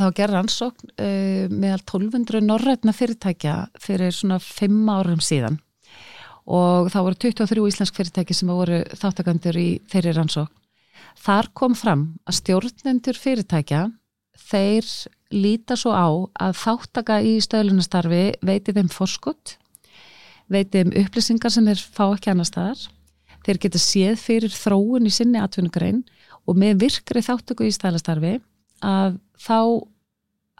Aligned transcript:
þá 0.00 0.06
gerði 0.16 0.36
rannsókn 0.36 0.92
uh, 0.94 1.50
meðal 1.52 1.82
1200 1.84 2.44
norrætna 2.44 2.94
fyrirtækja 2.96 3.56
fyrir 3.80 4.14
svona 4.16 4.40
5 4.42 4.80
árum 4.92 5.22
síðan 5.24 5.60
og 6.50 6.88
þá 6.90 6.98
voru 7.04 7.18
23 7.20 7.66
íslensk 7.70 7.96
fyrirtæki 7.98 8.34
sem 8.34 8.50
voru 8.50 8.80
þáttakandur 8.98 9.58
í 9.60 9.68
þeirri 9.90 10.16
rannsókn. 10.16 10.56
Þar 11.20 11.48
kom 11.56 11.76
fram 11.78 12.04
að 12.28 12.38
stjórnendur 12.40 13.18
fyrirtækja 13.18 13.84
þeir 14.50 14.86
líta 15.30 15.76
svo 15.78 15.92
á 15.94 16.08
að 16.42 16.56
þáttaka 16.58 17.20
í 17.22 17.36
stöðlunastarfi 17.44 18.22
veiti 18.46 18.74
þeim 18.74 18.90
forskott, 18.92 19.56
veiti 20.50 20.80
þeim 20.80 20.94
upplýsingar 21.04 21.54
sem 21.54 21.68
þeir 21.68 21.84
fá 21.84 22.04
ekki 22.08 22.32
annar 22.32 22.48
staðar, 22.48 22.82
þeir 23.46 23.62
geta 23.62 23.82
séð 23.82 24.16
fyrir 24.20 24.54
þróun 24.54 25.06
í 25.06 25.14
sinni 25.14 25.40
atvinnugrein 25.40 26.02
og 26.48 26.58
með 26.58 26.80
virkri 26.86 27.22
þáttöku 27.24 27.68
í 27.68 27.74
stöðlastarfi 27.74 28.38
að 28.84 29.16
þá 29.40 29.60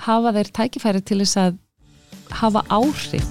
hafa 0.06 0.32
þeir 0.36 0.54
tækifæri 0.56 1.04
til 1.04 1.20
þess 1.22 1.40
að 1.44 1.60
hafa 2.40 2.64
áhrif 2.72 3.28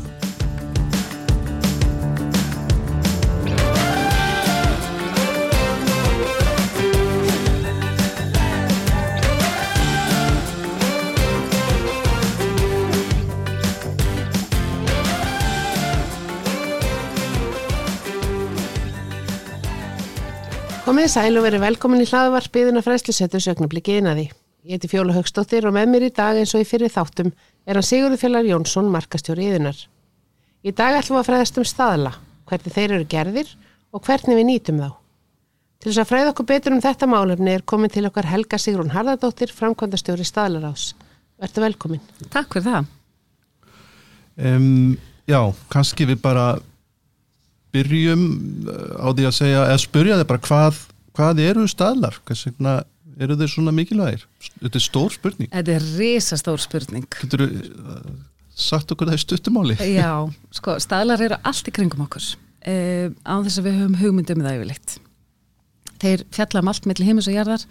Komið 20.90 21.12
sæl 21.14 21.38
og 21.38 21.44
verið 21.46 21.62
velkomin 21.62 22.02
í 22.02 22.06
hlaðvarpiðina 22.10 22.82
fræslisettu 22.82 23.38
sögnabliki 23.44 24.00
einaði. 24.00 24.24
Ég 24.70 24.78
heiti 24.78 24.90
Fjóla 24.92 25.16
Högstóttir 25.16 25.66
og 25.66 25.74
með 25.74 25.88
mér 25.90 26.04
í 26.06 26.08
dag 26.14 26.38
eins 26.38 26.52
og 26.54 26.62
í 26.62 26.66
fyrir 26.70 26.92
þáttum 26.94 27.32
er 27.66 27.78
hann 27.80 27.86
Sigurður 27.88 28.20
Fjallar 28.22 28.46
Jónsson, 28.46 28.92
markastjóri 28.94 29.48
yðunar. 29.50 29.78
Í 30.62 30.70
dag 30.78 30.94
ætlum 31.00 31.16
við 31.16 31.24
að 31.24 31.26
fræðast 31.26 31.56
um 31.58 31.66
staðla, 31.66 32.12
hvernig 32.46 32.76
þeir 32.76 32.92
eru 33.00 33.08
gerðir 33.10 33.50
og 33.90 34.04
hvernig 34.06 34.38
við 34.38 34.46
nýtum 34.46 34.82
þá. 34.84 34.92
Til 35.82 35.90
þess 35.90 36.02
að 36.04 36.10
fræða 36.12 36.34
okkur 36.36 36.48
betur 36.52 36.76
um 36.76 36.84
þetta 36.84 37.10
málefni 37.10 37.56
er 37.56 37.64
komin 37.66 37.94
til 37.96 38.04
okkar 38.12 38.30
Helga 38.30 38.60
Sigrún 38.62 38.94
Harðardóttir, 38.94 39.56
framkvæmdastjóri 39.58 40.28
staðlarás. 40.30 40.86
Verður 41.42 41.66
velkomin. 41.66 42.06
Takk 42.30 42.54
fyrir 42.54 42.68
það. 42.68 42.94
Um, 44.38 44.94
já, 45.26 45.40
kannski 45.74 46.06
við 46.12 46.22
bara 46.22 46.46
byrjum 47.74 48.30
uh, 48.70 49.02
á 49.02 49.08
því 49.18 49.28
að 49.32 49.36
segja, 49.42 49.66
eða 49.66 49.82
spyrja 49.88 50.22
þið 50.22 50.30
bara 50.36 50.46
hvað, 50.46 50.86
hvað 51.18 51.44
eru 51.48 51.68
staðlar? 51.74 52.22
Hvað 52.22 52.86
eru 53.26 53.38
þeir 53.40 53.52
svona 53.54 53.74
mikilvægir? 53.76 54.26
Þetta 54.60 54.80
er 54.80 54.86
stór 54.86 55.16
spurning. 55.16 55.52
Þetta 55.54 55.76
er 55.76 55.88
risa 56.00 56.40
stór 56.40 56.64
spurning. 56.64 57.08
Getur 57.20 57.46
þú 57.46 57.50
uh, 57.84 58.14
sagt 58.60 58.94
okkur 58.96 59.12
það 59.12 59.20
í 59.20 59.24
stuttumáli? 59.26 59.80
Já, 60.00 60.14
sko, 60.56 60.78
staðlar 60.84 61.26
eru 61.28 61.40
allt 61.44 61.70
í 61.70 61.76
kringum 61.76 62.06
okkur 62.08 62.26
uh, 62.26 63.08
á 63.24 63.34
þess 63.46 63.62
að 63.62 63.70
við 63.70 63.80
höfum 63.82 64.00
hugmyndum 64.04 64.46
það 64.46 64.60
yfirleitt. 64.60 64.98
Þeir 66.00 66.24
fjalla 66.32 66.62
um 66.64 66.70
allt 66.72 66.86
mellir 66.88 67.10
heimis 67.10 67.28
og 67.28 67.36
jarðar, 67.36 67.64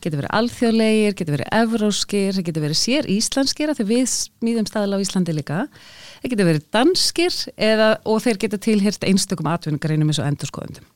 getur 0.00 0.22
verið 0.22 0.32
alþjóðlegir, 0.38 1.16
getur 1.18 1.34
verið 1.36 1.50
evróskir, 1.58 2.38
getur 2.46 2.64
verið 2.64 2.78
sér 2.80 3.08
íslenskir, 3.12 3.72
þegar 3.76 3.90
við 3.90 4.06
smíðum 4.14 4.68
staðla 4.70 4.96
á 4.96 5.04
Íslandi 5.04 5.34
líka 5.36 5.66
þeir 6.26 6.32
geta 6.32 6.46
verið 6.48 6.66
danskir 6.74 7.36
eða, 7.54 7.88
og 8.08 8.22
þeir 8.24 8.40
geta 8.46 8.60
tilhyrst 8.62 9.04
einstökum 9.06 9.50
atvinningareinum 9.52 10.10
eins 10.10 10.20
og 10.22 10.30
endurskoðundum. 10.30 10.88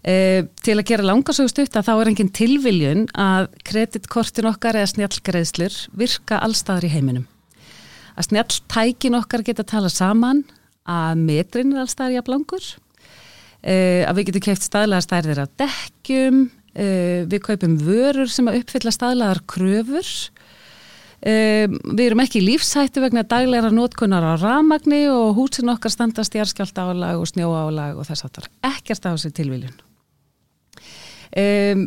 E, 0.00 0.46
til 0.64 0.78
að 0.78 0.86
gera 0.88 1.04
langarsögust 1.04 1.58
upp 1.60 1.74
að 1.76 1.88
þá 1.90 1.92
er 1.92 2.10
engin 2.10 2.30
tilviljun 2.32 3.02
að 3.20 3.50
kreditkortin 3.68 4.48
okkar 4.48 4.78
eða 4.80 4.92
snjallgreðslur 4.94 5.76
virka 6.00 6.38
allstaðar 6.40 6.86
í 6.88 6.92
heiminum. 6.94 7.26
Að 8.16 8.30
snjalltækin 8.30 9.18
okkar 9.18 9.44
geta 9.44 9.66
tala 9.68 9.90
saman, 9.92 10.46
að 10.88 11.20
metrin 11.20 11.74
er 11.74 11.82
allstaðar 11.84 12.16
í 12.16 12.20
að 12.20 12.26
blangur, 12.30 12.70
e, 13.60 13.76
að 14.08 14.16
við 14.16 14.30
getum 14.30 14.46
kæft 14.48 14.64
staðlaðar 14.70 15.06
stærðir 15.06 15.42
af 15.44 15.52
dekkjum, 15.60 16.40
e, 16.72 16.86
við 17.28 17.44
kaupum 17.50 17.76
vörur 17.84 18.32
sem 18.32 18.48
að 18.48 18.62
uppfylla 18.62 18.94
staðlaðar 18.96 19.42
kröfur, 19.52 20.14
við 21.20 22.00
erum 22.00 22.22
ekki 22.24 22.40
í 22.40 22.46
lífshættu 22.46 23.02
vegna 23.02 23.26
dagleira 23.28 23.68
nótkunnar 23.68 24.24
á 24.24 24.40
ramagni 24.40 25.02
og 25.12 25.36
húsin 25.36 25.68
okkar 25.68 25.92
standast 25.92 26.32
í 26.32 26.40
arskjálta 26.40 26.88
álag 26.88 27.20
og 27.20 27.28
snjó 27.28 27.52
álag 27.52 28.00
og 28.00 28.08
þess 28.08 28.24
aftar. 28.24 28.48
Ekkert 28.64 29.04
á 29.04 29.12
þessi 29.12 29.34
tilviljun. 29.36 29.89
Um, 31.36 31.86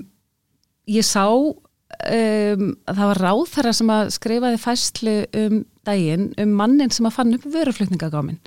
ég 0.88 1.06
sá 1.08 1.26
um, 1.28 2.70
að 2.88 2.96
það 3.00 3.10
var 3.10 3.22
ráþæra 3.26 3.74
sem 3.76 3.92
að 3.94 4.14
skrifaði 4.16 4.62
fæslu 4.62 5.18
um 5.44 5.60
daginn 5.84 6.32
um 6.40 6.56
mannin 6.60 6.94
sem 6.94 7.08
að 7.10 7.18
fann 7.18 7.36
upp 7.36 7.50
vöruflutningagámin 7.52 8.40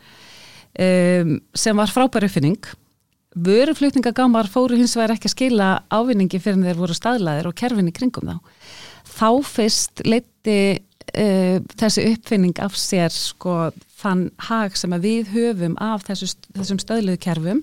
sem 0.77 1.79
var 1.79 1.89
frábæri 1.89 2.29
uppfinning. 2.29 2.67
Vöruflutningagámar 3.33 4.45
fóru 4.53 4.77
hins 4.77 4.93
vegar 4.97 5.15
ekki 5.15 5.31
að 5.31 5.33
skila 5.33 5.69
ávinningi 5.89 6.37
fyrir 6.37 6.61
þeir 6.67 6.77
voru 6.77 6.97
staðlaðir 6.97 7.49
og 7.49 7.57
kerfinni 7.57 7.95
kringum 7.97 8.29
þá 8.29 8.37
þá 9.17 9.31
fyrst 9.49 10.03
leiti 10.05 10.59
uh, 10.77 11.59
þessi 11.81 12.07
uppfinning 12.13 12.57
af 12.65 12.77
sér 12.81 13.13
sko 13.15 13.71
þann 14.01 14.29
hag 14.49 14.77
sem 14.79 14.93
við 15.01 15.33
höfum 15.33 15.77
af 15.83 16.05
þessu, 16.09 16.35
þessum 16.57 16.81
stöðluðu 16.83 17.23
kerfum 17.25 17.63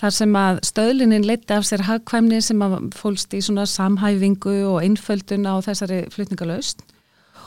þar 0.00 0.16
sem 0.18 0.36
að 0.38 0.60
stöðlunin 0.68 1.26
leiti 1.26 1.56
af 1.56 1.64
sér 1.68 1.86
hagkvæmni 1.86 2.42
sem 2.44 2.60
að 2.64 2.76
fólst 2.96 3.32
í 3.36 3.40
svona 3.44 3.66
samhæfingu 3.70 4.58
og 4.72 4.82
einföldun 4.84 5.48
á 5.48 5.54
þessari 5.64 6.04
flutningalöst 6.12 6.84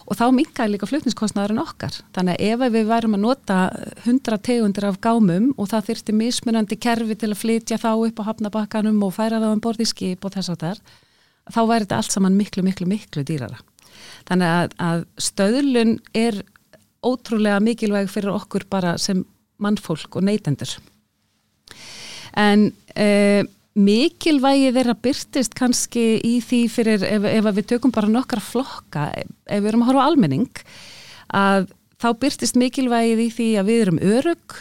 og 0.10 0.18
þá 0.18 0.26
minkaði 0.34 0.74
líka 0.74 0.90
flutningskostnaðurinn 0.90 1.62
okkar 1.62 2.00
þannig 2.16 2.40
að 2.40 2.48
ef 2.50 2.74
við 2.74 2.88
værum 2.90 3.18
að 3.18 3.26
nota 3.26 3.60
100 4.06 4.40
tegundir 4.46 4.88
af 4.90 4.98
gámum 5.04 5.52
og 5.58 5.70
það 5.70 5.92
þyrti 5.92 6.16
mismunandi 6.18 6.80
kerfi 6.82 7.18
til 7.20 7.30
að 7.34 7.42
flytja 7.44 7.78
þá 7.82 7.92
upp 7.94 8.24
á 8.24 8.28
hafnabakkanum 8.32 9.04
og 9.06 9.14
færa 9.14 9.42
þá 9.44 9.52
um 9.52 9.62
borð 9.62 9.86
í 9.86 9.90
skip 9.90 10.26
og 10.26 10.34
þess 10.34 10.56
að 10.56 10.66
þar 10.66 10.82
þá 11.50 11.62
væri 11.66 11.86
þetta 11.86 12.00
allt 12.00 12.16
saman 12.16 12.38
miklu, 12.38 12.64
miklu, 12.66 12.88
miklu 12.90 13.26
dýrara. 13.26 13.60
Þannig 14.30 14.54
að, 14.54 14.76
að 14.86 15.04
stöðlun 15.22 15.96
er 16.18 16.42
ótrúlega 17.06 17.60
mikilvæg 17.64 18.10
fyrir 18.12 18.36
okkur 18.36 18.66
bara 18.70 18.98
sem 19.02 19.24
mannfólk 19.60 20.20
og 20.20 20.26
neytendur. 20.28 20.72
En 22.38 22.70
e, 22.94 23.46
mikilvægi 23.80 24.72
þeirra 24.76 24.96
byrtist 25.00 25.56
kannski 25.58 26.06
í 26.26 26.38
því 26.44 26.62
fyrir 26.72 27.06
ef, 27.08 27.28
ef 27.30 27.50
við 27.56 27.68
tökum 27.74 27.94
bara 27.96 28.12
nokkra 28.12 28.44
flokka, 28.44 29.10
ef 29.46 29.62
við 29.64 29.72
erum 29.72 29.86
að 29.86 29.92
horfa 29.94 30.08
almenning, 30.10 30.64
að 31.36 31.70
þá 32.02 32.10
byrtist 32.22 32.60
mikilvægið 32.60 33.24
í 33.24 33.30
því 33.38 33.50
að 33.60 33.72
við 33.72 33.86
erum 33.86 34.04
örug, 34.18 34.60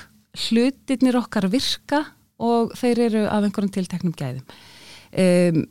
hlutirnir 0.49 1.19
okkar 1.19 1.49
virka 1.51 2.05
og 2.39 2.75
þeir 2.79 3.05
eru 3.09 3.25
af 3.27 3.43
einhverjum 3.43 3.75
tilteknum 3.75 4.15
gæðum. 4.15 4.45
Um, 5.09 5.65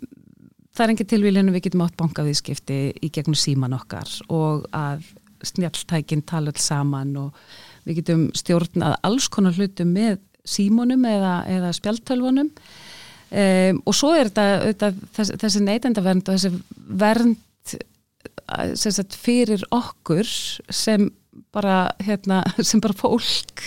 það 0.76 0.84
er 0.84 0.94
engin 0.94 1.10
tilvílinu 1.14 1.54
við 1.56 1.68
getum 1.68 1.86
átt 1.86 1.98
bankavíðskipti 2.00 2.80
í 3.02 3.10
gegnum 3.14 3.38
síman 3.38 3.76
okkar 3.78 4.10
og 4.34 4.68
að 4.76 5.06
snjáltækinn 5.46 6.26
tala 6.28 6.52
alls 6.52 6.64
saman 6.66 7.14
og 7.22 7.42
við 7.88 8.02
getum 8.02 8.28
stjórnað 8.38 8.98
alls 9.06 9.30
konar 9.32 9.56
hlutum 9.58 9.94
með 9.96 10.18
símonum 10.48 11.06
eða, 11.08 11.40
eða 11.52 11.74
spjaltölvunum 11.76 12.52
um, 12.52 13.82
og 13.84 13.98
svo 13.98 14.14
er 14.16 14.32
þetta, 14.32 14.48
þetta 14.70 14.92
þessi, 15.18 15.38
þessi 15.44 15.64
neytendavernd 15.68 16.32
og 16.32 16.38
þessi 16.38 16.54
vernd 17.04 17.44
sagt, 18.80 19.18
fyrir 19.20 19.64
okkur 19.76 20.28
sem 20.72 21.10
bara, 21.56 21.90
hérna, 22.04 22.44
sem 22.68 22.82
bara 22.84 22.96
fólk 22.98 23.66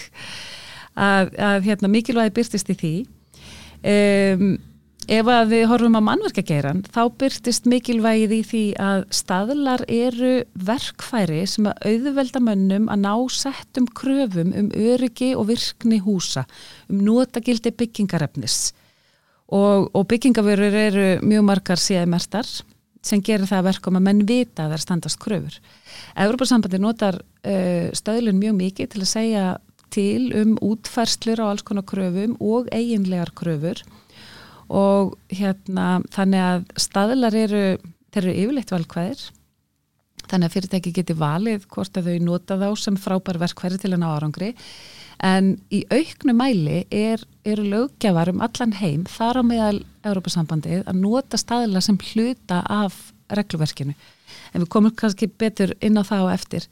að, 0.96 1.34
að 1.36 1.68
hérna, 1.68 1.92
mikilvægi 1.92 2.34
byrtist 2.40 2.72
í 2.72 2.76
því. 2.80 2.96
Um 3.90 4.50
Ef 5.10 5.26
að 5.26 5.48
við 5.50 5.64
horfum 5.66 5.96
á 5.98 6.02
mannverkageiran 6.06 6.84
þá 6.86 7.00
byrtist 7.18 7.64
mikilvægið 7.66 8.32
í 8.36 8.42
því 8.46 8.60
að 8.78 9.00
staðlar 9.18 9.82
eru 9.90 10.34
verkfæri 10.54 11.40
sem 11.50 11.66
að 11.66 11.80
auðvelda 11.90 12.42
mönnum 12.46 12.84
að 12.94 13.00
ná 13.02 13.14
settum 13.34 13.88
kröfum 13.90 14.52
um 14.54 14.68
öryggi 14.70 15.32
og 15.34 15.48
virkni 15.48 15.98
húsa, 16.04 16.44
um 16.86 17.00
notagildi 17.02 17.72
byggingarefnis 17.74 18.68
og, 19.50 19.90
og 19.90 20.06
byggingavörur 20.12 20.76
eru 20.78 21.08
mjög 21.26 21.46
margar 21.48 21.82
síðamertar 21.82 22.46
sem 23.02 23.22
gerir 23.26 23.50
það 23.50 23.66
verkum 23.66 23.98
að 23.98 24.06
menn 24.06 24.20
vita 24.28 24.68
að 24.68 24.68
það 24.68 24.76
er 24.76 24.84
standast 24.84 25.18
kröfur. 25.24 25.56
Európa-sambandi 26.22 26.78
notar 26.78 27.18
uh, 27.18 27.88
stöðlun 27.98 28.38
mjög 28.38 28.60
mikið 28.60 28.92
til 28.94 29.02
að 29.02 29.10
segja 29.16 29.48
til 29.90 30.30
um 30.38 30.54
útfærslur 30.62 31.42
á 31.42 31.50
alls 31.50 31.66
konar 31.66 31.88
kröfum 31.88 32.38
og 32.38 32.70
eiginlegar 32.70 33.34
kröfur 33.34 33.82
og 34.70 35.16
hérna 35.34 35.98
þannig 36.14 36.46
að 36.46 36.64
staðlar 36.78 37.36
eru, 37.36 37.64
þeir 38.14 38.22
eru 38.22 38.38
yfirleitt 38.44 38.72
valkvæðir 38.74 39.26
þannig 40.30 40.46
að 40.46 40.54
fyrirtæki 40.54 40.94
geti 40.94 41.16
valið 41.18 41.66
hvort 41.72 41.98
að 41.98 42.10
þau 42.10 42.26
nota 42.26 42.58
þá 42.60 42.68
sem 42.78 42.98
frábær 43.00 43.40
verkværi 43.42 43.80
til 43.82 43.92
að 43.94 44.02
ná 44.04 44.08
árangri 44.12 44.52
en 45.26 45.56
í 45.74 45.82
auknu 45.90 46.34
mæli 46.36 46.84
er, 46.94 47.22
eru 47.44 47.66
lögjafar 47.66 48.30
um 48.32 48.44
allan 48.44 48.76
heim 48.78 49.04
þar 49.10 49.40
á 49.40 49.44
meðal 49.44 49.80
Európa-sambandið 50.06 50.86
að 50.88 51.00
nota 51.02 51.40
staðlar 51.40 51.84
sem 51.84 51.98
hluta 52.12 52.62
af 52.64 53.10
regluverkinu. 53.30 53.94
En 54.54 54.64
við 54.64 54.70
komum 54.72 54.94
kannski 54.96 55.28
betur 55.28 55.74
inn 55.84 55.98
á 56.00 56.02
það 56.06 56.24
og 56.26 56.32
eftir. 56.32 56.66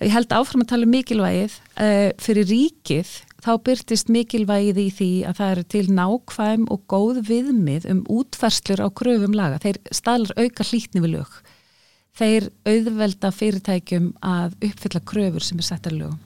Ég 0.00 0.14
held 0.14 0.32
áfram 0.34 0.64
að 0.64 0.72
tala 0.72 0.88
um 0.88 0.94
mikilvægið 0.96 1.58
uh, 1.58 2.08
fyrir 2.22 2.48
ríkið 2.48 3.12
þá 3.42 3.52
byrtist 3.66 4.10
mikilvægið 4.12 4.78
í 4.78 4.88
því 4.94 5.10
að 5.26 5.38
það 5.40 5.52
eru 5.54 5.64
til 5.74 5.84
nákvæm 5.96 6.66
og 6.70 6.82
góð 6.90 7.22
viðmið 7.26 7.88
um 7.90 8.02
útferslur 8.12 8.82
á 8.82 8.88
kröfum 8.94 9.34
laga. 9.34 9.58
Þeir 9.62 9.80
staðlar 9.90 10.36
auka 10.38 10.66
hlítni 10.68 11.02
við 11.02 11.16
lög. 11.16 11.38
Þeir 12.18 12.50
auðvelda 12.68 13.32
fyrirtækjum 13.34 14.12
að 14.20 14.54
uppfylla 14.68 15.02
kröfur 15.08 15.46
sem 15.46 15.58
er 15.58 15.68
sett 15.68 15.88
að 15.90 15.98
lögum. 16.02 16.20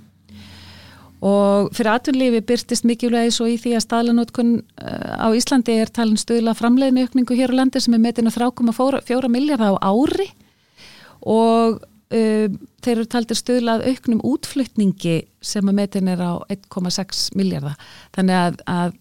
Og 1.26 1.70
fyrir 1.72 1.94
atvinnlífi 1.94 2.42
byrtist 2.44 2.84
mikilvægi 2.84 3.32
svo 3.32 3.46
í 3.48 3.56
því 3.58 3.72
að 3.78 3.84
staðlanótkun 3.86 4.50
á 4.76 5.32
Íslandi 5.32 5.78
er 5.80 5.88
talin 5.88 6.20
stöðla 6.20 6.52
framleiðinu 6.58 7.06
aukningu 7.06 7.38
hér 7.38 7.54
á 7.56 7.58
landi 7.62 7.80
sem 7.80 7.96
er 7.96 8.02
metin 8.04 8.28
að 8.28 8.36
3,4 8.42 9.30
miljardar 9.32 9.78
á 9.80 9.88
ári 9.88 10.28
og 11.24 11.80
um, 12.14 12.58
þeir 12.84 12.94
eru 12.96 13.08
taldir 13.10 13.38
stöðlað 13.38 13.86
auknum 13.90 14.22
útflutningi 14.26 15.18
sem 15.44 15.68
að 15.68 15.78
metin 15.80 16.10
er 16.12 16.22
á 16.22 16.32
1,6 16.52 17.28
miljardar. 17.38 17.76
Þannig 18.16 18.40
að, 18.40 18.62
að 18.70 18.96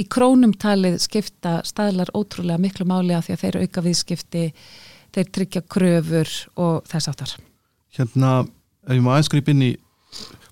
í 0.00 0.06
krónum 0.10 0.54
talið 0.58 0.98
skipta 1.04 1.58
staðlar 1.66 2.12
ótrúlega 2.16 2.60
miklu 2.62 2.86
máli 2.88 3.14
að 3.16 3.28
því 3.28 3.36
að 3.36 3.42
þeir 3.44 3.58
auka 3.62 3.84
viðskipti, 3.84 4.44
þeir 5.14 5.32
tryggja 5.38 5.64
kröfur 5.70 6.36
og 6.60 6.86
þess 6.90 7.10
aftar. 7.12 7.34
Hérna, 7.94 8.40
ef 8.88 8.96
ég 8.96 9.04
má 9.04 9.14
aðskrip 9.14 9.50
inn 9.52 9.68
í 9.68 9.72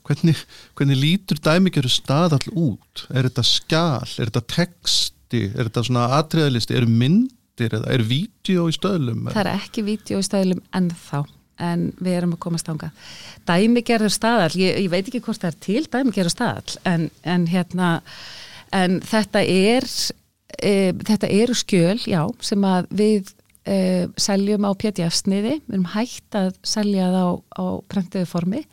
hvernig, 0.07 0.39
hvernig 0.79 1.01
lítur 1.01 1.41
dæmikjöru 1.43 1.91
staðall 1.91 2.47
út? 2.55 3.07
Er 3.11 3.27
þetta 3.29 3.47
skjál? 3.47 4.15
Er 4.19 4.31
þetta 4.31 4.47
texti? 4.55 5.45
Er 5.51 5.69
þetta 5.69 5.87
svona 5.89 6.09
atriðalisti? 6.21 6.79
Er 6.79 6.87
myndir? 6.87 7.79
Er 7.83 8.05
vídeo 8.07 8.69
í 8.71 8.75
stöðlum? 8.75 9.29
Það 9.33 9.45
er 9.45 9.55
ekki 9.57 9.87
vídeo 9.87 10.23
í 10.23 10.27
stöðlum 10.27 10.63
ennþá 10.75 11.25
en 11.61 11.91
við 12.01 12.17
erum 12.19 12.37
að 12.37 12.43
komast 12.47 12.71
ánga. 12.71 12.91
Dæmigerður 13.49 14.15
staðall, 14.15 14.55
ég, 14.61 14.79
ég 14.85 14.91
veit 14.93 15.05
ekki 15.05 15.23
hvort 15.25 15.43
það 15.43 15.53
er 15.53 15.61
til 15.67 15.85
dæmigerður 15.93 16.35
staðall 16.35 16.79
en, 16.89 17.07
en 17.23 17.47
hérna 17.51 17.93
en 18.73 18.99
þetta 19.05 19.45
er 19.45 19.87
e, 20.59 20.73
þetta 21.05 21.31
eru 21.43 21.57
skjöl, 21.59 22.01
já, 22.09 22.23
sem 22.45 22.65
að 22.67 22.91
við 23.03 23.33
e, 23.69 23.79
seljum 24.21 24.67
á 24.69 24.73
pjætjafsniði, 24.81 25.59
við 25.67 25.77
erum 25.77 25.93
hægt 25.95 26.39
að 26.39 26.53
selja 26.67 27.13
það 27.13 27.29
á, 27.29 27.33
á 27.61 27.65
prentuðu 27.93 28.31
formi 28.31 28.67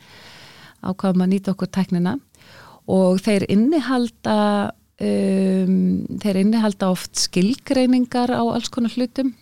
ákvaðum 0.79 1.25
að 1.25 1.31
nýta 1.33 1.53
okkur 1.53 1.71
teknina 1.75 2.15
og 2.89 3.19
þeir 3.21 3.45
innihalda 3.51 4.37
um, 5.03 6.05
þeir 6.21 6.41
innihalda 6.43 6.91
oft 6.93 7.19
skilgreiningar 7.19 8.31
á 8.33 8.41
alls 8.41 8.71
konar 8.73 8.95
hlutum 8.95 9.33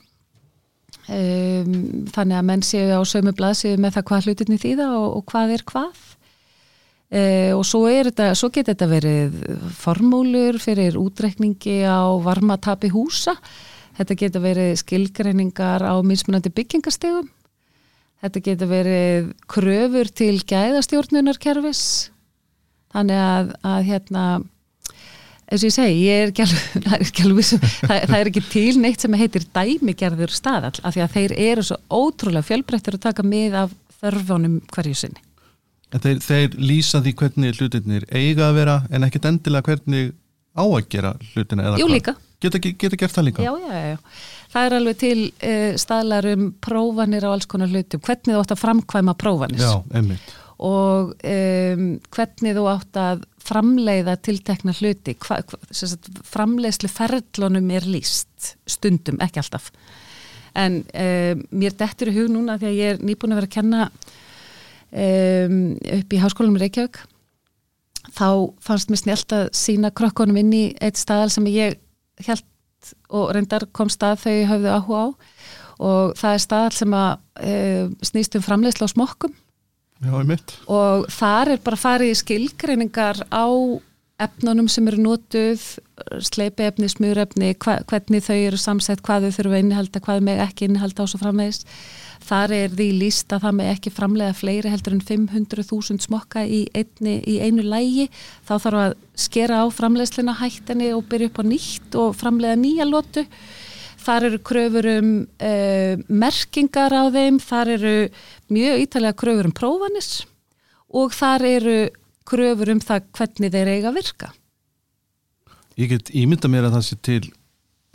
um, 1.07 1.77
þannig 2.13 2.39
að 2.39 2.48
menn 2.50 2.65
séu 2.65 2.92
á 2.94 3.01
sömu 3.07 3.33
blaðsíðu 3.38 3.81
með 3.83 3.98
það 3.98 4.07
hvað 4.09 4.27
hlutinni 4.27 4.59
þýða 4.62 4.89
og, 4.98 5.07
og 5.19 5.25
hvað 5.31 5.56
er 5.57 5.65
hvað. 5.71 6.04
Uh, 7.07 7.51
og 7.56 7.63
svo, 7.63 7.86
svo 8.36 8.51
getur 8.51 8.74
þetta 8.74 8.89
verið 8.92 9.39
formúlur 9.77 10.59
fyrir 10.59 11.00
útrekningi 11.00 11.80
á 11.88 12.04
varmatapi 12.24 12.92
húsa. 12.92 13.38
Þetta 13.98 14.19
getur 14.19 14.44
verið 14.44 14.75
skilgreiningar 14.83 15.81
á 15.88 15.95
mismunandi 16.06 16.51
byggingastegum 16.54 17.31
Þetta 18.18 18.42
getur 18.42 18.69
verið 18.71 19.31
kröfur 19.50 20.09
til 20.09 20.36
gæðastjórnunarkerfis. 20.50 21.81
Þannig 22.94 23.19
að, 23.21 23.51
að 23.62 23.81
hérna 23.92 24.24
eins 25.47 25.63
og 25.63 25.69
ég 25.69 25.75
segi, 25.75 25.99
ég 26.05 26.23
er 26.25 26.31
ekki 26.33 26.45
alveg, 26.45 26.65
það 26.88 26.95
er 26.97 27.05
ekki, 27.07 27.27
alveg, 27.27 27.51
það, 27.77 28.01
það 28.11 28.17
er 28.19 28.31
ekki 28.31 28.44
til 28.51 28.81
neitt 28.83 29.03
sem 29.05 29.17
heitir 29.21 29.47
dæmigerður 29.55 30.35
staðall 30.35 30.81
af 30.83 30.95
því 30.97 31.05
að 31.05 31.15
þeir 31.17 31.35
eru 31.47 31.65
svo 31.69 31.79
ótrúlega 31.94 32.49
fjölbreyttir 32.49 32.99
að 32.99 33.05
taka 33.07 33.25
mið 33.27 33.57
af 33.63 33.75
þörfunum 34.01 34.59
hverju 34.73 35.01
sinni. 35.05 35.23
En 35.95 36.03
þeir, 36.03 36.17
þeir 36.19 36.55
lýsa 36.59 36.99
því 36.99 37.13
hvernig 37.21 37.59
hlutinir 37.61 38.07
eiga 38.11 38.49
að 38.49 38.57
vera 38.59 38.79
en 38.91 39.07
ekkit 39.07 39.27
endilega 39.29 39.71
hvernig 39.71 40.09
á 40.57 40.63
að 40.65 40.89
gera 40.91 41.13
hlutina 41.31 41.69
eða 41.69 41.79
Jú, 41.79 41.85
hvað? 41.88 41.95
líka. 41.95 42.15
Geta, 42.38 42.59
geta 42.61 42.99
gert 42.99 43.15
það 43.15 43.25
líka? 43.29 43.45
Já, 43.45 43.53
já, 43.63 43.77
já. 43.94 44.17
Það 44.53 44.67
er 44.67 44.75
alveg 44.77 44.99
til 45.01 45.21
uh, 45.29 45.71
staðlar 45.81 46.27
um 46.33 46.44
prófanir 46.63 47.25
á 47.25 47.29
alls 47.31 47.47
konar 47.49 47.71
hlutum, 47.71 48.03
hvernig 48.03 48.35
þú 48.35 48.41
átt 48.44 48.53
að 48.53 48.61
framkvæma 48.61 49.15
einmitt. 49.95 50.35
og 50.57 51.15
um, 51.23 51.88
hvernig 52.13 52.57
þú 52.57 52.67
átt 52.73 52.99
að 53.01 53.25
framleiða 53.47 54.17
tiltekna 54.23 54.75
hluti, 54.75 55.15
hva, 55.23 55.39
hva, 55.47 55.59
framleiðslu 56.27 56.89
ferlunum 56.91 57.71
er 57.75 57.88
líst, 57.88 58.55
stundum, 58.69 59.19
ekki 59.23 59.41
alltaf. 59.44 59.71
En 60.57 60.81
um, 60.83 61.44
mér 61.53 61.75
dettur 61.77 62.11
í 62.11 62.17
hug 62.17 62.31
núna 62.33 62.57
því 62.59 62.69
að 62.69 62.79
ég 62.79 62.95
er 62.95 63.03
nýbúin 63.05 63.35
að 63.35 63.41
vera 63.41 63.49
að 63.49 63.55
kenna 63.57 63.83
um, 64.91 65.59
upp 65.99 66.15
í 66.15 66.21
Háskólanum 66.23 66.59
Reykjavík, 66.63 67.01
þá 68.17 68.29
fannst 68.63 68.91
mér 68.91 69.03
snjált 69.03 69.35
að 69.35 69.49
sína 69.57 69.91
krökkunum 69.95 70.39
inn 70.41 70.53
í 70.55 70.63
eitt 70.81 70.99
staðal 70.99 71.29
sem 71.33 71.47
ég 71.51 71.77
held 72.25 72.45
og 73.11 73.31
reyndar 73.35 73.67
kom 73.75 73.89
stað 73.91 74.21
þau 74.23 74.35
höfðu 74.51 74.73
áhuga 74.73 75.01
á. 75.01 75.07
Og 75.77 76.13
það 76.17 76.33
er 76.33 76.41
staðal 76.41 76.73
sem 76.73 76.94
að 76.97 77.09
e, 77.38 77.51
snýst 78.09 78.38
um 78.38 78.45
framleiðsla 78.45 78.88
á 78.89 78.94
smokkum 78.95 79.35
Já, 79.97 80.13
og 80.69 81.07
þar 81.09 81.55
er 81.55 81.61
bara 81.65 81.79
farið 81.79 82.13
í 82.13 82.17
skilgreiningar 82.19 83.23
á 83.33 83.47
efnunum 84.21 84.67
sem 84.69 84.88
eru 84.89 84.99
notuð 85.01 85.61
sleipiefni, 86.25 86.89
smurefni 86.89 87.53
hva, 87.61 87.77
hvernig 87.89 88.23
þau 88.25 88.35
eru 88.35 88.59
samsett, 88.61 89.03
hvað 89.05 89.27
þau 89.27 89.35
þurfa 89.38 89.55
að 89.57 89.63
innihalda 89.63 90.01
hvað 90.07 90.23
með 90.25 90.41
ekki 90.47 90.67
innihalda 90.67 91.05
á 91.05 91.09
svo 91.09 91.21
framvegis. 91.21 91.61
Þar 92.27 92.53
er 92.57 92.73
því 92.73 92.88
líst 92.97 93.33
að 93.33 93.44
það 93.45 93.55
með 93.59 93.69
ekki 93.75 93.94
framlega 93.94 94.38
fleiri 94.38 94.71
heldur 94.73 94.97
en 94.97 95.03
500.000 95.05 96.01
smokka 96.07 96.44
í, 96.49 96.63
einni, 96.75 97.19
í 97.29 97.38
einu 97.45 97.65
lægi 97.65 98.07
þá 98.47 98.55
þarf 98.55 98.81
að 98.81 98.97
skera 99.27 99.61
á 99.61 99.65
framleiðsluna 99.73 100.38
hættinni 100.41 100.91
og 100.97 101.05
byrja 101.11 101.31
upp 101.31 101.41
á 101.41 101.44
nýtt 101.53 101.97
og 102.01 102.17
framlega 102.17 102.57
nýja 102.59 102.89
lótu 102.89 103.25
þar 104.07 104.30
eru 104.31 104.42
kröfur 104.50 104.89
um 104.95 105.12
uh, 105.27 105.94
merkingar 106.07 106.95
á 106.95 107.04
þeim, 107.13 107.39
þar 107.44 107.75
eru 107.75 107.95
mjög 108.54 108.83
ítalega 108.88 109.19
kröfur 109.19 109.51
um 109.51 109.56
prófanis 109.56 110.12
og 110.88 111.15
þar 111.15 111.48
eru 111.51 111.80
kröfur 112.27 112.74
um 112.74 112.83
það 112.83 113.09
hvernig 113.19 113.54
þeir 113.54 113.74
eiga 113.75 113.92
að 113.92 114.00
virka 114.01 114.33
Ég 115.77 115.92
get 115.92 116.09
ímynda 116.09 116.50
mér 116.50 116.65
að 116.68 116.80
það 116.80 116.86
sé 116.88 116.95
til 117.06 117.24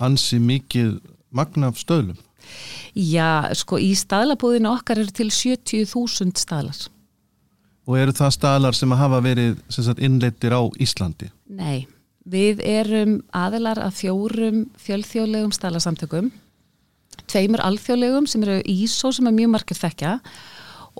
ansi 0.03 0.38
mikið 0.38 1.00
magnaf 1.35 1.81
stöðlum. 1.81 2.19
Já, 2.94 3.50
sko 3.59 3.79
í 3.82 3.91
staðlabúðinu 3.99 4.70
okkar 4.70 5.00
eru 5.03 5.14
til 5.14 5.31
70.000 5.35 6.38
staðlar. 6.38 6.79
Og 7.88 7.99
eru 7.99 8.14
það 8.14 8.37
staðlar 8.37 8.78
sem 8.78 8.95
hafa 8.95 9.19
verið 9.25 9.57
sagt, 9.73 9.99
innleittir 9.99 10.54
á 10.54 10.62
Íslandi? 10.78 11.33
Nei, 11.50 11.88
við 12.29 12.62
erum 12.67 13.19
aðilar 13.35 13.81
að 13.83 13.97
fjórum 13.99 14.62
fjölþjóðlegum 14.83 15.52
staðlarsamtökum, 15.55 16.31
tveimur 17.31 17.62
alþjóðlegum 17.64 18.29
sem 18.31 18.45
eru 18.47 18.61
ISO 18.71 19.12
sem 19.14 19.26
er 19.29 19.37
mjög 19.37 19.52
margir 19.57 19.79
þekkja 19.79 20.17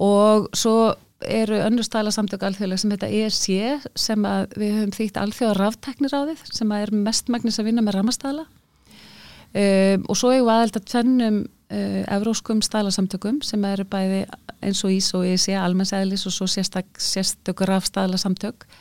og 0.03 0.49
svo 0.57 0.95
eru 1.23 1.61
önnur 1.63 1.87
staðlarsamtök 1.87 2.43
alþjóðleg 2.49 2.81
sem 2.83 2.95
heita 2.95 3.11
ESC 3.11 3.89
sem 3.99 4.27
við 4.59 4.75
höfum 4.75 4.95
þýtt 4.97 5.21
alþjóðar 5.23 5.61
ráfteknir 5.61 6.15
á 6.17 6.21
þið 6.33 6.45
sem 6.59 6.75
er 6.75 6.93
mestmægnis 6.95 7.61
að 7.63 7.69
vinna 7.71 7.85
með 7.87 7.99
ramastæðla 8.01 8.47
um, 8.47 10.07
og 10.09 10.19
svo 10.19 10.33
hefur 10.35 10.49
við 10.49 10.55
aðelda 10.57 10.85
tvennum 10.91 11.39
uh, 11.45 12.01
evróskum 12.17 12.63
staðlarsamtökum 12.67 13.39
sem 13.47 13.69
eru 13.71 13.87
bæði 13.87 14.25
eins 14.63 14.83
og 14.83 14.97
ISO 14.97 15.23
og 15.23 15.31
ESC 15.31 15.55
almennsæðlis 15.59 16.27
og 16.27 16.35
svo 16.35 16.51
sérstökur 16.51 17.71
ráfstæðlarsamtök 17.71 18.67
uh, 18.67 18.81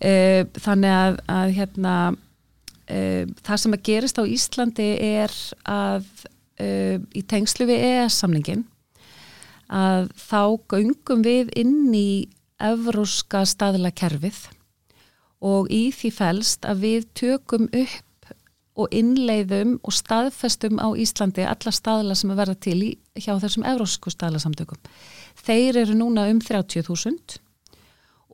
þannig 0.00 0.94
að, 0.94 1.18
að 1.30 1.52
hérna 1.58 1.96
uh, 2.12 3.24
það 3.46 3.60
sem 3.62 3.76
að 3.76 3.84
gerist 3.88 4.20
á 4.20 4.24
Íslandi 4.24 4.88
er 5.00 5.34
að 5.64 6.08
í 6.54 7.20
tengslu 7.26 7.64
við 7.66 7.80
EES-samningin 7.82 8.60
að 9.66 10.04
þá 10.14 10.54
göngum 10.70 11.24
við 11.26 11.48
inn 11.58 11.88
í 11.98 12.28
evróska 12.62 13.42
staðlakerfið 13.48 14.38
og 15.44 15.68
í 15.72 15.88
því 15.92 16.10
fælst 16.14 16.68
að 16.68 16.84
við 16.84 17.08
tökum 17.18 17.66
upp 17.72 18.30
og 18.74 18.90
innleiðum 18.94 19.76
og 19.86 19.94
staðfestum 19.94 20.80
á 20.82 20.88
Íslandi 20.98 21.44
alla 21.46 21.72
staðla 21.74 22.16
sem 22.18 22.32
að 22.34 22.40
verða 22.42 22.56
til 22.66 22.78
í, 22.82 22.90
hjá 23.14 23.36
þessum 23.38 23.66
evrósku 23.70 24.10
staðlasamtökum. 24.10 24.80
Þeir 25.38 25.84
eru 25.84 25.98
núna 25.98 26.26
um 26.32 26.40
30.000 26.42 27.38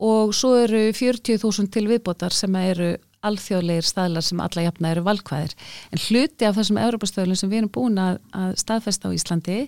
og 0.01 0.33
svo 0.35 0.55
eru 0.63 0.87
40.000 0.97 1.69
til 1.73 1.87
viðbótar 1.89 2.33
sem 2.33 2.55
eru 2.57 2.95
alþjóðlegir 3.21 3.85
staðlar 3.85 4.25
sem 4.25 4.41
alla 4.41 4.65
jafna 4.65 4.95
eru 4.95 5.05
valkvæðir. 5.05 5.53
En 5.93 6.01
hluti 6.07 6.47
af 6.47 6.57
þessum 6.57 6.79
európastöðlum 6.81 7.37
sem 7.37 7.51
við 7.51 7.61
erum 7.61 7.73
búin 7.75 8.01
að, 8.01 8.17
að 8.33 8.55
staðfesta 8.63 9.11
á 9.11 9.15
Íslandi 9.15 9.59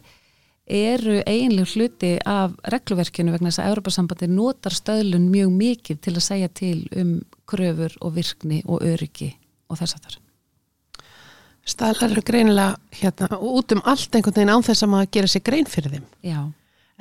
eru 0.64 1.20
eiginlega 1.28 1.70
hluti 1.76 2.12
af 2.26 2.56
regluverkinu 2.72 3.34
vegna 3.34 3.52
þess 3.52 3.62
að 3.62 3.72
Europasambandi 3.74 4.30
notar 4.32 4.76
stöðlun 4.76 5.30
mjög 5.30 5.54
mikið 5.60 6.02
til 6.02 6.16
að 6.16 6.28
segja 6.30 6.50
til 6.56 6.78
um 6.98 7.16
kröfur 7.50 7.98
og 8.02 8.16
virkni 8.16 8.62
og 8.66 8.86
öryggi 8.88 9.34
og 9.70 9.82
þess 9.82 9.98
að 9.98 10.06
þar. 10.08 10.20
Staðlar 11.64 12.12
eru 12.12 12.26
greinilega 12.28 13.00
hérna 13.00 13.40
út 13.40 13.72
um 13.76 13.84
allt 13.88 14.16
einhvern 14.16 14.36
veginn 14.36 14.52
án 14.52 14.66
þess 14.66 14.84
að 14.84 14.94
maður 14.96 15.12
gera 15.16 15.32
sér 15.32 15.44
grein 15.48 15.70
fyrir 15.70 15.94
þeim. 15.96 16.08
Já. 16.24 16.40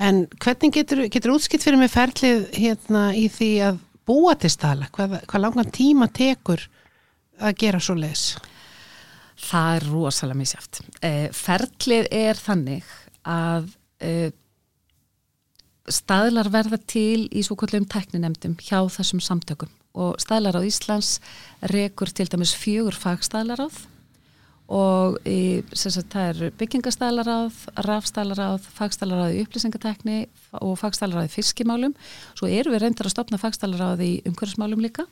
En 0.01 0.25
hvernig 0.41 0.73
getur, 0.73 1.05
getur 1.13 1.35
útskipt 1.35 1.65
fyrir 1.67 1.81
mig 1.81 1.93
ferlið 1.93 2.47
hérna 2.57 3.11
í 3.17 3.27
því 3.33 3.51
að 3.69 3.81
búa 4.09 4.35
til 4.41 4.51
staðla? 4.53 4.89
Hvað, 4.95 5.19
hvað 5.29 5.45
langan 5.45 5.73
tíma 5.75 6.09
tekur 6.09 6.65
að 7.43 7.59
gera 7.61 7.81
svo 7.83 7.97
leis? 7.99 8.25
Það 9.43 9.77
er 9.77 9.89
rosalega 9.91 10.39
misjáft. 10.39 10.81
Eh, 11.03 11.29
ferlið 11.35 12.09
er 12.15 12.39
þannig 12.39 12.89
að 13.29 13.69
eh, 14.03 14.31
staðlar 15.91 16.51
verða 16.53 16.79
til 16.87 17.29
í 17.29 17.43
svo 17.45 17.57
kvöldum 17.59 17.87
tekninemdum 17.91 18.57
hjá 18.63 18.81
þessum 18.93 19.23
samtökum 19.23 19.71
og 19.99 20.17
staðlar 20.23 20.57
á 20.57 20.63
Íslands 20.65 21.19
rekur 21.73 22.09
til 22.09 22.31
dæmis 22.33 22.55
fjögur 22.57 22.97
fagstaðlaráð 22.97 23.83
og 24.73 25.19
í, 25.29 25.63
sagt, 25.75 26.13
það 26.15 26.29
er 26.29 26.53
byggingastaðlaráð, 26.61 27.57
rafstaðlaráð, 27.87 28.69
fagstaðlaráð 28.77 29.35
í 29.37 29.43
upplýsingatekni 29.45 30.19
og 30.63 30.77
fagstaðlaráð 30.81 31.29
í 31.29 31.35
fiskimálum. 31.35 31.97
Svo 32.39 32.49
eru 32.49 32.73
við 32.73 32.87
reyndar 32.87 33.09
að 33.09 33.17
stopna 33.17 33.41
fagstaðlaráð 33.43 34.05
í 34.07 34.13
umhverfsmálum 34.31 34.85
líka 34.85 35.07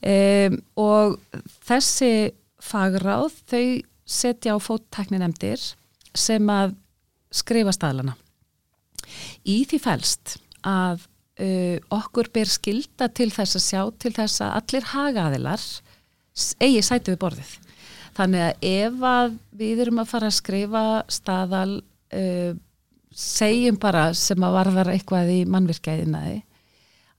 um, 0.00 0.58
og 0.80 1.18
þessi 1.66 2.32
fagráð 2.60 3.32
þau 3.50 3.64
setja 4.10 4.56
á 4.56 4.58
fóttekninemdir 4.60 5.62
sem 6.16 6.50
að 6.50 6.74
skrifa 7.30 7.72
staðlana. 7.74 8.16
Í 9.46 9.62
því 9.70 9.78
fælst 9.82 10.36
að 10.66 11.06
uh, 11.40 11.78
okkur 11.94 12.30
ber 12.34 12.50
skilda 12.50 13.08
til 13.14 13.30
þess 13.34 13.58
að 13.58 13.66
sjá 13.66 13.82
til 14.02 14.14
þess 14.16 14.44
að 14.44 14.56
allir 14.60 14.88
hagaðilar 14.92 15.66
eigi 16.60 16.82
sætu 16.84 17.14
við 17.14 17.22
borðið. 17.24 17.52
Þannig 18.16 18.44
að 18.46 18.66
ef 18.70 19.06
að 19.06 19.38
við 19.60 19.84
erum 19.84 20.02
að 20.02 20.10
fara 20.10 20.30
að 20.30 20.38
skrifa 20.38 20.84
staðal 21.12 21.80
uh, 21.80 22.52
segjum 23.10 23.78
bara 23.80 24.10
sem 24.18 24.46
að 24.46 24.56
varðar 24.58 24.92
eitthvað 24.92 25.32
í 25.34 25.40
mannvirkæðinaði 25.50 26.40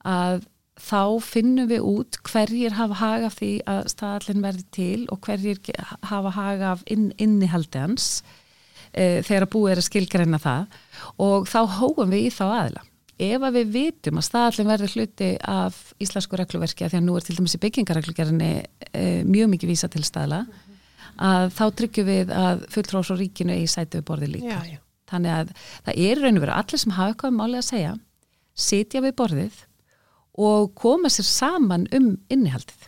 að 0.08 0.46
þá 0.82 1.22
finnum 1.22 1.70
við 1.70 1.84
út 1.86 2.20
hverjir 2.26 2.76
hafa 2.78 2.98
haga 3.02 3.28
af 3.30 3.38
því 3.38 3.52
að 3.70 3.82
staðallin 3.92 4.46
verði 4.46 4.64
til 4.74 5.02
og 5.14 5.20
hverjir 5.26 5.60
hafa 6.10 6.32
haga 6.34 6.72
af 6.76 6.86
inn, 6.90 7.12
innihaldi 7.22 7.84
hans 7.84 8.08
uh, 8.24 9.20
þegar 9.22 9.46
að 9.46 9.52
búið 9.54 9.74
er 9.74 9.84
að 9.84 9.90
skilgreina 9.90 10.42
það 10.42 10.80
og 11.22 11.52
þá 11.52 11.60
hóum 11.78 12.16
við 12.16 12.30
í 12.30 12.34
þá 12.34 12.46
aðila. 12.48 12.88
Ef 13.22 13.44
að 13.46 13.58
við 13.60 13.74
vitum 13.76 14.18
að 14.18 14.26
staðallin 14.26 14.72
verði 14.72 14.88
hluti 14.96 15.30
af 15.46 15.78
íslensku 16.02 16.40
regluverki 16.40 16.88
að 16.88 16.96
því 16.96 17.02
að 17.02 17.06
nú 17.06 17.18
er 17.20 17.26
til 17.28 17.36
dæmis 17.38 17.54
í 17.54 17.62
byggingareglugerðinni 17.68 18.52
uh, 18.58 19.22
mjög 19.28 19.52
mikið 19.54 19.76
vísa 19.76 19.92
til 19.92 20.06
staðla 20.08 20.46
að 21.22 21.50
þá 21.58 21.66
tryggjum 21.80 22.08
við 22.08 22.32
að 22.36 22.64
fulltrós 22.74 23.12
og 23.14 23.20
ríkinu 23.22 23.58
í 23.62 23.68
sætu 23.70 24.02
borði 24.06 24.32
líka. 24.36 24.56
Já, 24.58 24.78
já. 24.78 24.80
Þannig 25.12 25.36
að 25.36 25.52
það 25.86 26.00
er 26.06 26.24
raun 26.24 26.40
og 26.40 26.46
veru 26.46 26.56
allir 26.56 26.82
sem 26.82 26.96
hafa 26.96 27.14
eitthvað 27.14 27.36
málið 27.36 27.60
að 27.60 27.68
segja, 27.68 27.92
sitja 28.56 29.04
við 29.04 29.18
borðið 29.20 29.60
og 30.42 30.72
koma 30.80 31.12
sér 31.12 31.28
saman 31.28 31.88
um 31.96 32.14
innihaldið. 32.32 32.88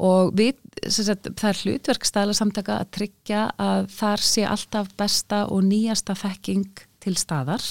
Og 0.00 0.32
við, 0.36 0.56
sagt, 0.88 1.28
það 1.36 1.50
er 1.50 1.60
hlutverk 1.64 2.06
stæla 2.08 2.34
samtaka 2.36 2.78
að 2.80 2.92
tryggja 2.96 3.44
að 3.60 3.88
þar 3.92 4.24
sé 4.24 4.44
alltaf 4.48 4.92
besta 5.00 5.42
og 5.52 5.64
nýjasta 5.68 6.16
þekking 6.16 6.84
til 7.04 7.16
staðar. 7.20 7.64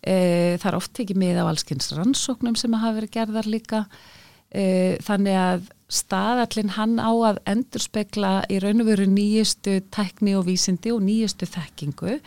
E, 0.00 0.56
það 0.60 0.68
er 0.70 0.78
oft 0.78 1.00
ekki 1.00 1.16
með 1.20 1.40
á 1.40 1.44
allskynns 1.48 1.92
rannsóknum 1.96 2.56
sem 2.60 2.76
hafa 2.76 2.98
verið 2.98 3.14
gerðar 3.16 3.48
líka. 3.48 3.84
E, 4.52 4.98
þannig 5.04 5.40
að 5.40 5.70
staðallin 5.90 6.74
hann 6.76 6.98
á 7.02 7.10
að 7.10 7.40
endurspegla 7.50 8.32
í 8.50 8.60
raun 8.62 8.84
og 8.84 8.90
veru 8.92 9.06
nýjustu 9.10 9.80
tekni 9.92 10.36
og 10.38 10.46
vísindi 10.46 10.92
og 10.94 11.02
nýjustu 11.04 11.48
þekkingu. 11.50 12.18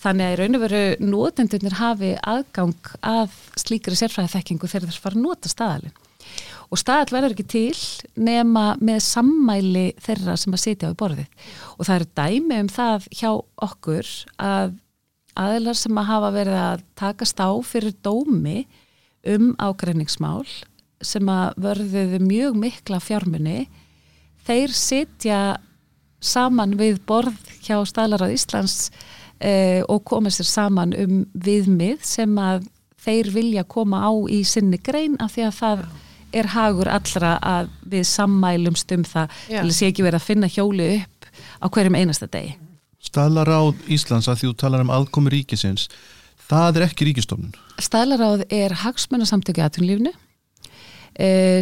Þannig 0.00 0.26
að 0.26 0.34
í 0.34 0.38
raun 0.40 0.58
og 0.58 0.64
veru 0.64 0.82
nótendunir 1.04 1.78
hafi 1.80 2.14
aðgang 2.20 2.90
að 3.04 3.36
slíkri 3.60 3.96
sérfræði 3.98 4.34
þekkingu 4.34 4.70
þegar 4.70 4.90
þess 4.90 5.04
fara 5.04 5.18
að 5.18 5.24
nota 5.26 5.52
staðalinn. 5.52 6.02
Og 6.66 6.80
staðall 6.80 7.14
verður 7.14 7.36
ekki 7.36 7.46
til 7.52 7.82
nema 8.18 8.64
með 8.82 9.04
sammæli 9.06 9.86
þeirra 10.02 10.34
sem 10.40 10.56
að 10.56 10.64
sitja 10.64 10.90
á 10.90 10.98
borðið. 10.98 11.28
Og 11.78 11.86
það 11.86 11.96
eru 12.00 12.08
dæmi 12.18 12.58
um 12.64 12.72
það 12.72 13.06
hjá 13.14 13.30
okkur 13.68 14.10
að 14.42 14.74
aðeinar 15.36 15.78
sem 15.78 16.00
að 16.00 16.08
hafa 16.10 16.32
verið 16.34 16.58
að 16.62 16.82
takast 16.98 17.40
á 17.44 17.50
fyrir 17.62 17.94
dómi 18.02 18.64
um 19.26 19.52
ágreiningsmál 19.60 20.46
sem 21.04 21.28
að 21.28 21.58
vörðuðu 21.66 22.20
mjög 22.24 22.56
mikla 22.60 23.00
fjármunni 23.02 23.66
þeir 24.46 24.74
sitja 24.74 25.40
saman 26.22 26.76
við 26.78 27.00
borð 27.06 27.36
hjá 27.66 27.78
staðlarað 27.88 28.34
Íslands 28.36 28.90
eh, 29.40 29.82
og 29.88 30.04
koma 30.08 30.32
sér 30.32 30.48
saman 30.48 30.94
um 30.96 31.20
viðmið 31.34 32.02
sem 32.06 32.32
að 32.40 32.66
þeir 33.06 33.30
vilja 33.34 33.64
koma 33.68 34.02
á 34.02 34.12
í 34.32 34.42
sinni 34.48 34.80
grein 34.82 35.18
af 35.22 35.36
því 35.36 35.46
að 35.46 35.56
það 35.60 35.86
er 36.36 36.50
hagur 36.52 36.90
allra 36.90 37.36
að 37.44 37.70
við 37.86 38.04
sammælumst 38.10 38.92
um 38.96 39.04
það 39.06 39.36
Já. 39.46 39.60
til 39.60 39.68
að 39.68 39.76
sé 39.78 39.90
ekki 39.90 40.04
verið 40.06 40.20
að 40.20 40.26
finna 40.26 40.50
hjóli 40.50 40.88
upp 40.96 41.28
á 41.62 41.66
hverjum 41.70 41.96
einasta 41.96 42.28
degi. 42.32 42.56
Staðlaráð 43.06 43.76
Íslands 43.92 44.28
að 44.28 44.40
því 44.40 44.50
þú 44.50 44.58
talar 44.60 44.82
um 44.82 44.92
aðkomi 44.92 45.32
ríkisins 45.32 45.86
það 46.50 46.80
er 46.80 46.86
ekki 46.88 47.10
ríkistofnun 47.10 47.54
Staðlaráð 47.82 48.46
er 48.52 48.74
hagsmunasamtöki 48.82 49.62
aðtunlífnu 49.62 50.12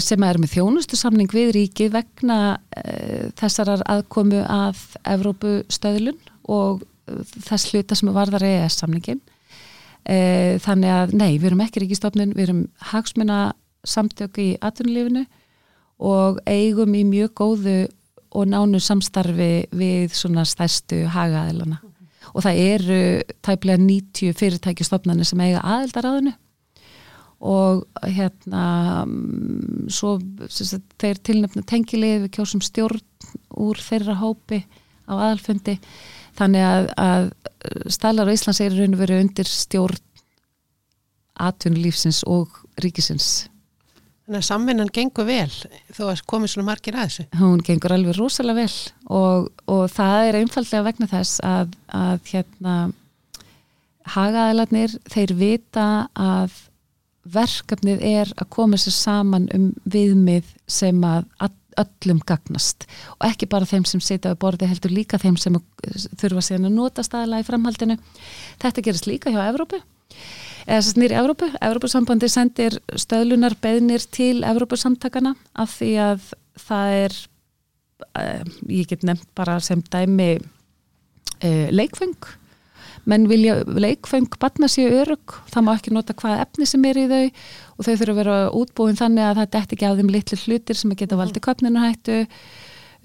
sem 0.03 0.25
er 0.27 0.39
með 0.43 0.57
þjónustu 0.57 0.99
samning 0.99 1.31
við 1.31 1.53
ríki 1.55 1.87
vegna 1.93 2.57
eh, 2.75 3.31
þessarar 3.39 3.85
aðkomu 3.87 4.41
að 4.51 4.81
Evrópustöðlun 5.07 6.19
og 6.51 6.83
eh, 7.07 7.21
þess 7.47 7.71
hluta 7.71 7.95
sem 7.99 8.11
varðar 8.15 8.47
EES 8.49 8.81
samningin. 8.83 9.21
Eh, 10.05 10.59
þannig 10.65 10.91
að 10.91 11.15
nei, 11.17 11.31
við 11.39 11.53
erum 11.53 11.63
ekki 11.65 11.85
ríkistofnun, 11.85 12.35
við 12.35 12.49
erum 12.49 12.65
hagsmunasamtöki 12.91 14.51
í 14.51 14.59
aðtunlífnu 14.59 15.25
og 16.05 16.43
eigum 16.51 16.99
í 16.99 17.05
mjög 17.07 17.37
góðu 17.39 17.79
og 18.35 18.51
nánu 18.51 18.83
samstarfi 18.83 19.69
við 19.71 20.17
svona 20.19 20.43
stærstu 20.49 21.05
hagaðilana. 21.15 21.79
Og 22.35 22.43
það 22.43 22.61
eru 22.65 23.03
tæplega 23.47 23.79
90 23.79 24.35
fyrirtækistofnarnir 24.35 25.29
sem 25.29 25.43
eiga 25.45 25.63
aðildaráðinu 25.63 26.35
og 27.45 27.85
hérna 28.03 29.05
mm, 29.05 29.89
svo 29.93 30.17
þeir 31.01 31.21
tilnefna 31.27 31.65
tengilið 31.67 32.27
við 32.27 32.35
kjósum 32.39 32.63
stjórn 32.65 33.03
úr 33.61 33.81
þeirra 33.83 34.19
hópi 34.21 34.63
á 35.05 35.13
aðalfundi 35.13 35.79
þannig 36.39 36.67
að, 36.67 36.91
að 36.97 37.31
stælar 37.93 38.31
á 38.31 38.35
Íslands 38.35 38.63
er 38.65 38.77
raun 38.77 38.97
og 38.97 39.03
verið 39.03 39.25
undir 39.25 39.51
stjórn 39.51 40.01
atvinnulífsins 41.45 42.23
og 42.31 42.63
ríkisins 42.81 43.49
Þannig 44.25 44.41
að 44.41 44.47
samvinnan 44.47 44.91
gengur 44.95 45.27
vel 45.29 45.51
þó 45.93 46.07
að 46.09 46.21
komið 46.31 46.55
svona 46.55 46.69
margir 46.71 46.97
að 46.97 47.11
þessu. 47.11 47.25
hún 47.43 47.61
gengur 47.61 47.93
alveg 47.93 48.17
rosalega 48.17 48.63
vel 48.63 48.77
og, 49.13 49.51
og 49.69 49.83
það 49.93 50.29
er 50.31 50.39
einfallega 50.39 50.87
vegna 50.87 51.09
þess 51.11 51.43
að, 51.45 51.75
að 51.93 52.31
hérna 52.31 52.77
hagaðilarnir, 54.15 54.95
þeir 55.13 55.35
vita 55.37 55.89
að 56.17 56.57
verkefnið 57.25 58.03
er 58.05 58.33
að 58.37 58.51
koma 58.53 58.79
sér 58.81 58.97
saman 58.97 59.49
um 59.55 59.71
viðmið 59.91 60.51
sem 60.71 60.99
að 61.07 61.29
öllum 61.81 62.21
gagnast 62.27 62.87
og 63.17 63.27
ekki 63.29 63.49
bara 63.51 63.67
þeim 63.67 63.87
sem 63.89 64.03
sitja 64.03 64.33
við 64.33 64.41
borði 64.45 64.69
heldur 64.71 64.95
líka 64.95 65.19
þeim 65.19 65.37
sem 65.41 65.57
þurfa 66.21 66.45
síðan 66.45 66.69
að 66.71 66.77
nota 66.77 67.05
staðala 67.07 67.41
í 67.43 67.47
framhaldinu. 67.47 67.99
Þetta 68.63 68.85
gerist 68.87 69.09
líka 69.11 69.33
hjá 69.35 69.43
Evrópu 69.49 69.81
eða 70.65 70.79
þess 70.79 70.93
að 70.95 71.01
nýri 71.03 71.19
Evrópu. 71.21 71.51
Evrópusambandi 71.69 72.31
sendir 72.33 72.79
stöðlunar 73.01 73.57
beðnir 73.63 74.07
til 74.15 74.45
Evrópusamtakana 74.47 75.35
af 75.53 75.79
því 75.79 75.91
að 76.05 76.31
það 76.65 76.97
er 77.01 77.19
uh, 78.23 78.55
ég 78.71 78.89
get 78.91 79.07
nefnt 79.07 79.29
bara 79.37 79.59
sem 79.65 79.83
dæmi 79.91 80.37
uh, 80.39 81.69
leikfeng 81.75 82.33
menn 83.11 83.27
vilja 83.29 83.59
leikfeng 83.69 84.39
batna 84.41 84.69
sér 84.71 84.95
örug, 85.03 85.39
það 85.53 85.67
má 85.67 85.73
ekki 85.75 85.95
nota 85.95 86.17
hvaða 86.17 86.45
efni 86.47 86.69
sem 86.69 86.85
er 86.89 87.01
í 87.01 87.09
þau 87.11 87.25
og 87.25 87.87
þau 87.87 87.91
þurfa 87.93 88.13
að 88.15 88.21
vera 88.21 88.37
útbúin 88.61 89.01
þannig 89.01 89.27
að 89.29 89.41
það 89.41 89.51
detti 89.57 89.77
ekki 89.77 89.91
á 89.91 89.97
þeim 89.99 90.13
litlu 90.15 90.39
hlutir 90.45 90.81
sem 90.81 90.95
að 90.95 91.03
geta 91.03 91.19
valdi 91.21 91.43
köpninu 91.45 91.83
hættu. 91.85 92.23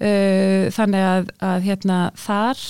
Uh, 0.00 0.70
þannig 0.72 1.02
að, 1.04 1.26
að 1.44 1.66
hérna 1.66 1.96
þar 2.16 2.62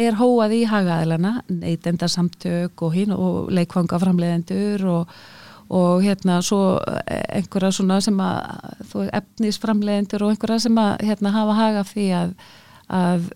er 0.00 0.16
hóað 0.18 0.54
í 0.56 0.64
hagaðilana 0.68 1.34
neytendarsamtök 1.50 2.82
og 2.86 2.96
og 3.14 3.50
leikfangaframleðendur 3.54 4.84
og, 4.90 5.14
og 5.70 6.02
hérna 6.02 6.40
svo 6.42 6.80
einhverja 7.06 7.72
svona 7.74 8.00
sem 8.02 8.18
að 8.18 8.40
þú 8.90 9.02
veist, 9.02 9.14
efnisframleðendur 9.20 10.24
og 10.24 10.34
einhverja 10.34 10.64
sem 10.66 10.78
að 10.78 11.04
hérna 11.06 11.34
hafa 11.34 11.58
haga 11.58 11.84
því 11.86 12.08
að, 12.22 12.34
að 12.88 13.30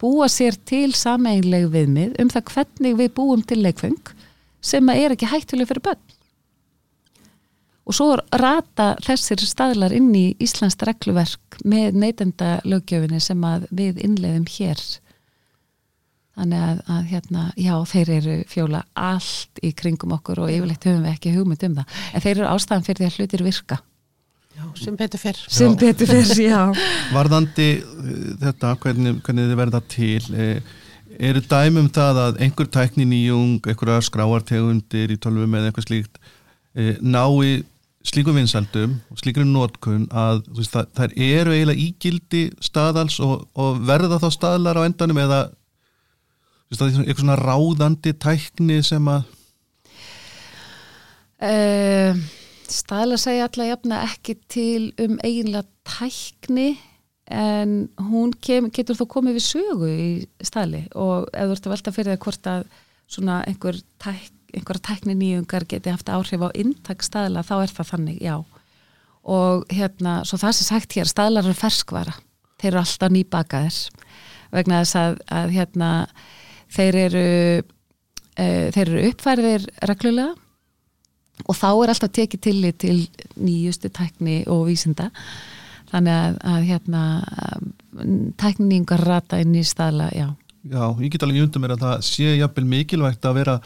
búa 0.00 0.28
sér 0.30 0.56
til 0.66 0.92
sameinleg 0.96 1.68
viðmið 1.72 2.18
um 2.22 2.32
það 2.32 2.50
hvernig 2.54 2.98
við 2.98 3.14
búum 3.16 3.44
til 3.46 3.60
leikfeng 3.62 4.12
sem 4.64 4.88
er 4.92 5.14
ekki 5.14 5.28
hættuleg 5.28 5.68
fyrir 5.68 5.84
börn. 5.84 6.02
Og 7.84 7.92
svo 7.92 8.14
rata 8.40 8.94
þessir 9.04 9.42
staðlar 9.44 9.92
inn 9.92 10.08
í 10.16 10.30
Íslands 10.40 10.78
regluverk 10.80 11.58
með 11.68 11.98
neytenda 12.00 12.56
lögjöfinni 12.64 13.20
sem 13.20 13.42
við 13.70 14.00
innleiðum 14.06 14.46
hér. 14.48 14.80
Þannig 16.34 16.62
að, 16.66 16.78
að 16.90 17.02
hérna, 17.12 17.42
já, 17.60 17.74
þeir 17.86 18.12
eru 18.16 18.38
fjóla 18.50 18.80
allt 18.98 19.60
í 19.62 19.74
kringum 19.76 20.16
okkur 20.16 20.46
og 20.46 20.50
yfirleitt 20.50 20.88
höfum 20.88 21.04
við 21.04 21.12
ekki 21.12 21.34
hugmynd 21.36 21.66
um 21.68 21.76
það. 21.82 22.00
En 22.10 22.24
þeir 22.24 22.32
eru 22.38 22.48
ástæðan 22.54 22.86
fyrir 22.88 23.02
því 23.02 23.10
að 23.10 23.18
hlutir 23.20 23.44
virka 23.44 23.78
Já, 24.54 24.64
sem 24.78 24.96
betur 24.96 25.18
fyrr. 25.18 25.40
sem 25.50 25.74
betur 25.76 26.06
fyrir, 26.06 26.40
já 26.46 26.60
Varðandi 27.16 27.68
uh, 27.82 28.32
þetta, 28.42 28.72
hvernig, 28.84 29.18
hvernig 29.26 29.50
þið 29.50 29.60
verða 29.60 29.80
til 29.90 30.22
eh, 30.38 30.74
eru 31.18 31.42
dæmum 31.50 31.90
það 31.94 32.20
að 32.22 32.40
einhver 32.46 32.70
tækni 32.70 33.06
nýjung, 33.10 33.58
einhverja 33.66 34.04
skráartegundir 34.08 35.14
í 35.14 35.18
tölvum 35.18 35.58
eða 35.58 35.70
eitthvað 35.70 35.88
slíkt 35.88 36.22
eh, 36.78 36.94
nái 37.02 37.64
slíkum 38.04 38.36
vinsaldum 38.36 38.98
og 39.10 39.20
slíkur 39.20 39.46
nótkun 39.48 40.06
að 40.12 40.42
veist, 40.54 40.74
það, 40.74 40.90
það 40.98 41.18
eru 41.26 41.54
eiginlega 41.54 41.84
ígildi 41.88 42.42
staðals 42.62 43.18
og, 43.24 43.46
og 43.56 43.78
verða 43.88 44.20
þá 44.22 44.28
staðlar 44.34 44.82
á 44.82 44.86
endanum 44.86 45.22
eða 45.24 45.40
veist, 46.68 46.78
það 46.78 46.90
er 46.90 47.06
eitthvað 47.06 47.24
svona 47.24 47.40
ráðandi 47.40 48.14
tækni 48.22 48.82
sem 48.86 49.08
að 49.10 49.24
Uh, 51.44 52.14
staðla 52.72 53.18
segja 53.20 53.48
alla 53.48 53.68
jafna 53.68 54.00
ekki 54.08 54.34
til 54.50 54.90
um 55.02 55.18
eiginlega 55.24 55.64
tækni 55.86 56.74
en 57.32 57.88
hún 58.10 58.34
kem, 58.44 58.68
getur 58.72 58.98
þó 58.98 59.06
komið 59.16 59.38
við 59.38 59.46
sögu 59.46 59.88
í 59.88 60.08
staðli 60.44 60.84
og 60.92 61.30
ef 61.32 61.48
þú 61.48 61.56
ert 61.56 61.68
að 61.68 61.74
velta 61.74 61.94
fyrir 61.94 62.12
það 62.12 62.24
hvort 62.26 62.50
að 62.52 62.66
svona 63.14 63.38
einhver 63.48 63.78
tæk, 64.02 64.28
einhverja 64.52 64.84
tækni 64.90 65.16
nýjungar 65.16 65.66
geti 65.68 65.92
haft 65.92 66.12
áhrif 66.12 66.44
á 66.44 66.48
inntak 66.52 67.04
staðla 67.04 67.44
þá 67.46 67.54
er 67.62 67.74
það 67.74 67.90
þannig, 67.92 68.20
já. 68.22 68.36
Og 69.24 69.64
hérna, 69.72 70.18
svo 70.28 70.36
það 70.40 70.56
sem 70.58 70.68
sagt 70.68 70.96
hér 70.98 71.08
staðlar 71.08 71.48
eru 71.48 71.56
ferskvara, 71.56 72.12
þeir 72.60 72.74
eru 72.74 72.82
alltaf 72.82 73.14
nýbakaðir 73.14 73.78
vegna 74.54 74.82
þess 74.84 74.98
að, 75.00 75.20
að 75.32 75.54
hérna, 75.56 75.90
þeir 76.76 76.98
eru 77.06 77.26
uh, 77.64 78.66
þeir 78.74 78.84
eru 78.84 79.04
uppfærðir 79.10 79.68
reglulega 79.88 80.34
og 81.42 81.56
þá 81.58 81.68
er 81.72 81.92
alltaf 81.92 82.14
tekið 82.14 82.42
tillit 82.46 82.78
til 82.82 82.96
nýjustu 83.36 83.90
tækni 83.92 84.42
og 84.50 84.68
vísinda. 84.68 85.10
Þannig 85.90 86.14
að, 86.14 86.38
að 86.50 86.68
hérna 86.68 87.02
tækningar 88.40 89.04
rata 89.06 89.38
inn 89.42 89.54
í 89.54 89.64
staðla, 89.66 90.08
já. 90.14 90.28
Já, 90.64 90.84
ég 90.98 91.12
get 91.12 91.26
alveg 91.26 91.44
undan 91.44 91.62
mér 91.62 91.74
að 91.74 91.84
það 91.84 92.06
sé 92.08 92.30
jafnvel 92.38 92.64
mikilvægt 92.70 93.26
að 93.28 93.36
vera 93.42 93.58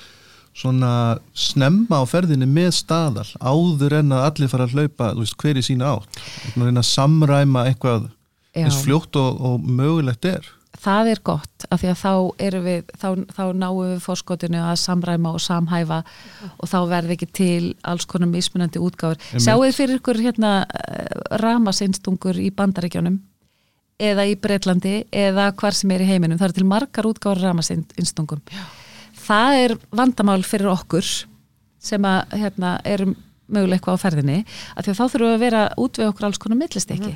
svona 0.59 0.93
snemma 1.37 2.01
á 2.03 2.05
ferðinni 2.11 2.49
með 2.51 2.73
staðal 2.81 3.29
áður 3.39 4.01
en 4.01 4.17
að 4.17 4.25
allir 4.27 4.51
fara 4.51 4.67
að 4.67 4.75
hlaupa 4.75 5.13
veist, 5.15 5.37
hver 5.39 5.61
í 5.61 5.63
sína 5.63 5.93
átt. 5.95 6.19
Að 6.59 6.81
samræma 6.89 7.69
eitthvað 7.71 8.09
Já. 8.57 8.65
eins 8.65 8.81
fljótt 8.83 9.15
og, 9.21 9.39
og 9.39 9.63
mögulegt 9.63 10.27
er 10.27 10.49
það 10.79 11.11
er 11.13 11.21
gott 11.27 11.67
af 11.69 11.83
því 11.83 11.91
að 11.93 12.01
þá 12.03 12.13
erum 12.49 12.67
við 12.67 12.93
þá, 13.01 13.09
þá 13.35 13.43
náum 13.59 13.79
við 13.83 14.03
fórskotinu 14.05 14.61
að 14.63 14.77
samræma 14.83 15.33
og 15.35 15.43
samhæfa 15.43 16.01
og 16.57 16.71
þá 16.71 16.79
verður 16.93 17.15
ekki 17.17 17.31
til 17.39 17.63
alls 17.83 18.07
konar 18.11 18.31
mismunandi 18.31 18.83
útgáður 18.83 19.19
Einmitt. 19.19 19.45
sjáu 19.45 19.65
þið 19.65 19.79
fyrir 19.79 20.01
ykkur 20.01 20.23
hérna 20.23 20.53
ramasinstungur 21.43 22.39
í 22.41 22.51
bandaríkjónum 22.55 23.19
eða 23.99 24.29
í 24.31 24.37
Breitlandi 24.39 25.01
eða 25.11 25.51
hvar 25.59 25.75
sem 25.75 25.91
er 25.91 26.05
í 26.05 26.11
heiminum, 26.13 26.39
það 26.39 26.53
eru 26.53 26.59
til 26.61 26.69
margar 26.71 27.09
útgáður 27.11 27.49
ramasinnstungum 27.49 28.45
það 29.19 29.63
er 29.65 29.79
vandamál 29.91 30.43
fyrir 30.47 30.71
okkur 30.71 31.09
sem 31.83 32.07
að 32.07 32.39
hérna, 32.39 32.77
erum 32.87 33.17
möguleg 33.49 33.79
eitthvað 33.79 33.99
á 33.99 34.03
ferðinni, 34.03 34.39
af 34.77 34.85
því 34.85 34.93
að 34.93 34.99
þá 34.99 35.05
þurfum 35.05 35.29
við 35.29 35.35
að 35.35 35.43
vera 35.47 35.63
út 35.81 35.99
við 35.99 36.11
okkur 36.11 36.29
alls 36.29 36.41
konar 36.43 36.61
millistekki 36.61 37.15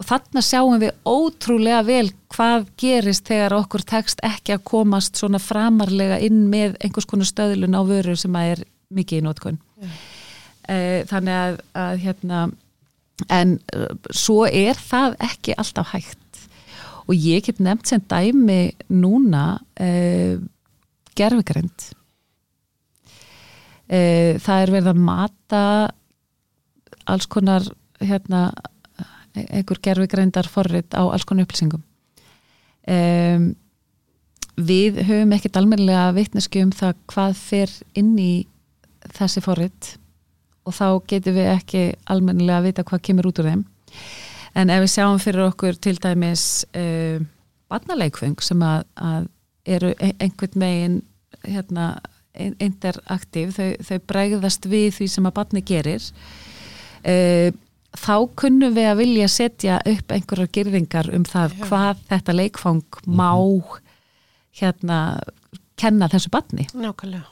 og 0.00 0.08
þarna 0.08 0.42
sjáum 0.42 0.80
við 0.82 0.92
ótrúlega 1.06 1.84
vel 1.86 2.08
hvað 2.34 2.66
gerist 2.80 3.28
þegar 3.30 3.54
okkur 3.60 3.84
tekst 3.86 4.22
ekki 4.26 4.56
að 4.56 4.66
komast 4.66 5.20
svona 5.20 5.38
framarlega 5.42 6.18
inn 6.26 6.46
með 6.50 6.76
einhvers 6.82 7.06
konar 7.10 7.30
stöðlun 7.30 7.78
á 7.78 7.82
vöru 7.86 8.16
sem 8.18 8.34
að 8.34 8.50
er 8.56 8.64
mikið 8.94 9.20
í 9.20 9.24
nótkun 9.24 9.60
yeah. 9.82 11.06
þannig 11.10 11.38
að, 11.38 11.62
að 11.84 11.96
hérna 12.04 12.42
en 13.30 13.58
uh, 13.74 13.90
svo 14.10 14.44
er 14.48 14.78
það 14.78 15.16
ekki 15.22 15.56
alltaf 15.58 15.92
hægt. 15.94 16.20
Og 17.04 17.14
ég 17.20 17.44
get 17.44 17.60
nefnt 17.62 17.90
sem 17.90 18.02
dæmi 18.08 18.74
núna 18.88 19.58
uh, 19.60 20.40
gerfugrind 21.14 21.90
uh, 23.92 24.40
það 24.40 24.62
er 24.62 24.72
verið 24.72 24.92
að 24.94 25.02
mata 25.04 25.64
alls 27.04 27.28
konar 27.28 27.66
hérna 28.00 28.48
einhver 29.34 29.80
gerfugreindar 29.82 30.48
forrið 30.50 30.94
á 30.94 31.02
alls 31.02 31.26
konar 31.26 31.46
upplýsingum. 31.46 31.82
Um, 32.84 33.52
við 34.54 35.00
höfum 35.08 35.32
ekkert 35.34 35.58
almennilega 35.58 36.12
vitneski 36.14 36.62
um 36.62 36.72
það 36.74 36.98
hvað 37.10 37.38
fer 37.38 37.72
inn 37.98 38.12
í 38.20 38.46
þessi 39.16 39.42
forrið 39.44 39.94
og 40.64 40.76
þá 40.76 40.86
getum 41.10 41.36
við 41.36 41.50
ekki 41.52 41.84
almennilega 42.10 42.60
að 42.60 42.68
vita 42.68 42.84
hvað 42.86 43.04
kemur 43.08 43.28
út 43.30 43.40
úr 43.42 43.50
þeim. 43.50 43.64
En 44.54 44.70
ef 44.70 44.84
við 44.84 44.92
sjáum 44.94 45.20
fyrir 45.22 45.48
okkur 45.48 45.78
til 45.82 45.96
dæmis 45.98 46.46
uh, 46.78 47.18
barnaleikfeng 47.72 48.38
sem 48.44 48.62
að, 48.62 48.86
að 48.94 49.28
eru 49.64 49.92
einhvern 49.98 50.60
megin 50.60 50.96
hérna, 51.44 51.94
interaktív 52.34 53.54
þau, 53.54 53.68
þau 53.82 53.98
bregðast 54.10 54.66
við 54.70 54.88
því 54.98 55.08
sem 55.10 55.28
að 55.28 55.36
barni 55.36 55.62
gerir 55.66 56.02
uh, 56.04 57.50
þá 57.98 58.14
kunnum 58.38 58.74
við 58.76 58.88
að 58.90 59.00
vilja 59.02 59.28
setja 59.30 59.78
upp 59.86 60.14
einhverjar 60.14 60.50
girðingar 60.54 61.10
um 61.14 61.26
það 61.28 61.54
Já. 61.54 61.66
hvað 61.68 62.02
þetta 62.10 62.36
leikfang 62.40 62.98
má 63.06 63.30
hérna 64.54 64.98
kenna 65.80 66.08
þessu 66.10 66.30
barni 66.30 66.66
Nákvæmlega. 66.74 67.26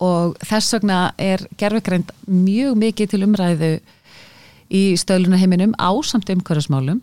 og 0.00 0.36
þess 0.44 0.76
vegna 0.76 1.00
er 1.20 1.44
gerfugreind 1.60 2.12
mjög 2.26 2.76
mikið 2.80 3.12
til 3.12 3.24
umræðu 3.26 3.72
í 4.72 4.84
stöðlunaheiminum 5.00 5.74
á 5.76 5.92
samt 6.04 6.30
umhverfismálum 6.32 7.02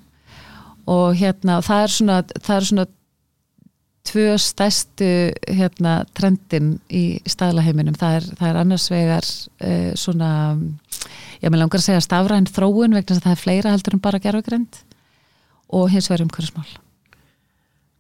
og 0.90 1.20
hérna 1.20 1.60
það 1.62 1.84
er 1.84 1.94
svona, 1.94 2.22
það 2.42 2.56
er 2.56 2.70
svona 2.70 2.88
tvö 4.10 4.38
stærstu 4.42 5.10
hérna, 5.54 6.00
trendin 6.18 6.78
í 6.90 7.20
staðlaheiminum 7.30 7.98
það 8.00 8.20
er, 8.20 8.28
það 8.40 8.50
er 8.50 8.60
annars 8.64 8.88
vegar 8.92 9.28
uh, 9.28 9.92
svona 10.00 10.32
ég 11.40 11.50
með 11.50 11.64
langar 11.64 11.82
að 11.82 11.88
segja 11.88 12.04
stafræn 12.04 12.50
þróun 12.50 12.96
vegna 12.98 13.18
að 13.18 13.26
það 13.26 13.34
er 13.36 13.42
fleira 13.44 13.74
heldur 13.74 13.98
en 13.98 14.04
bara 14.04 14.22
gerfugreind 14.24 14.80
og 15.70 15.90
hins 15.94 16.10
vegar 16.10 16.26
umhverfismál. 16.26 16.70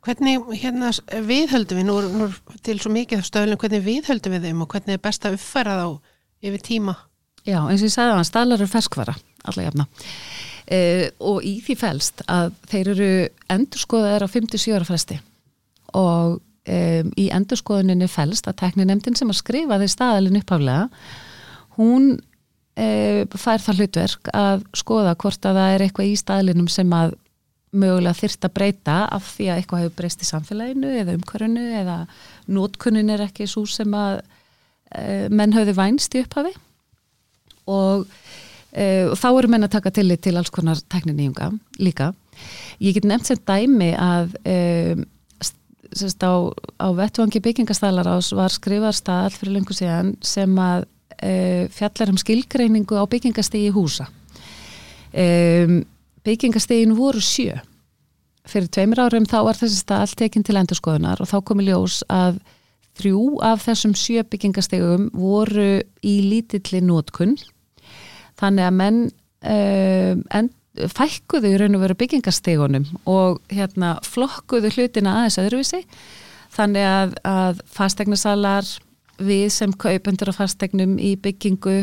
Hvernig 0.05 0.45
hérna 0.61 0.93
viðhöldum 1.27 1.81
við, 1.81 1.87
nú, 1.89 1.97
nú 2.21 2.29
til 2.63 2.77
svo 2.79 2.91
mikið 2.95 3.25
stöðlum, 3.27 3.59
hvernig 3.59 3.83
viðhöldum 3.85 4.35
við 4.37 4.47
þeim 4.47 4.63
og 4.63 4.71
hvernig 4.71 4.95
er 4.95 5.03
best 5.03 5.27
að 5.27 5.35
uppfæra 5.35 5.75
þá 5.81 5.87
yfir 6.47 6.63
tíma? 6.65 6.95
Já, 7.43 7.59
eins 7.65 7.81
og 7.81 7.89
ég 7.89 7.93
sagði 7.93 8.15
að 8.15 8.29
staðlar 8.29 8.61
eru 8.61 8.71
ferskvara, 8.71 9.15
alla 9.51 9.65
jafna. 9.65 9.87
Uh, 10.69 11.05
og 11.31 11.45
í 11.47 11.55
því 11.65 11.75
fælst 11.81 12.23
að 12.29 12.53
þeir 12.69 12.91
eru 12.93 13.09
endurskoðaðar 13.51 14.25
á 14.25 14.29
57 14.31 14.75
ára 14.77 14.87
fresti. 14.87 15.19
Og 15.97 16.39
um, 16.39 17.11
í 17.17 17.27
endurskoðuninni 17.35 18.09
fælst 18.11 18.47
að 18.49 18.59
tekninemdin 18.63 19.17
sem 19.19 19.31
að 19.33 19.41
skrifa 19.41 19.79
þeir 19.81 19.93
staðalinn 19.95 20.39
upphaflega 20.39 20.87
hún 21.79 22.11
fær 22.79 23.63
það 23.63 23.81
hlutverk 23.81 24.29
að 24.35 24.63
skoða 24.77 25.15
hvort 25.19 25.47
að 25.47 25.59
það 25.59 25.73
er 25.73 25.83
eitthvað 25.85 26.11
í 26.11 26.19
staðalinnum 26.19 26.69
sem 26.71 26.93
að 26.95 27.15
mögulega 27.69 28.17
þyrst 28.17 28.47
að 28.47 28.53
breyta 28.55 28.97
af 29.13 29.27
því 29.35 29.49
að 29.49 29.59
eitthvað 29.59 29.83
hefur 29.83 29.97
breyst 29.99 30.23
í 30.23 30.29
samfélaginu 30.29 30.93
eða 31.01 31.15
umhverfinu 31.17 31.65
eða 31.81 31.97
nótkunnin 32.49 33.13
er 33.13 33.25
ekki 33.27 33.45
svo 33.49 33.65
sem 33.69 33.93
að 33.93 34.21
uh, 34.23 35.27
menn 35.29 35.53
höfðu 35.53 35.75
vænst 35.77 36.17
í 36.17 36.23
upphafi 36.23 36.55
og, 37.69 38.07
og 38.09 39.15
þá 39.21 39.27
eru 39.29 39.51
menn 39.53 39.67
að 39.67 39.75
taka 39.75 39.93
tillit 39.93 40.23
til 40.25 40.33
alls 40.39 40.49
konar 40.53 40.81
tekniníunga 40.89 41.51
líka. 41.77 42.13
Ég 42.81 42.95
get 42.97 43.05
nefnt 43.05 43.29
sem 43.29 43.41
dæmi 43.45 43.91
að 43.93 44.33
um, 44.49 45.05
sérst, 45.93 46.23
á, 46.23 46.33
á 46.81 46.87
vettvangi 46.95 47.41
byggingastælar 47.43 48.09
ás 48.09 48.31
var 48.35 48.53
skrifar 48.53 48.95
staðall 48.95 49.35
fyrir 49.35 49.57
lengur 49.57 49.77
síðan 49.77 50.15
sem 50.25 50.53
að 50.61 50.87
fjallar 51.19 52.13
um 52.13 52.19
skilgreiningu 52.21 52.95
á 52.95 53.03
byggingastegi 53.09 53.73
húsa. 53.75 54.05
Um, 55.09 55.81
byggingastegin 56.23 56.93
voru 56.97 57.21
sjö. 57.23 57.57
Fyrir 58.49 58.69
tveimur 58.71 59.01
árum 59.03 59.27
þá 59.29 59.39
var 59.47 59.57
þessi 59.57 59.81
stað 59.81 60.15
tekinn 60.19 60.45
til 60.45 60.57
endurskoðunar 60.61 61.21
og 61.21 61.29
þá 61.29 61.37
komi 61.45 61.65
ljós 61.67 62.01
að 62.09 62.39
þrjú 62.99 63.39
af 63.45 63.63
þessum 63.67 63.95
sjö 63.97 64.23
byggingastegum 64.27 65.09
voru 65.15 65.81
í 66.05 66.15
lítilli 66.25 66.81
nótkunn 66.83 67.37
þannig 68.39 68.65
að 68.65 68.77
menn 68.79 69.01
um, 69.09 70.23
en, 70.33 70.49
fækkuðu 70.79 71.53
í 71.53 71.59
raun 71.59 71.77
og 71.77 71.83
veru 71.83 71.97
byggingastegunum 71.99 72.85
og 73.09 73.39
hérna 73.51 73.97
flokkuðu 74.05 74.71
hlutina 74.75 75.17
aðeins 75.19 75.39
öðruvísi. 75.41 75.81
Þannig 76.53 76.85
að, 76.87 77.15
að 77.27 77.63
fastegnasalar 77.69 78.69
við 79.19 79.47
sem 79.53 79.73
kaupendur 79.73 80.31
af 80.31 80.39
fastegnum 80.41 80.97
í 80.99 81.15
byggingu 81.19 81.79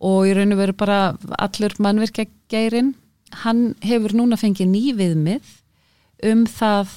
og 0.00 0.26
í 0.28 0.34
raun 0.36 0.54
og 0.54 0.60
veru 0.62 0.76
bara 0.80 0.98
allur 1.38 1.74
mannvirkja 1.82 2.28
geirin 2.50 2.94
hann 3.44 3.74
hefur 3.84 4.14
núna 4.16 4.38
fengið 4.40 4.70
ný 4.70 4.84
viðmið 4.98 5.50
um 6.30 6.44
það 6.50 6.94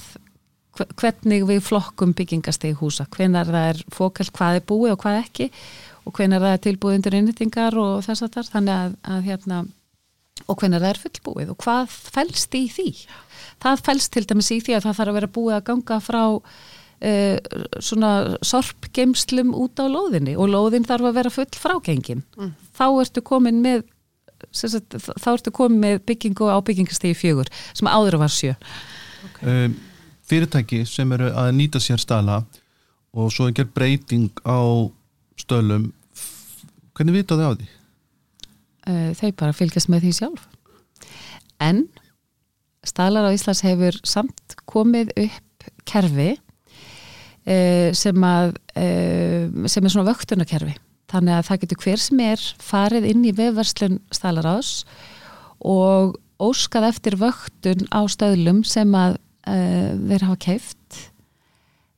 hve- 0.78 0.90
hvernig 0.98 1.44
við 1.48 1.60
flokkum 1.62 2.14
byggingasteg 2.16 2.76
húsa, 2.80 3.06
hvenar 3.10 3.46
það 3.46 3.68
er 3.74 3.82
fókalt 3.94 4.32
hvað 4.34 4.58
er 4.60 4.66
búið 4.68 4.94
og 4.96 5.02
hvað 5.04 5.20
ekki 5.22 5.50
og 6.04 6.16
hvenar 6.18 6.42
það 6.42 6.56
er 6.56 6.64
tilbúið 6.66 6.98
undir 6.98 7.18
innýtingar 7.20 7.78
og 7.80 8.02
þess 8.04 8.26
að 8.26 8.34
þar, 8.34 8.50
þannig 8.56 8.74
að, 8.74 8.96
að 9.14 9.28
hérna 9.28 9.64
og 10.50 10.58
hvenar 10.60 10.82
það 10.82 10.90
er 10.90 11.02
fullbúið 11.04 11.52
og 11.54 11.58
hvað 11.62 11.92
fælst 12.14 12.56
í 12.58 12.64
því? 12.68 12.88
Það 13.62 13.84
fælst 13.86 14.12
til 14.12 14.24
dæmis 14.28 14.50
í 14.52 14.58
því 14.60 14.74
að 14.76 14.86
það 14.88 14.96
þarf 14.98 15.12
að 15.12 15.18
vera 15.20 15.34
búið 15.38 15.56
að 15.56 15.66
ganga 15.70 16.00
frá 16.02 16.22
uh, 17.04 17.36
svona 17.84 18.12
sorpgeimslum 18.44 19.52
út 19.56 19.80
á 19.80 19.86
lóðinni 19.86 20.36
og 20.36 20.50
lóðin 20.52 20.86
þarf 20.88 21.10
að 21.10 21.18
vera 21.20 21.34
full 21.34 21.50
frágengin. 21.60 22.24
Þá 22.74 22.86
ertu 23.04 23.24
komin 23.24 23.62
með 23.64 23.84
sagt, 24.52 24.96
þá 24.96 25.28
ertu 25.36 25.54
komin 25.54 25.82
með 25.82 26.02
byggingu 26.08 26.50
á 26.50 26.58
byggingastegi 26.64 27.16
fjögur 27.18 27.50
sem 27.72 27.90
áður 27.90 28.18
var 28.24 28.32
sjö. 28.32 28.54
Um, 29.44 29.76
fyrirtæki 30.24 30.84
sem 30.88 31.12
eru 31.16 31.30
að 31.32 31.54
nýta 31.56 31.80
sér 31.80 32.02
stala 32.02 32.42
og 33.14 33.30
svo 33.32 33.48
er 33.48 33.56
gerð 33.56 33.72
breyting 33.76 34.32
á 34.44 34.88
stölum 35.38 35.92
hvernig 36.94 37.20
vita 37.20 37.38
þau 37.38 37.54
á 37.54 37.56
því? 37.56 37.70
uh, 38.88 39.10
þau 39.16 39.30
bara 39.38 39.56
fylgjast 39.56 39.90
með 39.92 40.06
því 40.06 40.14
sjálf. 40.18 40.46
En 41.62 41.86
staðlar 42.84 43.30
á 43.30 43.34
Íslands 43.34 43.64
hefur 43.64 43.98
samt 44.06 44.56
komið 44.70 45.12
upp 45.24 45.68
kerfi 45.88 46.34
sem 47.44 48.24
að 48.24 48.54
uh, 48.80 49.68
sem 49.68 49.84
er 49.84 49.92
svona 49.92 50.08
vöktunarkerfi 50.08 50.76
þannig 51.12 51.36
að 51.36 51.48
það 51.48 51.62
getur 51.64 51.82
hver 51.84 52.02
sem 52.02 52.22
er 52.24 52.44
farið 52.64 53.08
inn 53.10 53.24
í 53.28 53.34
vefverslun 53.36 53.98
staðlarás 54.14 54.70
og 55.64 56.16
óskað 56.42 56.88
eftir 56.90 57.18
vöktun 57.20 57.84
á 57.92 58.00
stöðlum 58.10 58.62
sem 58.66 58.90
að 58.98 59.18
uh, 59.46 59.92
þeir 60.08 60.26
hafa 60.28 60.40
keift 60.46 61.02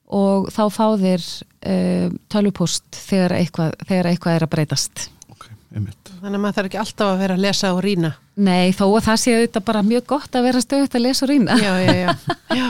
og 0.06 0.50
þá 0.54 0.64
fá 0.70 0.86
þeir 1.00 1.22
uh, 1.22 2.10
tölvupost 2.32 3.00
þegar 3.08 3.38
eitthvað, 3.40 3.78
þegar 3.86 4.10
eitthvað 4.12 4.36
er 4.36 4.46
að 4.46 4.52
breytast 4.54 5.06
ok, 5.32 5.48
einmitt 5.74 6.12
Þannig 6.16 6.38
að 6.38 6.42
maður 6.42 6.58
þarf 6.58 6.70
ekki 6.70 6.78
alltaf 6.80 7.10
að 7.12 7.18
vera 7.20 7.34
að 7.36 7.42
lesa 7.44 7.70
og 7.76 7.80
rýna. 7.84 8.10
Nei, 8.40 8.72
þó 8.72 8.86
að 8.88 9.02
það 9.04 9.18
sé 9.20 9.34
auðvitað 9.36 9.64
bara 9.68 9.82
mjög 9.84 10.06
gott 10.10 10.38
að 10.38 10.46
vera 10.48 10.62
stöðut 10.64 10.96
að 10.96 11.04
lesa 11.04 11.26
og 11.26 11.30
rýna. 11.30 11.58
Já, 11.60 11.72
já, 11.84 11.92
já. 12.00 12.08
já. 12.58 12.66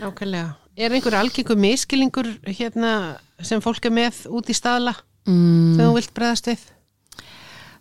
Nákvæmlega. 0.00 0.65
Er 0.76 0.92
einhver 0.92 1.14
algengur 1.16 1.56
miskilingur 1.56 2.28
hérna 2.44 3.16
sem 3.44 3.62
fólk 3.64 3.86
er 3.88 3.94
með 3.96 4.24
út 4.32 4.50
í 4.52 4.56
staðla 4.56 4.96
Mm, 5.26 5.72
sem 5.74 5.82
þú 5.88 5.94
vilt 5.96 6.12
breðast 6.14 6.46
við? 6.46 6.60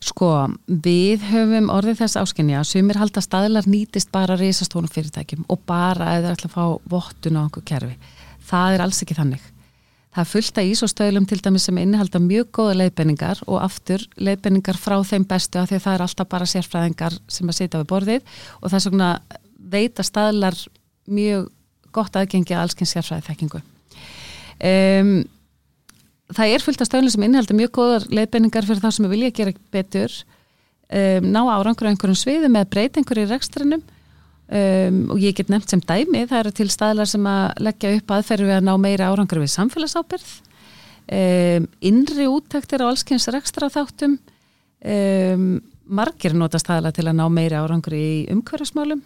sko, 0.05 0.29
við 0.65 1.21
höfum 1.29 1.67
orðið 1.69 1.99
þess 1.99 2.17
áskinja 2.17 2.59
að 2.63 2.69
sumir 2.71 2.97
halda 2.97 3.21
staðlar 3.21 3.67
nýtist 3.69 4.09
bara 4.13 4.33
risastónum 4.37 4.89
fyrirtækjum 4.89 5.45
og 5.49 5.59
bara 5.69 6.15
ef 6.15 6.23
það 6.25 6.31
ætla 6.35 6.49
að 6.49 6.55
fá 6.55 6.65
vottun 6.89 7.37
á 7.37 7.41
einhver 7.45 7.65
kerfi. 7.69 7.95
Það 8.49 8.73
er 8.75 8.83
alls 8.85 9.01
ekki 9.05 9.17
þannig. 9.17 9.45
Það 10.15 10.21
er 10.23 10.29
fullt 10.31 10.57
af 10.61 10.69
ísóstöðlum 10.71 11.27
til 11.29 11.39
dæmis 11.45 11.65
sem 11.69 11.77
innihalda 11.81 12.21
mjög 12.23 12.49
góða 12.57 12.75
leiðbenningar 12.81 13.41
og 13.45 13.61
aftur 13.61 14.05
leiðbenningar 14.17 14.77
frá 14.81 14.97
þeim 15.05 15.25
bestu 15.29 15.59
af 15.61 15.69
því 15.69 15.77
að 15.79 15.85
það 15.85 15.97
er 15.99 16.05
alltaf 16.07 16.29
bara 16.33 16.49
sérfræðingar 16.49 17.17
sem 17.27 17.49
að 17.49 17.59
sitja 17.59 17.81
við 17.83 17.89
borðið 17.93 18.21
og 18.61 18.69
það 18.69 18.77
er 18.79 18.85
svona 18.89 19.09
veita 19.75 20.05
staðlar 20.05 20.57
mjög 21.05 21.49
gott 21.95 22.19
aðgengi 22.19 22.55
að 22.55 22.65
allskinn 22.65 22.89
sérfræði 22.89 23.25
þekkingu. 23.29 23.61
Um, 24.65 25.11
það 26.35 26.53
er 26.53 26.63
fullt 26.63 26.83
af 26.83 26.89
stöðlum 26.89 27.13
sem 27.13 27.25
innihalda 27.27 27.57
mjög 27.57 27.73
góðar 27.79 28.07
leiðbenningar 28.11 28.67
fyrir 28.67 28.83
þá 28.83 28.89
sem 28.95 29.09
vilja 29.11 29.33
gera 29.35 29.55
betur. 29.73 30.15
Um, 30.85 31.29
ná 31.33 31.41
árangur 31.49 31.89
á 31.89 31.91
einhverjum 31.91 32.19
sviðum 32.19 32.57
eða 32.59 32.71
breyta 32.71 33.01
einhverju 33.01 33.27
í 33.27 33.31
rekstrinum. 33.33 33.85
Um, 34.45 34.99
og 35.09 35.21
ég 35.23 35.33
get 35.33 35.49
nefnt 35.49 35.71
sem 35.73 35.81
dæmi 35.81 36.27
það 36.29 36.43
eru 36.43 36.51
til 36.53 36.67
staðlar 36.69 37.09
sem 37.09 37.23
að 37.25 37.63
leggja 37.65 37.95
upp 37.97 38.11
aðferði 38.13 38.51
við 38.51 38.57
að 38.59 38.67
ná 38.67 38.75
meira 38.77 39.07
árangur 39.09 39.41
við 39.41 39.55
samfélagsábyrð 39.55 40.33
innri 41.05 42.27
úttektir 42.29 42.81
á 42.81 42.89
allskins 42.89 43.25
rekstra 43.33 43.71
þáttum 43.73 44.19
um, 44.85 45.49
margir 45.85 46.33
nota 46.37 46.61
staðlar 46.61 46.93
til 46.95 47.07
að 47.09 47.17
ná 47.19 47.25
meira 47.29 47.61
árangur 47.65 47.93
í 47.97 48.25
umhverfismálum 48.33 49.01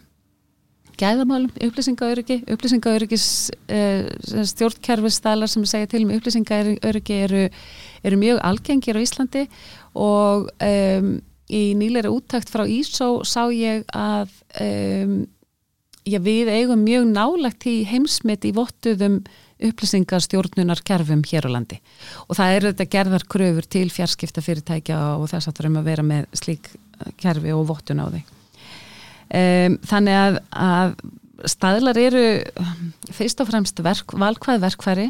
gæðamálum, 1.00 1.52
upplýsingaöryggi. 1.64 2.42
Upplýsingaöryggis 2.54 3.26
uh, 3.72 4.44
stjórnkerfisstaðlar 4.52 5.52
sem 5.52 5.66
segja 5.70 5.90
til 5.92 6.04
um 6.06 6.14
upplýsingaöryggi 6.18 7.20
eru, 7.26 7.44
eru 8.04 8.20
mjög 8.20 8.40
algengir 8.50 9.00
á 9.00 9.04
Íslandi 9.04 9.46
og 9.98 10.50
um, 10.60 11.12
í 11.50 11.64
nýleiri 11.80 12.12
úttakt 12.14 12.52
frá 12.52 12.66
ISO 12.70 13.20
sá 13.28 13.48
ég 13.54 13.86
að 13.96 14.32
um, 14.62 15.22
já, 16.06 16.20
við 16.22 16.52
eigum 16.54 16.84
mjög 16.86 17.08
nálagt 17.14 17.70
í 17.70 17.82
heimsmet 17.90 18.46
í 18.46 18.54
vottuðum 18.56 19.22
upplýsingarstjórnunar 19.60 20.84
kerfum 20.88 21.24
hér 21.28 21.50
á 21.52 21.56
landi. 21.56 21.80
Og 22.28 22.38
það 22.40 22.58
eru 22.58 22.74
þetta 22.74 22.92
gerðar 22.96 23.28
kröfur 23.28 23.68
til 23.68 23.88
fjarskipta 23.92 24.44
fyrirtækja 24.44 25.00
og 25.18 25.28
þess 25.32 25.52
að 25.52 25.58
þurfum 25.60 25.80
að 25.82 25.90
vera 25.94 26.10
með 26.14 26.30
slík 26.40 26.70
eh, 26.72 27.16
kerfi 27.20 27.56
og 27.56 27.66
vottun 27.72 28.04
á 28.04 28.08
því 28.08 28.26
um, 29.30 29.78
þannig 29.90 30.20
að, 30.20 30.40
að 30.52 30.94
staðlar 31.48 32.00
eru 32.02 32.26
fyrst 33.16 33.42
og 33.44 33.50
fremst 33.52 33.80
verk, 33.86 34.14
valkvæð 34.20 34.66
verkfæri. 34.66 35.08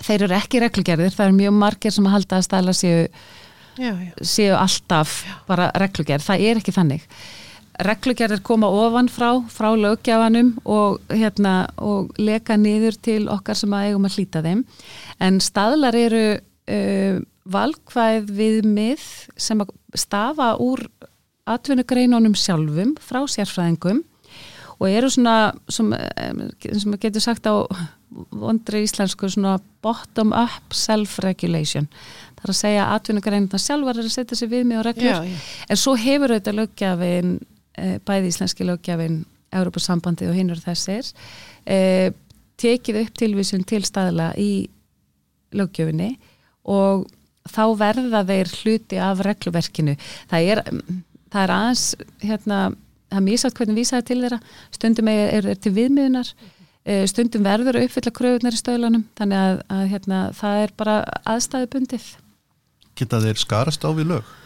Þeir 0.00 0.24
eru 0.26 0.36
ekki 0.38 0.62
reglugerðir, 0.62 1.12
það 1.12 1.26
eru 1.26 1.38
mjög 1.42 1.54
margir 1.60 1.92
sem 1.92 2.08
að 2.08 2.16
halda 2.16 2.38
að 2.38 2.46
staðlar 2.48 2.78
séu, 2.78 3.04
Já, 3.80 3.92
já. 3.92 4.10
séu 4.24 4.56
alltaf 4.56 5.20
bara 5.48 5.68
reglugerð, 5.80 6.24
það 6.24 6.46
er 6.48 6.60
ekki 6.60 6.74
þannig. 6.76 7.04
Reglugerðir 7.80 8.42
koma 8.44 8.68
ofan 8.76 9.08
frá 9.08 9.28
frá 9.52 9.70
löggjafanum 9.76 10.54
og, 10.68 10.98
hérna, 11.12 11.70
og 11.80 12.10
leka 12.20 12.58
niður 12.60 12.96
til 13.00 13.22
okkar 13.32 13.56
sem 13.56 13.72
að 13.72 13.88
eigum 13.88 14.08
að 14.08 14.16
hlýta 14.18 14.42
þeim. 14.44 14.64
En 15.20 15.40
staðlar 15.40 15.96
eru 15.96 16.24
uh, 16.36 17.20
valkvæð 17.50 18.32
viðmið 18.36 19.06
sem 19.40 19.64
stafa 19.96 20.54
úr 20.60 20.84
atvinnugreinunum 21.48 22.34
sjálfum 22.38 22.94
frá 23.00 23.22
sérfræðingum 23.28 24.02
og 24.80 24.88
eru 24.88 25.10
svona 25.12 25.52
sem, 25.68 25.92
em, 25.92 26.44
sem 26.60 26.96
getur 27.00 27.20
sagt 27.20 27.46
á 27.46 27.64
vondri 28.10 28.82
íslensku 28.84 29.28
svona 29.30 29.58
bottom 29.82 30.32
up 30.32 30.74
self-regulation. 30.74 31.86
Það 32.36 32.44
er 32.44 32.52
að 32.52 32.58
segja 32.58 32.86
að 32.86 32.94
atvinnugreinuna 32.96 33.60
sjálfar 33.60 34.00
er 34.00 34.08
að 34.08 34.16
setja 34.16 34.38
sér 34.38 34.50
viðmið 34.54 34.80
og 34.80 34.86
reglur. 34.88 35.10
Já, 35.10 35.24
já. 35.28 35.36
en 35.68 35.76
svo 35.76 35.94
hefur 36.00 36.34
auðvitað 36.34 36.58
löggjafin 36.60 37.36
eh, 37.76 37.98
bæði 38.06 38.32
íslenski 38.32 38.66
löggjafin 38.66 39.22
Europasambandið 39.50 40.30
og 40.30 40.36
hinnur 40.38 40.60
þessir 40.62 41.06
eh, 41.66 42.10
tekið 42.60 43.00
upp 43.04 43.16
tilvísun 43.18 43.64
til 43.66 43.82
staðla 43.86 44.30
í 44.38 44.68
löggjöfinni 45.56 46.14
og 46.70 47.08
þá 47.50 47.62
verða 47.78 48.24
þeir 48.28 48.50
hluti 48.60 48.98
af 49.02 49.22
regluverkinu. 49.26 49.96
Það 50.30 50.50
er, 50.52 50.62
það 51.32 51.42
er 51.42 51.54
aðeins 51.56 51.84
hérna, 52.22 52.62
það 53.10 53.20
er 53.20 53.26
mísagt 53.26 53.60
hvernig 53.60 53.80
vísaði 53.80 54.08
til 54.08 54.20
þeirra. 54.22 54.40
Stundum 54.76 55.12
er, 55.12 55.26
er, 55.40 55.52
er 55.54 55.60
til 55.60 55.74
viðmiðunar. 55.76 56.32
Eh, 56.88 57.04
stundum 57.10 57.44
verður 57.44 57.78
að 57.78 57.86
uppfylla 57.86 58.16
kröfunar 58.16 58.56
í 58.56 58.60
stöðlanum 58.60 59.06
þannig 59.18 59.44
að, 59.44 59.62
að 59.76 59.86
hérna, 59.92 60.24
það 60.36 60.64
er 60.64 60.76
bara 60.80 60.98
aðstæðu 61.28 61.72
bundið 61.74 62.10
geta 63.00 63.20
þeir 63.22 63.40
skarast 63.40 63.84
á 63.86 63.90
við 63.96 64.12
lög? 64.14 64.36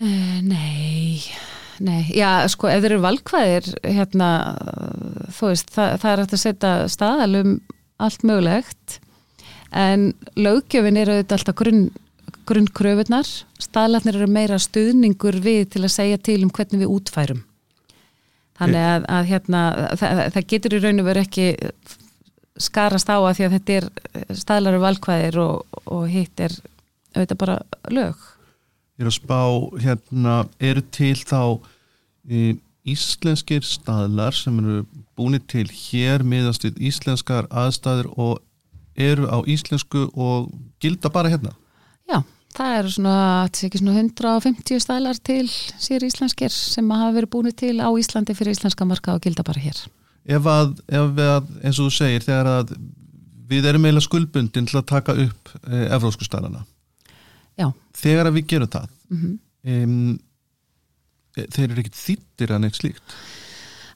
Uh, 0.00 0.40
nei, 0.46 1.20
nei, 1.84 2.08
já 2.16 2.48
sko 2.48 2.70
ef 2.70 2.80
þeir 2.80 2.94
eru 2.94 3.04
valkvæðir 3.04 3.68
hérna, 3.84 4.30
þú 5.36 5.52
veist, 5.52 5.72
það, 5.74 5.96
það 6.00 6.12
er 6.12 6.22
hægt 6.22 6.36
að 6.36 6.44
setja 6.44 6.72
staðalum 6.88 7.56
allt 8.00 8.24
mögulegt. 8.24 9.00
En 9.76 10.10
löggjöfin 10.40 10.98
eru 10.98 11.18
auðvitað 11.18 11.36
alltaf 11.36 11.58
grunn, 11.60 11.84
grunnkröfunar, 12.50 13.28
staðlarnir 13.62 14.18
eru 14.18 14.28
meira 14.30 14.58
stuðningur 14.60 15.40
við 15.44 15.70
til 15.74 15.84
að 15.86 15.94
segja 15.94 16.18
til 16.18 16.40
um 16.44 16.52
hvernig 16.52 16.82
við 16.82 16.92
útfærum. 16.96 17.44
Þannig 18.60 18.84
að, 18.84 19.06
að 19.08 19.28
hérna 19.30 19.60
það, 19.96 20.22
það 20.34 20.48
getur 20.52 20.76
í 20.76 20.80
raun 20.82 21.00
og 21.00 21.08
veru 21.08 21.24
ekki 21.24 21.46
skarast 22.60 23.08
á 23.08 23.16
að 23.16 23.32
því 23.38 23.46
að 23.46 23.54
þetta 23.56 23.76
er 23.78 24.36
staðlar 24.36 24.76
eru 24.76 24.84
valkvæðir 24.84 25.38
og, 25.40 25.78
og 25.88 26.04
hitt 26.12 26.42
er 26.44 26.56
auðvitað 27.14 27.40
bara 27.40 27.56
lög. 27.88 28.26
Ég 29.00 29.06
er 29.06 29.10
að 29.10 29.16
spá 29.16 29.40
hérna, 29.80 30.34
eru 30.60 30.82
til 30.92 31.14
þá 31.16 31.40
e, 32.28 32.58
íslenskir 32.90 33.64
staðlar 33.64 34.36
sem 34.36 34.58
eru 34.60 34.82
búinir 35.16 35.42
til 35.48 35.66
hér 35.72 36.24
miðast 36.26 36.66
við 36.66 36.80
íslenskar 36.90 37.48
aðstæður 37.48 38.10
og 38.20 38.34
eru 39.00 39.28
á 39.32 39.40
íslensku 39.48 40.08
og 40.12 40.50
gilda 40.82 41.08
bara 41.12 41.32
hérna. 41.32 41.54
Já, 42.10 42.20
það 42.56 42.76
eru 42.78 42.92
svona, 42.94 43.16
þetta 43.46 43.60
sé 43.60 43.68
ekki 43.68 43.80
svona 43.82 43.96
150 44.00 44.82
stælar 44.84 45.20
til 45.30 45.46
sér 45.50 46.06
íslenskir 46.06 46.54
sem 46.54 46.90
hafa 46.94 47.16
verið 47.18 47.32
búin 47.34 47.52
til 47.56 47.76
á 47.78 47.88
Íslandi 47.90 48.36
fyrir 48.38 48.56
íslenska 48.56 48.86
marka 48.88 49.14
og 49.16 49.22
gilda 49.24 49.46
bara 49.46 49.62
hér. 49.62 49.84
Ef 50.30 50.48
að, 50.50 50.74
ef 50.88 51.22
að 51.24 51.52
eins 51.64 51.78
og 51.78 51.88
þú 51.88 51.94
segir, 51.96 52.26
þegar 52.26 52.50
að 52.58 52.74
við 53.50 53.70
erum 53.70 53.86
eiginlega 53.86 54.06
skuldbundin 54.06 54.68
til 54.68 54.78
að 54.78 54.90
taka 54.90 55.16
upp 55.18 55.54
e, 55.64 55.86
evrósku 55.90 56.26
staðlana. 56.26 56.64
Já. 57.58 57.70
þegar 57.98 58.30
að 58.30 58.36
við 58.38 58.50
gerum 58.54 58.72
það 58.72 58.90
Mm 59.10 59.38
um, 59.66 60.18
þeir 61.36 61.66
eru 61.66 61.82
ekkit 61.82 61.98
þýttir 61.98 62.54
að 62.54 62.62
neitt 62.64 62.78
slíkt 62.78 63.14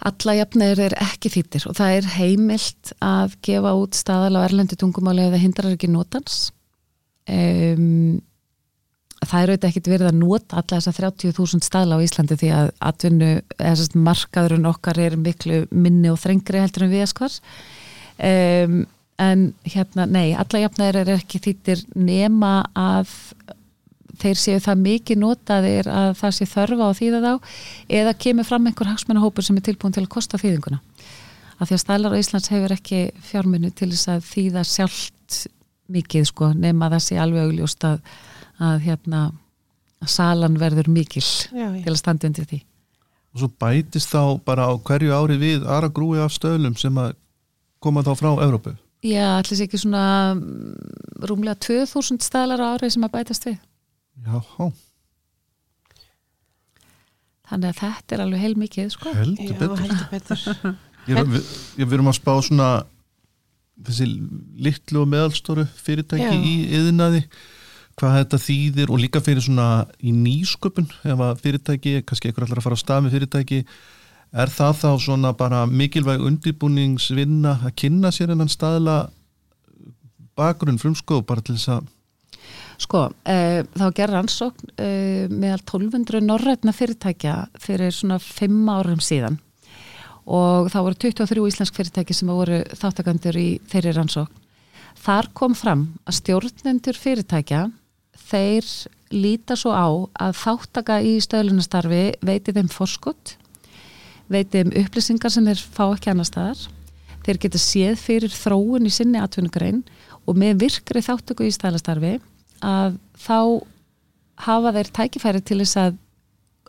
Alla 0.04 0.34
jafnir 0.36 0.80
er 0.84 0.94
ekki 1.00 1.30
þýttir 1.32 1.64
og 1.70 1.76
það 1.78 1.94
er 1.98 2.08
heimilt 2.18 2.92
að 3.04 3.38
gefa 3.46 3.72
út 3.78 3.96
staðal 3.96 4.36
á 4.36 4.44
erlendi 4.44 4.76
tungumáli 4.76 5.24
eða 5.24 5.40
hindrar 5.40 5.72
ekki 5.72 5.88
notans. 5.88 6.50
Um, 7.24 8.18
það 9.30 9.42
er 9.42 9.52
auðvitað 9.52 9.70
ekkit 9.70 9.90
verið 9.92 10.10
að 10.10 10.18
nota 10.20 10.58
alla 10.60 10.78
þessa 10.78 10.94
30.000 10.98 11.66
staðla 11.66 11.98
á 11.98 12.04
Íslandi 12.04 12.38
því 12.40 12.50
að 12.56 12.70
atvinnu, 12.90 13.30
markaðurinn 14.08 14.70
okkar 14.70 15.00
er 15.04 15.16
miklu 15.20 15.64
minni 15.70 16.12
og 16.12 16.20
þrengri 16.22 16.62
heldur 16.62 16.86
en 16.86 16.94
við 16.94 17.08
skvar. 17.12 17.38
Um, 18.14 18.84
en 19.22 19.44
hérna, 19.68 20.06
nei, 20.10 20.34
alla 20.34 20.64
jafnir 20.64 20.96
er 21.02 21.12
ekki 21.14 21.40
þýttir 21.42 21.84
nema 21.94 22.64
að 22.74 23.12
þeir 24.20 24.38
séu 24.38 24.62
það 24.62 24.82
mikið 24.82 25.20
notaðir 25.20 25.88
að 25.90 26.10
það 26.20 26.34
sé 26.36 26.48
þörfa 26.50 26.90
á 26.90 26.98
þýða 26.98 27.20
þá 27.24 27.32
eða 28.00 28.16
kemur 28.24 28.46
fram 28.48 28.68
einhver 28.68 28.90
hagsmennahópur 28.90 29.46
sem 29.46 29.58
er 29.58 29.66
tilbúin 29.66 29.94
til 29.94 30.04
að 30.04 30.12
kosta 30.14 30.40
þýðinguna 30.40 30.80
af 31.58 31.68
því 31.68 31.76
að 31.76 31.82
stælar 31.82 32.14
á 32.14 32.20
Íslands 32.20 32.50
hefur 32.52 32.74
ekki 32.74 33.00
fjármunni 33.26 33.70
til 33.74 33.90
þess 33.92 34.10
að 34.14 34.28
þýða 34.28 34.64
sjálft 34.70 35.38
mikið 35.94 36.28
sko 36.30 36.50
nema 36.56 36.90
það 36.94 37.04
sé 37.06 37.18
alveg 37.20 37.48
augljóst 37.48 37.86
að, 37.86 37.98
að 38.62 38.78
hérna 38.86 39.22
að 40.04 40.10
salan 40.12 40.58
verður 40.60 40.88
mikil 40.92 41.22
Já, 41.24 41.68
já. 41.74 41.82
til 41.84 41.92
að 41.94 41.98
standa 42.00 42.28
undir 42.28 42.46
því. 42.50 42.60
Og 43.34 43.40
svo 43.42 43.48
bætist 43.58 44.12
þá 44.12 44.38
bara 44.46 44.68
á 44.70 44.72
hverju 44.78 45.10
ári 45.16 45.36
við 45.40 45.64
aðra 45.66 45.88
grúi 45.90 46.20
af 46.22 46.30
stöðlum 46.36 46.76
sem 46.78 46.94
að 47.02 47.14
koma 47.82 48.04
þá 48.06 48.12
frá 48.20 48.30
Evrópu? 48.44 48.76
Já, 49.04 49.36
allir 49.40 49.58
sé 49.58 49.66
ekki 49.66 49.80
svona 49.82 50.04
mm, 50.34 51.24
rúmlega 51.28 51.58
2000 51.66 52.22
stælar 52.24 52.62
á 52.62 52.66
ári 52.78 52.88
sem 52.94 53.02
að 53.04 53.12
bætast 53.18 53.44
við. 53.48 53.58
Jáhá, 54.24 54.68
þannig 57.50 57.70
að 57.72 57.80
þetta 57.82 58.16
er 58.16 58.22
alveg 58.24 58.42
heil 58.44 58.54
mikið 58.60 58.90
sko. 58.94 59.12
Heldur 59.18 59.50
Já, 59.50 59.56
betur. 59.60 59.82
heldur 59.82 60.10
betur. 60.12 60.44
Ég, 61.10 61.18
er- 61.20 61.28
við, 61.28 61.48
ég 61.82 61.88
við 61.90 61.96
erum 61.98 62.08
að 62.08 62.16
spá 62.16 62.30
svona 62.40 62.68
þessi 63.84 64.06
litlu 64.64 65.02
og 65.02 65.10
meðalstóru 65.12 65.66
fyrirtæki 65.76 66.24
Já. 66.24 66.38
í 66.38 66.54
yðinaði 66.78 67.20
hvað 67.98 68.16
þetta 68.18 68.40
þýðir 68.44 68.92
og 68.92 69.02
líka 69.02 69.22
fyrir 69.22 69.44
svona 69.44 69.68
í 70.02 70.12
nýsköpun 70.14 70.88
ef 71.06 71.20
að 71.26 71.42
fyrirtæki, 71.44 71.98
kannski 72.06 72.30
einhver 72.30 72.46
allar 72.46 72.60
að 72.60 72.66
fara 72.66 72.78
á 72.78 72.82
stað 72.82 73.04
með 73.04 73.16
fyrirtæki 73.18 73.60
er 74.34 74.50
það 74.50 74.78
þá 74.80 74.88
svona 75.04 75.34
bara 75.38 75.64
mikilvæg 75.70 76.24
undirbúningsvinna 76.26 77.58
að 77.68 77.76
kynna 77.84 78.10
sér 78.14 78.34
enn 78.34 78.50
staðla 78.50 79.04
bakgrunn 80.34 80.80
frumskóð 80.82 81.22
bara 81.28 81.44
til 81.44 81.58
þess 81.58 81.76
að 81.76 81.92
Sko, 82.74 83.04
uh, 83.06 83.60
þá 83.78 83.84
gerði 83.94 84.14
rannsókn 84.16 84.72
uh, 84.74 85.30
meðal 85.30 85.60
1200 85.62 86.20
norrætna 86.26 86.74
fyrirtækja 86.74 87.36
fyrir 87.62 87.94
svona 87.94 88.18
5 88.18 88.56
árum 88.74 89.02
síðan 89.04 89.38
og 90.24 90.70
þá 90.72 90.78
voru 90.80 90.98
23 91.04 91.44
íslensk 91.52 91.76
fyrirtæki 91.76 92.16
sem 92.16 92.32
voru 92.32 92.62
þáttakandur 92.74 93.38
í 93.38 93.48
þeirri 93.70 93.92
rannsókn. 93.94 94.42
Þar 95.04 95.28
kom 95.36 95.54
fram 95.58 95.86
að 96.08 96.18
stjórnendur 96.18 96.98
fyrirtækja 96.98 97.66
þeir 98.18 98.68
líta 99.14 99.56
svo 99.58 99.74
á 99.74 99.86
að 100.26 100.38
þáttaka 100.40 101.00
í 101.06 101.16
stöðlunastarfi 101.22 102.04
veiti 102.24 102.54
þeim 102.54 102.70
forskott, 102.72 103.36
veiti 104.30 104.62
þeim 104.62 104.72
upplýsingar 104.84 105.32
sem 105.34 105.46
þeir 105.50 105.62
fá 105.76 105.84
ekki 105.90 106.12
annar 106.12 106.28
staðar. 106.28 106.64
Þeir 107.24 107.40
geta 107.40 107.60
séð 107.60 108.00
fyrir 108.02 108.34
þróun 108.34 108.88
í 108.88 108.92
sinni 108.92 109.20
atvinnugrein 109.22 109.84
og 110.28 110.38
með 110.40 110.64
virkri 110.64 111.02
þáttöku 111.04 111.46
í 111.46 111.54
stælastarfi 111.54 112.18
að 112.64 112.98
þá 113.20 113.38
hafa 114.44 114.72
þeir 114.76 114.90
tækifæri 114.98 115.44
til 115.44 115.60
þess 115.62 115.78
að 115.80 116.00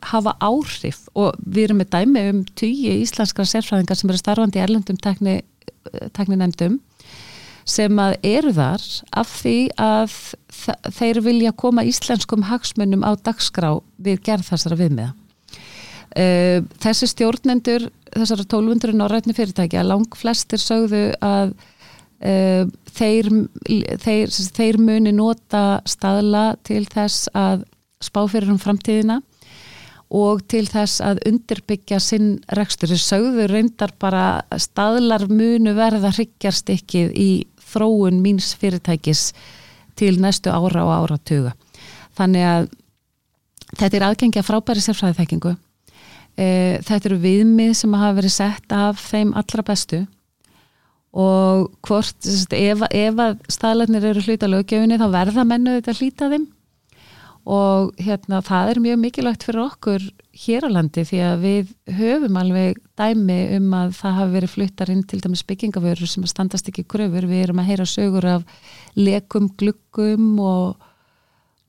hafa 0.06 0.36
áhrif 0.44 1.06
og 1.18 1.38
við 1.40 1.70
erum 1.70 1.80
með 1.82 1.92
dæmi 1.96 2.24
um 2.30 2.42
tugi 2.58 2.98
íslenskra 3.02 3.46
sérfræðingar 3.48 3.98
sem 3.98 4.12
eru 4.12 4.20
starfandi 4.22 4.60
í 4.60 4.64
erlendum 4.66 5.00
tekni, 5.02 5.40
tekni 6.14 6.38
nefndum 6.40 6.78
sem 7.66 8.00
að 8.00 8.16
eru 8.30 8.54
þar 8.54 8.84
af 9.18 9.36
því 9.42 9.58
að 9.82 10.16
þeir 10.96 11.20
vilja 11.26 11.54
koma 11.58 11.86
íslenskum 11.88 12.46
hagsmunum 12.50 13.06
á 13.06 13.18
dagskrá 13.18 13.72
við 13.98 14.22
gerð 14.28 14.52
þessara 14.52 14.80
viðmiða. 14.80 15.14
Uh, 16.16 16.62
þessi 16.80 17.10
stjórnendur 17.12 17.90
þessara 18.14 18.46
1200 18.46 18.96
norrætni 18.96 19.36
fyrirtækja 19.36 19.84
lang 19.84 20.14
flestir 20.16 20.62
sögðu 20.62 21.10
að 21.26 21.56
uh, 22.24 22.64
þeir, 22.96 23.32
þeir, 24.00 24.36
þeir 24.56 24.80
muni 24.80 25.12
nota 25.16 25.82
staðla 25.90 26.54
til 26.64 26.86
þess 26.88 27.28
að 27.36 27.66
spá 28.06 28.22
fyrir 28.32 28.54
um 28.54 28.62
framtíðina 28.62 29.20
og 30.16 30.44
til 30.48 30.64
þess 30.70 31.02
að 31.04 31.24
undirbyggja 31.28 32.00
sinn 32.04 32.36
rekstur. 32.56 32.92
Þeir 32.94 33.02
sögðu 33.02 33.48
reyndar 33.50 33.92
bara 34.00 34.26
að 34.54 34.62
staðlar 34.68 35.26
munu 35.32 35.74
verða 35.76 36.14
hryggjarstykkið 36.14 37.16
í 37.18 37.30
þróun 37.72 38.22
míns 38.24 38.54
fyrirtækis 38.60 39.30
til 40.00 40.20
næstu 40.22 40.52
ára 40.52 40.84
og 40.86 40.96
áratuga. 40.96 41.54
Þannig 42.16 42.48
að 42.48 42.68
þetta 43.76 43.98
er 43.98 44.08
aðgengi 44.10 44.42
að 44.42 44.50
frábæri 44.50 44.84
sérfræðiþekkingu. 44.86 45.56
E, 46.36 46.48
þetta 46.84 47.10
eru 47.10 47.22
viðmið 47.24 47.74
sem 47.80 47.96
hafa 47.96 48.18
verið 48.20 48.36
sett 48.36 48.76
af 48.76 49.00
þeim 49.10 49.32
allra 49.40 49.64
bestu 49.66 50.04
og 51.16 51.70
hvort, 51.88 52.28
ef, 52.52 52.82
ef 52.92 53.22
að 53.24 53.38
staðlarnir 53.56 54.10
eru 54.10 54.24
hluta 54.26 54.50
löggefinni 54.52 54.98
þá 55.00 55.06
verða 55.14 55.46
mennu 55.48 55.78
þetta 55.78 55.96
hlýta 55.96 56.28
þeim 56.34 56.50
og 57.46 57.92
hérna 58.02 58.40
það 58.42 58.70
er 58.72 58.80
mjög 58.82 59.02
mikilvægt 59.04 59.44
fyrir 59.46 59.62
okkur 59.68 60.06
hér 60.46 60.66
á 60.66 60.70
landi 60.74 61.04
því 61.06 61.20
að 61.22 61.44
við 61.44 61.74
höfum 62.00 62.40
alveg 62.42 62.80
dæmi 62.98 63.38
um 63.60 63.76
að 63.78 63.94
það 64.00 64.18
hafi 64.20 64.34
verið 64.34 64.54
fluttar 64.56 64.92
inn 64.92 65.04
til 65.06 65.22
dæmis 65.22 65.46
byggingavörur 65.46 66.10
sem 66.10 66.26
að 66.26 66.34
standast 66.34 66.72
ekki 66.72 66.88
kröfur, 66.90 67.30
við 67.30 67.44
erum 67.46 67.62
að 67.62 67.70
heyra 67.70 67.86
sögur 67.86 68.28
af 68.34 68.48
lekum, 68.98 69.52
gluggum 69.60 70.40
og, 70.42 70.82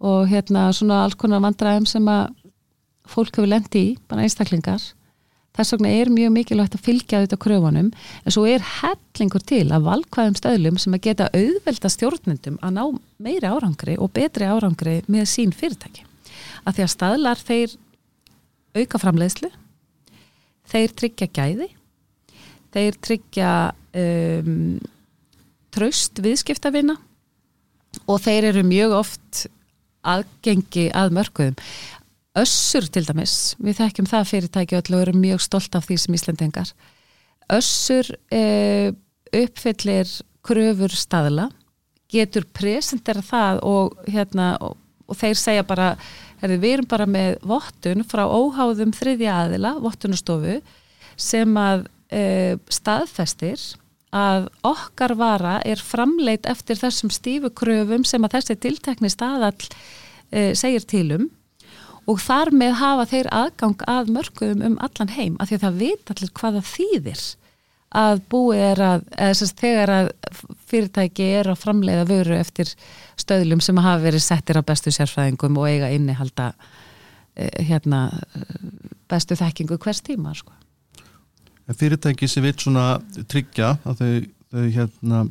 og 0.00 0.28
hérna 0.32 0.70
svona 0.72 1.02
alls 1.04 1.18
konar 1.20 1.44
vandræðum 1.44 1.88
sem 1.90 2.08
að 2.08 2.32
fólk 3.06 3.36
hefur 3.36 3.52
lendi 3.52 3.82
í, 3.90 3.96
bara 4.08 4.24
einstaklingar 4.24 4.80
þess 5.56 5.74
vegna 5.74 5.92
er 5.96 6.10
mjög 6.12 6.32
mikilvægt 6.34 6.76
að 6.76 6.84
fylgja 6.86 7.22
þetta 7.24 7.38
kröfunum, 7.42 7.90
en 8.22 8.34
svo 8.34 8.44
er 8.48 8.64
hellingur 8.64 9.44
til 9.48 9.64
að 9.72 9.86
valkvæðum 9.88 10.36
stöðlum 10.40 10.80
sem 10.82 10.96
að 10.96 11.04
geta 11.08 11.30
auðvelda 11.32 11.92
stjórnendum 11.92 12.58
að 12.60 12.76
ná 12.76 12.82
meiri 13.22 13.48
árangri 13.48 13.96
og 13.96 14.12
betri 14.16 14.48
árangri 14.48 14.98
með 15.10 15.30
sín 15.32 15.54
fyrirtæki. 15.56 16.04
Að 16.66 16.78
því 16.78 16.86
að 16.86 16.92
staðlar 16.92 17.40
þeir 17.40 17.76
auka 18.76 19.00
framleiðslu, 19.00 19.50
þeir 20.68 20.94
tryggja 21.00 21.30
gæði, 21.32 21.68
þeir 22.76 23.00
tryggja 23.00 23.50
um, 23.96 24.78
traust 25.72 26.20
viðskiptavina 26.24 26.96
og 28.04 28.20
þeir 28.24 28.50
eru 28.50 28.64
mjög 28.66 28.96
oft 28.98 29.46
aðgengi 30.06 30.88
að 30.94 31.14
mörkuðum. 31.16 31.56
Össur 32.36 32.84
til 32.92 33.06
dæmis, 33.08 33.54
við 33.56 33.78
þekkjum 33.78 34.08
það 34.10 34.26
fyrirtæki 34.28 34.76
öll 34.76 34.96
og 34.96 35.02
erum 35.06 35.22
mjög 35.22 35.40
stolt 35.40 35.76
af 35.78 35.86
því 35.88 35.96
sem 36.02 36.16
Íslandingar. 36.18 36.72
Össur 37.56 38.10
eh, 38.34 38.90
uppfyllir 39.32 40.10
kröfur 40.44 40.92
staðla, 40.92 41.48
getur 42.12 42.44
presentera 42.54 43.22
það 43.24 43.62
og, 43.66 43.96
hérna, 44.12 44.50
og, 44.60 44.76
og 45.08 45.16
þeir 45.16 45.40
segja 45.40 45.64
bara, 45.66 45.94
herri, 46.42 46.58
við 46.60 46.76
erum 46.76 46.90
bara 46.90 47.06
með 47.08 47.38
vottun 47.46 48.04
frá 48.04 48.26
óháðum 48.28 48.92
þriðja 48.94 49.38
aðila, 49.46 49.72
vottunastofu, 49.80 50.58
sem 51.16 51.56
að 51.56 51.86
eh, 52.12 52.60
staðfestir 52.68 53.64
að 54.16 54.50
okkar 54.66 55.16
vara 55.16 55.56
er 55.64 55.80
framleitt 55.80 56.46
eftir 56.48 56.76
þessum 56.84 57.08
stífu 57.12 57.50
kröfum 57.56 58.04
sem 58.04 58.28
að 58.28 58.36
þessi 58.36 58.60
tiltekni 58.60 59.10
staðall 59.12 59.56
eh, 60.30 60.52
segir 60.52 60.84
til 60.84 61.08
um 61.16 61.26
og 62.06 62.20
þar 62.22 62.52
með 62.54 62.76
hafa 62.80 63.08
þeir 63.10 63.28
aðgang 63.34 63.82
að 63.90 64.12
mörgum 64.14 64.62
um 64.68 64.78
allan 64.84 65.12
heim 65.16 65.36
af 65.40 65.50
því 65.50 65.58
að 65.58 65.66
það 65.66 65.80
veit 65.82 66.12
allir 66.12 66.32
hvaða 66.40 66.62
þýðir 66.66 67.24
að 67.96 68.20
búið 68.30 68.62
er 68.66 68.82
að, 68.82 69.04
sérst 69.38 69.60
þegar 69.62 69.92
að 69.94 70.10
fyrirtæki 70.68 71.26
er 71.38 71.50
að 71.52 71.60
framleiða 71.62 72.06
vöru 72.08 72.36
eftir 72.36 72.72
stöðlum 73.18 73.62
sem 73.64 73.78
hafa 73.78 74.02
verið 74.02 74.24
settir 74.26 74.58
af 74.58 74.66
bestu 74.68 74.92
sérfræðingum 74.94 75.58
og 75.60 75.68
eiga 75.70 75.90
innihalda 75.94 76.50
eh, 77.34 77.64
hérna 77.68 78.08
bestu 79.10 79.38
þekkingu 79.38 79.78
hvers 79.78 80.02
tíma 80.04 80.34
sko. 80.36 80.52
Fyrirtæki 81.66 82.28
sem 82.30 82.44
vil 82.46 82.54
svona 82.58 83.00
tryggja 83.30 83.76
að 83.86 84.02
þau, 84.02 84.12
þau 84.54 84.66
hérna 84.76 85.24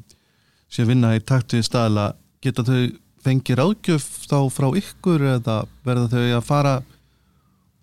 sé 0.72 0.88
vinna 0.88 1.14
í 1.16 1.24
takt 1.24 1.56
við 1.56 1.68
staðla 1.68 2.14
geta 2.44 2.66
þau 2.68 2.92
fengið 3.26 3.58
ráðgjöf 3.60 4.06
þá 4.30 4.38
frá 4.54 4.68
ykkur 4.80 5.26
eða 5.36 5.58
verða 5.86 6.08
þau 6.14 6.24
að 6.40 6.46
fara 6.48 6.76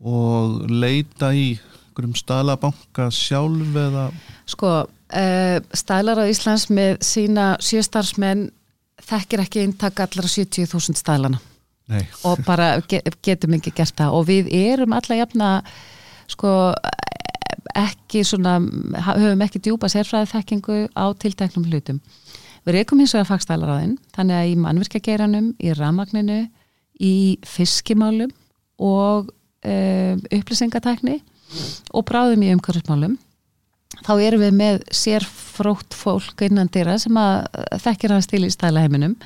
og 0.02 0.64
leita 0.70 1.30
í 1.36 1.52
einhverjum 1.92 2.16
staðlabanka 2.16 3.10
sjálf 3.12 3.76
eða 3.76 4.06
Sko, 4.48 4.70
uh, 4.88 5.58
stælar 5.76 6.22
á 6.22 6.30
Íslands 6.30 6.66
með 6.72 6.98
sína 7.04 7.52
sjöstarfsmenn 7.62 8.48
þekkir 9.02 9.42
ekki 9.44 9.62
eintak 9.66 10.00
allara 10.02 10.30
70.000 10.30 10.98
stælana 10.98 11.40
Nei. 11.92 12.04
og 12.24 12.40
bara 12.46 12.76
ge- 12.88 13.02
getum 13.22 13.54
ekki 13.58 13.72
gert 13.76 13.96
það 13.98 14.14
og 14.16 14.26
við 14.30 14.48
erum 14.54 14.94
alla 14.96 15.18
jafna 15.18 15.48
sko 16.30 16.52
ekki 17.78 18.22
svona, 18.26 18.56
höfum 19.06 19.42
ekki 19.44 19.60
djúpa 19.62 19.88
sérfræði 19.92 20.30
þekkingu 20.32 20.76
á 20.98 21.04
tilteknum 21.20 21.66
hlutum. 21.70 22.00
Við 22.62 22.76
reykum 22.76 23.02
hins 23.02 23.14
vegar 23.16 23.30
fagstælaráðin, 23.32 23.96
þannig 24.14 24.38
að 24.38 24.50
í 24.50 24.56
mannvirkjageiranum, 24.62 25.48
í 25.58 25.72
ramagninu, 25.74 26.40
í 27.02 27.14
fiskimálum 27.48 28.30
og 28.82 29.32
um, 29.32 30.22
upplýsingatækni 30.30 31.18
og 31.92 32.06
bráðum 32.08 32.44
í 32.46 32.52
umhverfismálum. 32.54 33.16
Þá 34.02 34.12
erum 34.24 34.42
við 34.42 34.54
með 34.56 34.78
sérfrótt 34.94 35.94
fólk 35.96 36.46
innan 36.46 36.70
dýra 36.72 36.96
sem 37.00 37.16
að 37.18 37.50
þekkir 37.82 38.14
hans 38.14 38.30
til 38.30 38.44
í 38.46 38.52
stæla 38.52 38.86
heiminum 38.86 39.18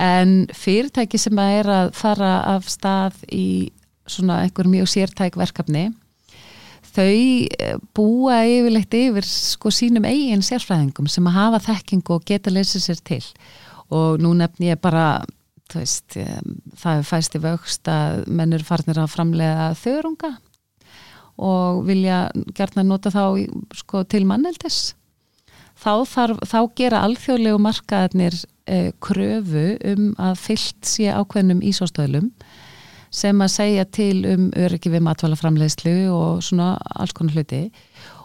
en 0.00 0.46
fyrirtæki 0.54 1.20
sem 1.20 1.38
að 1.38 1.58
er 1.60 1.70
að 1.70 1.90
fara 1.94 2.32
af 2.54 2.70
stað 2.72 3.20
í 3.30 3.70
svona 4.10 4.40
einhver 4.44 4.66
mjög 4.70 4.90
sértæk 4.90 5.36
verkefni 5.38 5.90
þau 6.94 7.04
eh, 7.10 7.76
búa 7.96 8.40
yfirleitt 8.48 8.94
yfir 8.98 9.28
sko 9.28 9.72
sínum 9.74 10.06
eigin 10.08 10.44
sérfræðingum 10.44 11.08
sem 11.10 11.26
að 11.30 11.38
hafa 11.38 11.62
þekkingu 11.70 12.18
og 12.18 12.26
geta 12.28 12.52
leysið 12.54 12.86
sér 12.86 13.04
til. 13.10 13.22
Og 13.94 14.20
nú 14.22 14.32
nefn 14.38 14.68
ég 14.70 14.80
bara 14.82 15.24
veist, 15.74 16.14
það 16.14 16.98
er 17.00 17.06
fæst 17.08 17.34
í 17.34 17.40
vöxt 17.42 17.88
að 17.90 18.24
mennur 18.30 18.62
farnir 18.66 19.00
að 19.00 19.10
framlega 19.10 19.72
þörunga 19.80 20.36
og 21.42 21.80
vilja 21.88 22.28
gerna 22.54 22.84
nota 22.86 23.10
þá 23.10 23.24
sko, 23.74 24.04
til 24.06 24.22
manneldis. 24.28 24.94
Þá, 25.74 26.06
þarf, 26.06 26.42
þá 26.46 26.58
gera 26.78 27.02
alþjóðlegu 27.08 27.58
markaðarnir 27.64 28.36
eh, 28.70 28.92
kröfu 29.02 29.72
um 29.90 30.12
að 30.22 30.38
fyllt 30.44 30.86
sé 30.86 31.08
ákveðnum 31.10 31.64
ísástöðlum 31.66 32.30
sem 33.14 33.44
að 33.44 33.52
segja 33.54 33.84
til 33.94 34.24
um 34.26 34.48
öryggi 34.58 34.90
við 34.92 35.04
matvælaframleiðslu 35.06 35.94
og 36.14 36.42
svona 36.42 36.74
alls 36.94 37.14
konar 37.14 37.38
hluti 37.38 37.68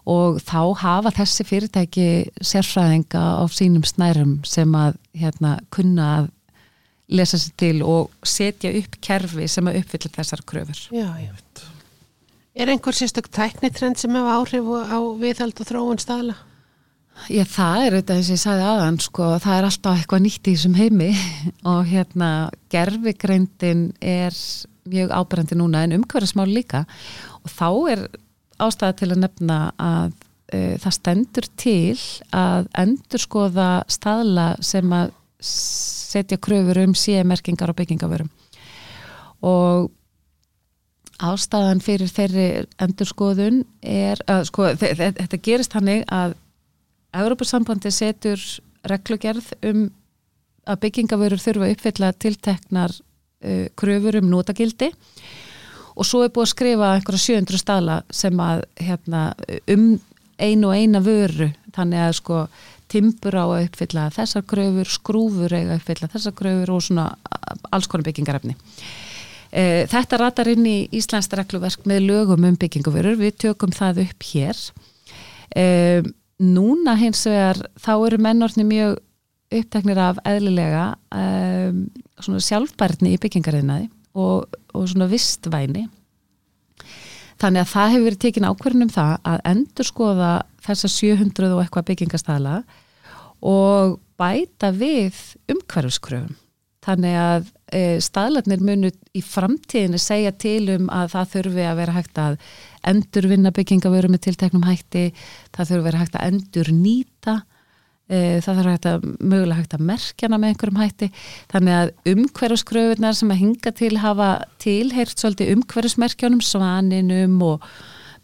og 0.09 0.39
þá 0.41 0.61
hafa 0.81 1.11
þessi 1.13 1.45
fyrirtæki 1.45 2.09
sérfræðinga 2.41 3.21
á 3.41 3.45
sínum 3.53 3.85
snærum 3.85 4.39
sem 4.47 4.73
að 4.77 4.97
hérna, 5.13 5.59
kunna 5.73 6.09
að 6.17 6.29
lesa 7.09 7.39
sér 7.41 7.55
til 7.57 7.83
og 7.85 8.13
setja 8.25 8.71
upp 8.79 8.97
kerfi 9.05 9.47
sem 9.49 9.69
að 9.69 9.81
uppfylla 9.81 10.13
þessar 10.17 10.45
kröfur. 10.49 10.81
Já, 10.93 11.09
já. 11.21 11.33
Er 12.59 12.69
einhver 12.69 12.95
sérstök 12.95 13.29
tæknitrend 13.31 13.99
sem 14.01 14.13
hefa 14.13 14.37
áhrif 14.39 14.65
á 14.65 14.99
viðhald 15.21 15.61
og 15.61 15.69
þróun 15.69 16.01
staðla? 16.01 16.35
Já, 17.27 17.43
það 17.43 17.83
er 17.83 17.95
þetta 17.97 18.15
þess 18.15 18.29
að 18.29 18.33
ég 18.33 18.41
sagði 18.41 18.65
aðan, 18.69 18.97
sko, 19.03 19.29
það 19.43 19.55
er 19.57 19.67
alltaf 19.67 19.97
eitthvað 19.99 20.21
nýtt 20.23 20.47
í 20.47 20.53
þessum 20.55 20.77
heimi 20.79 21.09
og 21.71 21.81
hérna 21.89 22.29
gerfigreindin 22.71 23.89
er 23.99 24.37
mjög 24.91 25.13
ábærandi 25.15 25.57
núna 25.59 25.83
en 25.85 25.95
umhverfismál 25.99 26.49
líka. 26.53 26.85
Og 27.43 27.53
þá 27.53 27.69
er 27.93 28.01
ástæða 28.59 28.97
til 28.99 29.11
að 29.13 29.21
nefna 29.23 29.59
að 29.79 30.09
uh, 30.53 30.75
það 30.83 30.95
stendur 30.97 31.47
til 31.61 31.99
að 32.35 32.67
endurskoða 32.83 33.69
staðla 33.87 34.49
sem 34.65 34.91
að 34.93 35.13
setja 35.39 36.35
kröfur 36.41 36.81
um 36.83 36.91
síðmerkingar 36.97 37.71
og 37.71 37.77
byggingavörum 37.79 38.27
og 39.45 39.85
ástæðan 41.23 41.79
fyrir 41.83 42.11
þeirri 42.11 42.47
endurskoðun 42.83 43.61
er 43.83 44.19
að 44.27 44.45
sko, 44.49 44.65
þe- 44.79 44.93
þe- 44.99 45.13
þetta 45.21 45.39
gerist 45.47 45.75
hannig 45.77 46.03
að 46.11 46.35
Európa-sambandi 47.19 47.91
setur 47.91 48.43
reglugerð 48.87 49.47
um 49.69 49.85
að 50.69 50.81
byggingavörur 50.83 51.41
þurfa 51.41 51.67
að 51.69 51.73
uppfylla 51.77 52.11
tilteknar 52.19 52.97
uh, 53.45 53.67
kröfur 53.79 54.19
um 54.21 54.29
notagildi 54.31 54.91
og 55.99 56.07
svo 56.07 56.23
er 56.23 56.31
búið 56.33 56.47
að 56.47 56.53
skrifa 56.53 56.91
einhverja 56.95 57.25
700 57.25 57.59
staðla 57.59 58.01
sem 58.13 58.39
að 58.39 58.63
hérna, 58.79 59.23
um 59.73 59.87
einu 60.39 60.69
og 60.69 60.75
eina 60.75 61.01
vöru 61.03 61.49
þannig 61.75 62.05
að 62.05 62.13
sko 62.21 62.43
timbur 62.89 63.35
á 63.37 63.45
að 63.45 63.65
uppfylla 63.67 64.07
þessar 64.13 64.45
kröfur, 64.49 64.89
skrúfur 64.89 65.53
eiga 65.53 65.75
að 65.75 65.81
uppfylla 65.81 66.09
þessar 66.13 66.35
kröfur 66.39 66.71
og 66.73 66.85
svona 66.85 67.09
alls 67.69 67.89
konar 67.89 68.07
byggingarefni. 68.07 68.55
Eh, 69.51 69.83
Þetta 69.89 70.19
ratar 70.21 70.49
inn 70.49 70.65
í 70.69 70.77
Íslands 70.97 71.29
regluverk 71.33 71.85
með 71.89 72.07
lögum 72.07 72.47
um 72.49 72.57
byggingavörur, 72.59 73.17
við 73.19 73.37
tökum 73.45 73.73
það 73.75 74.05
upp 74.07 74.31
hér. 74.31 74.63
Eh, 75.55 76.01
Núna 76.39 76.93
hins 76.95 77.25
vegar 77.27 77.57
þá 77.83 77.93
eru 78.07 78.17
mennorni 78.23 78.63
mjög 78.63 78.93
uppteknir 79.49 79.99
af 80.01 80.19
eðlilega 80.27 80.83
um, 81.15 81.85
svona 82.21 82.41
sjálfbærni 82.43 83.15
í 83.15 83.21
byggingariðnaði 83.21 83.87
og, 84.19 84.59
og 84.75 84.89
svona 84.91 85.07
vistvæni. 85.09 85.87
Þannig 87.39 87.63
að 87.63 87.71
það 87.71 87.93
hefur 87.93 88.05
verið 88.09 88.21
tekin 88.25 88.49
ákvörðun 88.49 88.85
um 88.85 88.93
það 88.93 89.15
að 89.31 89.41
endur 89.53 89.87
skoða 89.87 90.33
þessa 90.65 90.91
700 90.91 91.53
og 91.53 91.63
eitthvað 91.63 91.87
byggingastæla 91.89 92.55
og 93.47 93.97
bæta 94.19 94.73
við 94.75 95.17
umhverfiskröfum. 95.49 96.35
Þannig 96.83 97.15
að 97.19 97.47
e, 97.75 97.81
staðlarnir 98.03 98.61
munu 98.63 98.89
í 99.15 99.21
framtíðinu 99.23 99.99
segja 100.01 100.31
til 100.39 100.69
um 100.75 100.87
að 100.95 101.13
það 101.13 101.31
þurfi 101.33 101.65
að 101.67 101.79
vera 101.81 101.95
hægt 101.95 102.21
að 102.23 102.37
endurvinna 102.87 103.51
byggingavöru 103.55 104.11
með 104.11 104.23
tilteknum 104.27 104.67
hætti, 104.67 105.09
það 105.55 105.71
þurfi 105.71 105.79
að 105.79 105.87
vera 105.89 106.03
hægt 106.03 106.15
að 106.19 106.29
endur 106.29 106.71
nýta, 106.75 107.35
það 108.09 108.59
þurfi 108.59 108.73
hægt 108.73 108.87
að 108.89 109.03
mögulega 109.19 109.59
hægt 109.59 109.75
að 109.77 109.85
merkjana 109.89 110.39
með 110.41 110.53
einhverjum 110.53 110.81
hætti. 110.81 111.11
Þannig 111.51 111.75
að 111.79 111.91
umhverfiskröfunar 112.13 113.19
sem 113.19 113.33
að 113.33 113.41
hinga 113.43 113.73
til 113.77 113.91
hafa 114.01 114.29
tilheyrt 114.63 115.21
svolítið 115.21 115.53
umhverfismerkjónum, 115.57 116.41
svaninum 116.41 117.37
og 117.45 117.69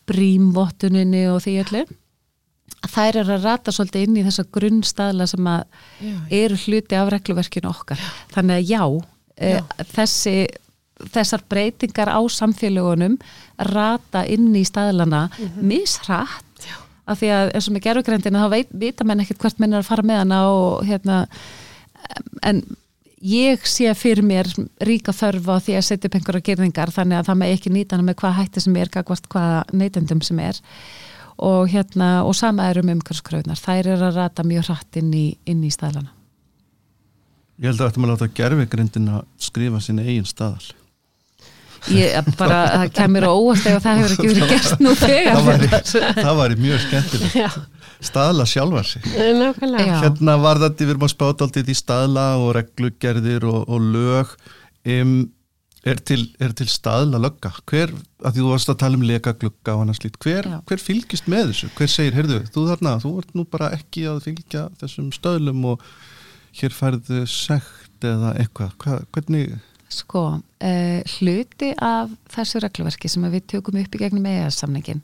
brímvottuninni 0.10 1.28
og 1.30 1.44
því 1.46 1.60
öllu 1.66 1.86
þær 2.90 3.22
eru 3.22 3.36
að 3.36 3.48
rata 3.48 3.74
svolítið 3.74 4.06
inn 4.06 4.20
í 4.20 4.26
þessa 4.26 4.46
grunnstaðla 4.54 5.28
sem 5.30 5.50
að 5.50 5.64
Já, 6.02 6.16
eru 6.42 6.60
hluti 6.66 7.00
af 7.00 7.12
regluverkinu 7.14 7.72
okkar. 7.72 8.02
Þannig 8.34 8.60
að 8.60 8.70
já, 8.70 8.84
já. 9.36 9.60
E, 9.62 9.86
þessi, 9.94 10.36
þessar 11.14 11.46
breytingar 11.52 12.12
á 12.14 12.22
samfélagunum 12.32 13.18
rata 13.72 14.26
inn 14.32 14.52
í 14.56 14.66
staðlana 14.68 15.28
mishratt 15.62 16.42
Já. 16.42 16.45
Af 17.06 17.22
því 17.22 17.30
að 17.36 17.52
eins 17.54 17.68
og 17.70 17.76
með 17.76 17.86
gerfugrendina 17.86 18.46
þá 18.46 18.74
vita 18.86 19.06
menn 19.08 19.22
ekkert 19.24 19.44
hvert 19.44 19.62
menn 19.62 19.76
er 19.76 19.84
að 19.84 19.90
fara 19.92 20.06
með 20.06 20.22
hana 20.24 20.42
og 20.50 20.86
hérna 20.88 21.20
en 22.46 22.64
ég 23.26 23.66
sé 23.66 23.90
fyrir 23.98 24.26
mér 24.26 24.50
ríka 24.86 25.14
þörf 25.16 25.50
á 25.50 25.56
því 25.58 25.78
að 25.80 25.88
setja 25.88 26.10
upp 26.10 26.18
einhverja 26.20 26.48
gerðingar 26.50 26.94
þannig 26.94 27.20
að 27.20 27.30
það 27.30 27.40
með 27.42 27.54
ekki 27.56 27.74
nýta 27.74 27.98
hana 27.98 28.08
með 28.10 28.20
hvað 28.22 28.38
hætti 28.40 28.64
sem 28.64 28.78
er 28.78 28.92
hvaða 28.94 29.64
neytendum 29.74 30.22
sem 30.22 30.40
er. 30.44 30.62
Og 31.36 31.68
hérna 31.68 32.24
og 32.24 32.36
sama 32.38 32.70
er 32.70 32.80
um 32.80 32.92
umhverfskröfunar 32.94 33.60
þær 33.60 33.90
eru 33.92 34.08
að 34.08 34.20
rata 34.22 34.46
mjög 34.48 34.70
hratt 34.70 35.00
inn 35.02 35.12
í, 35.12 35.26
inn 35.46 35.64
í 35.68 35.72
staðlana. 35.74 36.14
Ég 37.60 37.72
held 37.72 37.82
að 37.82 37.90
þetta 37.90 38.04
maður 38.04 38.14
láta 38.16 38.36
gerfigrindin 38.36 39.12
að 39.18 39.26
skrifa 39.44 39.82
sinni 39.84 40.06
eigin 40.08 40.28
staðal. 40.28 40.72
Ég 41.94 42.30
bara, 42.40 42.60
það 42.72 42.92
kemur 42.98 43.28
á 43.28 43.32
óvast 43.32 43.70
ef 43.70 43.84
það 43.84 44.02
hefur 44.02 44.16
ekki 44.16 44.32
verið 44.32 44.52
gert 44.54 44.84
nú 44.84 44.94
þegar 45.00 45.38
Það 45.38 45.50
væri, 45.52 45.70
það 46.20 46.40
væri 46.42 46.60
mjög 46.66 46.84
skemmtilegt. 46.86 47.38
Já, 47.44 47.50
Staðla 48.06 48.46
sjálfar 48.50 48.88
sig. 48.90 49.06
Já. 49.16 49.96
Hérna 50.04 50.36
var 50.42 50.60
þetta, 50.62 50.84
við 50.84 50.94
erum 50.96 51.06
að 51.08 51.14
spáta 51.14 51.46
alltaf 51.48 51.72
í 51.72 51.78
staðla 51.78 52.26
og 52.42 52.52
reglugerðir 52.58 53.48
og, 53.50 53.62
og 53.72 53.88
lög. 53.96 54.34
Um, 54.86 55.14
er, 55.86 56.02
til, 56.06 56.20
er 56.42 56.54
til 56.58 56.68
staðla 56.70 57.22
lögga? 57.22 57.54
Hver, 57.70 57.94
að 58.26 58.36
því 58.36 58.44
þú 58.44 58.52
varst 58.52 58.74
að 58.74 58.80
tala 58.84 59.00
um 59.00 59.06
leka 59.08 59.36
glugga 59.40 59.78
og 59.78 59.86
annars 59.86 60.02
lít, 60.04 60.20
hver, 60.24 60.50
Já. 60.52 60.58
hver 60.70 60.82
fylgist 60.82 61.30
með 61.32 61.52
þessu? 61.52 61.72
Hver 61.78 61.94
segir, 61.94 62.18
heyrðu, 62.18 62.42
þú 62.54 62.66
þarna, 62.72 62.98
þú 63.04 63.14
ert 63.22 63.38
nú 63.38 63.46
bara 63.56 63.72
ekki 63.78 64.06
að 64.12 64.22
fylgja 64.28 64.66
þessum 64.82 65.12
stöðlum 65.16 65.64
og 65.72 65.88
hér 66.60 66.76
færðu 66.76 67.24
sekt 67.30 68.06
eða 68.06 68.36
eitthvað. 68.42 68.76
Hva, 68.84 69.00
hvernig, 69.16 69.56
Sko, 69.96 70.24
uh, 70.44 71.02
hluti 71.18 71.72
af 71.80 72.12
þessu 72.34 72.60
regluverki 72.64 73.12
sem 73.12 73.26
við 73.32 73.46
tökum 73.56 73.78
upp 73.80 73.96
í 73.96 74.02
gegnum 74.02 74.26
EES-samningin 74.28 75.04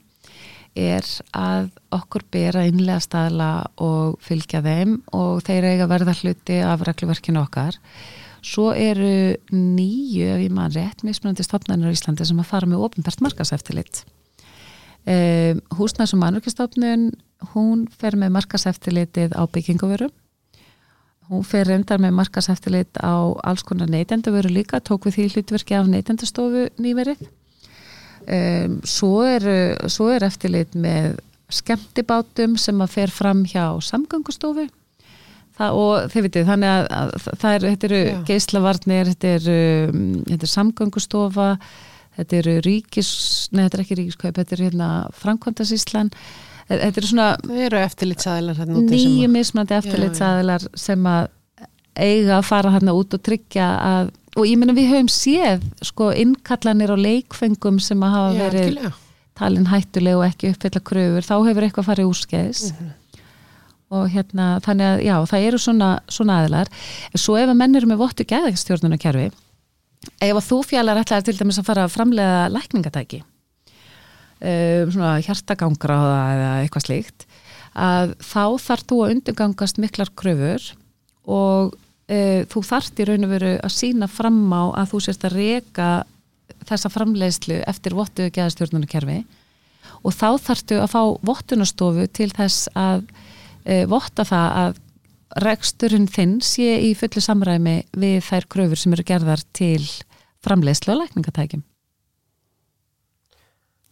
er 0.78 1.04
að 1.36 1.68
okkur 1.92 2.24
bera 2.32 2.64
innlega 2.68 3.02
staðla 3.04 3.50
og 3.84 4.16
fylgja 4.24 4.62
þeim 4.64 4.98
og 5.12 5.42
þeir 5.44 5.68
eiga 5.72 5.88
verða 5.90 6.14
hluti 6.16 6.58
af 6.64 6.84
regluverkinu 6.88 7.42
okkar. 7.42 7.76
Svo 8.42 8.72
eru 8.74 9.36
nýju, 9.52 10.24
ef 10.32 10.40
ég 10.42 10.54
maður 10.54 10.80
rétt, 10.80 11.04
mismunandi 11.06 11.44
stofnarnir 11.46 11.92
á 11.92 11.94
Íslandi 11.94 12.26
sem 12.26 12.40
að 12.42 12.48
fara 12.48 12.70
með 12.70 12.86
ofinbært 12.88 13.22
markaseftilit. 13.22 14.02
Um, 15.02 15.60
Húsnæs 15.76 16.14
og 16.14 16.22
mannverkistofnun, 16.22 17.10
hún 17.52 17.86
fer 17.98 18.16
með 18.18 18.34
markaseftilitið 18.38 19.36
á 19.36 19.42
byggingavörum 19.50 20.12
Hún 21.30 21.44
fer 21.46 21.68
reyndar 21.68 22.00
með 22.02 22.16
markaseftilit 22.18 22.98
á 22.98 23.14
alls 23.46 23.62
konar 23.64 23.90
neytendavöru 23.92 24.50
líka, 24.52 24.80
tók 24.80 25.06
við 25.06 25.18
því 25.18 25.28
hlutverki 25.36 25.76
af 25.78 25.88
neytendastofu 25.88 26.66
nýverið. 26.82 27.22
Um, 28.22 28.78
svo, 28.86 29.22
er, 29.26 29.46
svo 29.90 30.10
er 30.14 30.26
eftirlit 30.26 30.76
með 30.78 31.16
skemmtibátum 31.52 32.54
sem 32.60 32.78
að 32.84 32.94
fer 32.94 33.12
fram 33.12 33.42
hjá 33.48 33.64
samgöngustofu. 33.82 34.68
það, 35.58 35.78
og 35.78 36.12
þið 36.12 36.26
veitir, 36.26 36.46
þannig 36.48 36.70
að, 36.72 36.86
að 36.98 37.10
það 37.42 37.56
er, 37.56 37.66
þetta 37.66 37.88
eru 37.88 38.02
Já. 38.02 38.20
geislavarnir, 38.30 39.10
þetta 39.12 39.32
er, 39.36 39.48
um, 39.90 40.06
þetta 40.28 40.46
er 40.48 40.52
samgöngustofa, 40.52 41.48
þetta 42.18 42.38
eru 42.40 42.54
ríkis, 42.66 43.12
nei 43.52 43.64
þetta 43.64 43.78
er 43.78 43.84
ekki 43.84 43.98
ríkiskaup, 44.00 44.38
þetta 44.38 44.56
er 44.56 44.64
hérna 44.68 44.88
framkvæmdasíslan, 45.20 46.12
þetta 46.80 47.00
eru 47.02 47.10
svona 47.10 47.28
nýju 48.92 49.28
mismandi 49.32 49.74
eftirlitsaðilar 49.76 50.66
sem 50.78 51.06
að 51.06 51.28
eiga 51.98 52.38
að 52.38 52.46
fara 52.48 52.72
hérna 52.72 52.94
út 52.96 53.12
og 53.14 53.22
tryggja 53.26 53.66
að, 53.84 54.10
og 54.36 54.46
ég 54.48 54.56
meina 54.60 54.72
við 54.76 54.88
höfum 54.94 55.10
séð 55.12 55.66
sko 55.84 56.10
innkallanir 56.16 56.92
á 56.92 56.96
leikfengum 56.96 57.80
sem 57.84 58.00
að 58.00 58.14
hafa 58.16 58.32
Já, 58.32 58.40
verið 58.46 58.62
algjörlega. 58.64 58.92
talin 59.36 59.66
hættuleg 59.68 60.16
og 60.16 60.24
ekki 60.30 60.52
uppfylla 60.54 60.80
kröfur, 60.88 61.26
þá 61.28 61.34
hefur 61.48 61.66
eitthvað 61.68 61.88
farið 61.90 62.08
úrskeiðis 62.12 62.62
Mhm. 62.72 62.90
og 63.92 64.08
hérna 64.08 64.46
þannig 64.64 64.86
að 64.88 65.02
já, 65.04 65.16
það 65.28 65.46
eru 65.48 65.58
svona, 65.60 65.88
svona 66.08 66.38
aðilar 66.40 66.68
en 67.12 67.18
svo 67.20 67.36
ef 67.36 67.48
að 67.52 67.56
menn 67.60 67.76
eru 67.76 67.86
með 67.90 68.00
vottu 68.00 68.24
gæðagstjórnunarkerfi 68.24 69.26
ef 70.22 70.32
að 70.38 70.46
þú 70.48 70.62
fjallar 70.64 70.96
ætlaðir 71.02 71.24
til 71.28 71.36
dæmis 71.42 71.58
að 71.60 71.64
fara 71.68 71.84
að 71.84 71.92
framlega 71.92 72.48
lækningatæki 72.54 73.20
svona 74.42 75.16
hjartagangra 75.22 75.98
eða 76.34 76.52
eitthvað 76.62 76.86
slíkt 76.88 77.26
að 77.72 78.14
þá 78.20 78.44
þarf 78.60 78.86
þú 78.88 78.98
að 79.02 79.12
undugangast 79.16 79.78
miklar 79.80 80.10
kröfur 80.18 80.64
og 81.24 81.72
uh, 81.72 82.40
þú 82.50 82.64
þarft 82.68 83.00
í 83.00 83.06
raun 83.08 83.26
og 83.26 83.32
veru 83.32 83.52
að 83.62 83.74
sína 83.76 84.08
fram 84.10 84.44
á 84.52 84.62
að 84.82 84.92
þú 84.92 85.02
sérst 85.06 85.26
að 85.28 85.36
reka 85.38 85.90
þessa 86.68 86.92
framleiðslu 86.92 87.62
eftir 87.68 87.96
vottu 87.96 88.28
gæðastjórnunarkerfi 88.28 89.22
og 90.02 90.14
þá 90.14 90.28
þarftu 90.42 90.80
að 90.82 90.92
fá 90.92 91.02
vottunastofu 91.24 92.06
til 92.14 92.30
þess 92.34 92.68
að 92.78 93.04
e, 93.64 93.84
votta 93.90 94.26
það 94.26 94.56
að 94.62 94.80
reksturinn 95.42 96.08
þinn 96.12 96.36
sé 96.44 96.76
í 96.84 96.92
fullu 96.98 97.22
samræmi 97.24 97.76
við 97.96 98.18
þær 98.26 98.48
kröfur 98.52 98.78
sem 98.78 98.94
eru 98.94 99.06
gerðar 99.08 99.42
til 99.56 99.80
framleiðslu 100.44 100.92
og 100.92 101.00
lækningatækjum. 101.00 101.62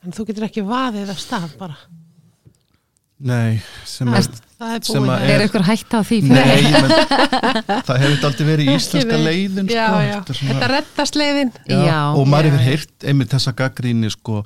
En 0.05 0.15
þú 0.17 0.25
getur 0.31 0.47
ekki 0.49 0.63
vaðið 0.65 1.11
af 1.13 1.19
stað 1.21 1.51
bara. 1.61 1.77
Nei, 3.21 3.59
sem 3.85 4.09
er 4.09 4.23
er, 4.25 4.29
er 4.65 4.81
að. 4.81 5.23
Er 5.29 5.43
eitthvað 5.45 5.67
hægt 5.69 5.93
á 5.93 6.01
því? 6.09 6.19
Nei, 6.25 6.63
menn, 6.73 6.93
það 7.85 7.99
hefur 8.01 8.25
aldrei 8.31 8.47
verið 8.49 8.71
íslenska 8.73 9.19
leiðin 9.21 9.67
sko. 9.69 9.77
Já, 9.77 9.89
já. 10.07 10.15
Þetta 10.15 10.37
svona- 10.39 10.55
Þetta 10.55 10.71
reddast 10.73 11.19
leiðin. 11.21 11.51
Já, 11.69 11.81
Já. 11.85 11.99
og 12.17 12.29
maður 12.33 12.49
hefur 12.49 12.65
heyrt 12.65 13.07
einmitt 13.13 13.35
þessa 13.35 13.53
gaggríni 13.59 14.11
sko, 14.15 14.41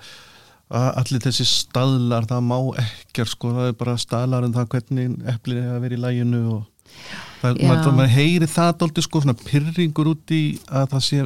að 0.75 0.89
allir 1.05 1.23
þessi 1.29 1.47
staðlar 1.47 2.27
það 2.27 2.43
má 2.51 2.59
ekkert 2.83 3.31
sko, 3.31 3.53
það 3.55 3.71
er 3.71 3.79
bara 3.85 3.95
staðlar 4.03 4.49
um 4.49 4.57
það 4.59 4.69
hvernig 4.75 5.17
eplið 5.37 5.63
er 5.63 5.77
að 5.77 5.85
vera 5.87 5.95
í 5.95 6.03
læginu 6.09 6.43
og 6.57 6.65
það, 7.45 7.63
maður, 7.63 7.93
maður 8.01 8.15
heyri 8.17 8.51
það 8.51 8.73
dóldi 8.83 9.07
sko, 9.07 9.23
svona 9.23 9.39
pyrringur 9.45 10.11
út 10.17 10.35
í 10.35 10.43
að 10.67 10.89
það 10.97 11.07
sé, 11.13 11.23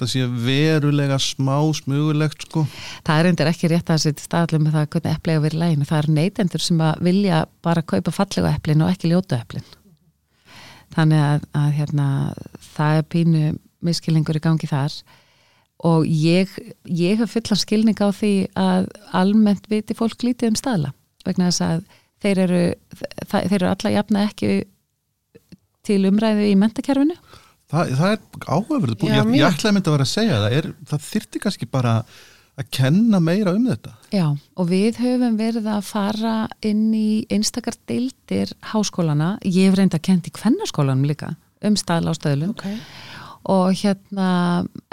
það 0.00 0.10
sé 0.10 0.26
verulega 0.46 1.18
smá 1.22 1.56
smugulegt 1.76 2.46
sko 2.48 2.64
Það 3.06 3.20
er 3.20 3.28
endur 3.30 3.50
ekki 3.50 3.70
rétt 3.72 3.92
að 3.92 4.02
setja 4.04 4.26
staðalum 4.26 4.66
með 4.66 4.76
það 4.78 4.88
hvernig 4.94 5.18
epli 5.18 5.34
á 5.34 5.38
að 5.38 5.44
vera 5.46 5.56
í 5.58 5.62
læginu. 5.62 5.88
Það 5.88 6.00
er 6.00 6.10
neytendur 6.18 6.64
sem 6.64 6.84
að 6.84 7.02
vilja 7.08 7.40
bara 7.64 7.82
kaupa 7.82 8.14
fallega 8.14 8.54
eplin 8.58 8.84
og 8.84 8.92
ekki 8.94 9.10
ljóta 9.12 9.40
eplin. 9.40 9.66
Þannig 10.94 11.24
að, 11.26 11.46
að 11.58 11.68
hérna, 11.78 12.08
það 12.74 12.98
er 12.98 13.06
pínu 13.14 13.44
miskilningur 13.84 14.38
í 14.38 14.44
gangi 14.44 14.70
þar 14.70 14.94
og 15.84 16.06
ég, 16.08 16.52
ég 16.88 17.18
hef 17.20 17.34
fullan 17.34 17.60
skilning 17.60 17.98
á 18.00 18.08
því 18.14 18.34
að 18.56 18.88
almennt 19.12 19.66
viti 19.68 19.96
fólk 19.98 20.22
lítið 20.24 20.54
um 20.54 20.58
staðla 20.58 20.92
vegna 21.26 21.50
þess 21.50 21.64
að 21.66 21.82
þeir 22.24 22.40
eru, 22.46 22.62
þeir 23.28 23.56
eru 23.58 23.70
alla 23.72 23.92
jafna 23.92 24.24
ekki 24.28 24.52
til 25.84 26.00
umræðu 26.08 26.46
í 26.48 26.54
mentakerfinu 26.56 27.16
það, 27.72 27.96
það 27.98 28.12
er 28.12 28.22
áhugaverðu 28.46 29.00
búin, 29.00 29.14
Já, 29.14 29.22
ég, 29.22 29.34
ég 29.38 29.48
ætlaði 29.48 29.76
myndi 29.76 29.90
að 29.90 29.96
vera 29.96 30.06
að 30.06 30.12
segja 30.12 30.38
það, 30.42 30.56
er, 30.58 30.70
það 30.90 31.08
þyrfti 31.08 31.42
kannski 31.44 31.68
bara 31.72 31.96
að 32.54 32.68
kenna 32.70 33.18
meira 33.22 33.54
um 33.56 33.64
þetta. 33.66 33.94
Já, 34.14 34.26
og 34.30 34.68
við 34.70 35.00
höfum 35.02 35.38
verið 35.40 35.66
að 35.72 35.88
fara 35.88 36.34
inn 36.66 36.86
í 36.94 37.08
einstakar 37.34 37.76
deildir 37.90 38.52
háskólana, 38.70 39.34
ég 39.42 39.70
hef 39.70 39.78
reynd 39.78 39.96
að 39.96 40.04
kent 40.06 40.30
í 40.30 40.34
kvennaskólanum 40.34 41.08
líka 41.08 41.32
um 41.64 41.76
staðla 41.80 42.14
á 42.14 42.18
stöðlum. 42.18 42.54
Ok. 42.54 42.68
og 43.44 43.74
hérna, 43.76 44.28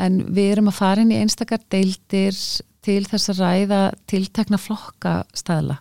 en 0.01 0.17
við 0.35 0.57
erum 0.57 0.71
að 0.71 0.79
fara 0.81 1.03
inn 1.05 1.13
í 1.13 1.19
einstakar 1.21 1.61
deildir 1.71 2.35
til 2.83 3.03
þess 3.07 3.31
að 3.31 3.43
ræða 3.45 3.81
tiltekna 4.09 4.59
flokka 4.59 5.21
staðla 5.37 5.77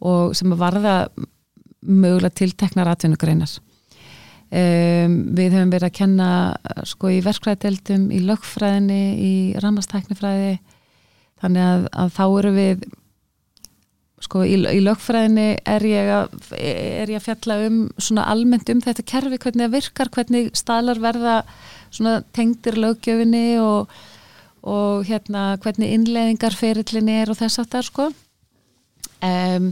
og 0.00 0.36
sem 0.36 0.52
að 0.54 0.62
varða 0.62 0.94
mögulega 1.86 2.34
tilteknar 2.40 2.88
atvinnugreinar. 2.92 3.58
Um, 4.46 5.14
við 5.34 5.56
höfum 5.56 5.72
verið 5.74 5.88
að 5.88 5.96
kenna 5.96 6.26
sko 6.86 7.08
í 7.10 7.16
verkfræðdeildum, 7.26 8.04
í 8.14 8.20
lögfræðinni, 8.28 9.02
í 9.18 9.32
ramastæknifræði 9.58 10.52
þannig 11.42 11.64
að, 11.66 11.88
að 11.90 12.12
þá 12.14 12.22
eru 12.26 12.52
við 12.54 12.84
sko 14.22 14.44
í, 14.46 14.54
í 14.54 14.82
lögfræðinni 14.84 15.48
er 15.66 15.86
ég, 15.90 16.10
að, 16.14 16.36
er 16.56 17.10
ég 17.10 17.18
að 17.18 17.26
fjalla 17.26 17.56
um 17.66 17.80
svona 17.98 18.28
almennt 18.30 18.70
um 18.70 18.84
þetta 18.84 19.04
kerfi 19.10 19.40
hvernig 19.42 19.66
það 19.66 19.74
virkar, 19.74 20.12
hvernig 20.14 20.52
staðlar 20.54 21.02
verða 21.02 21.34
svona 21.90 22.20
tengdir 22.36 22.78
löggjöfinni 22.78 23.58
og, 23.64 23.90
og 24.62 25.10
hérna 25.10 25.56
hvernig 25.64 25.90
innleðingar 25.98 26.54
ferillinni 26.54 27.18
er 27.24 27.34
og 27.34 27.40
þess 27.42 27.66
það 27.66 27.90
sko 27.90 28.08
Um, 29.24 29.70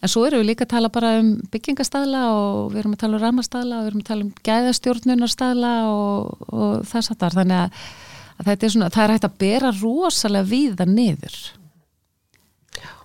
en 0.00 0.08
svo 0.08 0.22
erum 0.24 0.40
við 0.40 0.48
líka 0.50 0.64
að 0.64 0.72
tala 0.72 0.88
bara 0.92 1.18
um 1.20 1.34
byggingastaðla 1.52 2.22
og 2.32 2.72
við 2.72 2.80
erum 2.80 2.94
að 2.96 3.02
tala 3.02 3.18
um 3.18 3.22
ramastaðla 3.26 3.78
og 3.78 3.84
við 3.84 3.90
erum 3.90 4.02
að 4.02 4.08
tala 4.08 4.24
um 4.24 4.30
gæðastjórnunarstaðla 4.48 5.72
og, 5.90 6.46
og 6.48 6.86
þess 6.88 7.12
að 7.12 7.18
það 7.20 7.36
þannig 7.40 7.60
að, 7.60 7.82
að 8.36 8.48
þetta 8.50 8.66
er 8.66 8.74
svona, 8.74 8.90
það 8.94 9.04
er 9.04 9.14
hægt 9.14 9.28
að 9.28 9.38
bera 9.42 9.72
rosalega 9.82 10.50
víða 10.50 10.88
niður. 10.88 11.36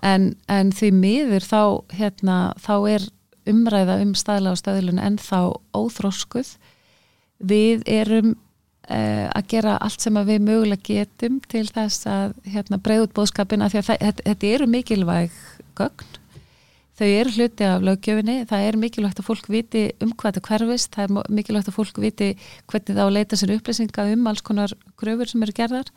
En, 0.01 0.29
en 0.47 0.71
því 0.75 0.93
miður 0.95 1.45
þá 1.45 1.63
hérna, 1.99 2.37
þá 2.63 2.75
er 2.95 3.09
umræða 3.51 3.99
um 4.05 4.15
staðla 4.15 4.55
og 4.55 4.61
staðlun 4.61 5.01
en 5.01 5.19
þá 5.19 5.59
óþróskuð 5.75 6.55
við 7.51 7.83
erum 7.89 8.35
uh, 8.87 9.27
að 9.27 9.47
gera 9.53 9.77
allt 9.81 10.03
sem 10.03 10.19
við 10.27 10.43
mögulega 10.45 10.85
getum 10.87 11.39
til 11.51 11.65
þess 11.69 12.07
að 12.09 12.35
hérna, 12.47 12.79
breyða 12.81 13.07
út 13.07 13.15
bóðskapina 13.17 13.69
því 13.71 13.81
að 13.81 13.89
það, 13.89 14.05
þetta, 14.05 14.27
þetta 14.29 14.53
eru 14.55 14.69
mikilvæg 14.75 15.41
gögn. 15.78 16.17
Þau 17.01 17.07
eru 17.07 17.32
hluti 17.34 17.65
af 17.65 17.82
lögjöfinni 17.82 18.36
það 18.45 18.63
er 18.67 18.76
mikilvægt 18.78 19.19
að 19.24 19.26
fólk 19.26 19.47
viti 19.49 19.88
um 20.03 20.11
hvað 20.11 20.36
þetta 20.36 20.49
hverfist. 20.49 20.91
Það 20.93 21.07
er 21.07 21.32
mikilvægt 21.34 21.72
að 21.72 21.78
fólk 21.80 21.97
viti 22.03 22.28
hvernig 22.69 22.91
það 22.91 23.01
á 23.01 23.07
að 23.07 23.15
leita 23.15 23.39
sér 23.39 23.53
upplýsinga 23.55 24.05
um 24.11 24.30
alls 24.30 24.43
konar 24.45 24.76
gröfur 25.01 25.32
sem 25.32 25.41
eru 25.41 25.55
gerðar. 25.57 25.89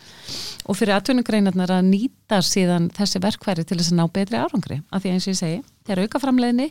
Og 0.64 0.79
fyrir 0.79 0.97
atvinnugreinarnar 0.97 1.75
að 1.77 1.91
nýta 1.91 2.41
síðan 2.41 2.89
þessi 2.97 3.20
verkværi 3.20 3.66
til 3.68 3.77
þess 3.83 3.93
að 3.93 4.01
ná 4.01 4.07
betri 4.16 4.41
árangri. 4.41 4.81
Af 4.89 5.05
því 5.05 5.12
eins 5.12 5.29
og 5.29 5.35
ég 5.35 5.41
segi, 5.43 5.61
þeir 5.85 6.05
auka 6.07 6.22
framleiðni 6.25 6.70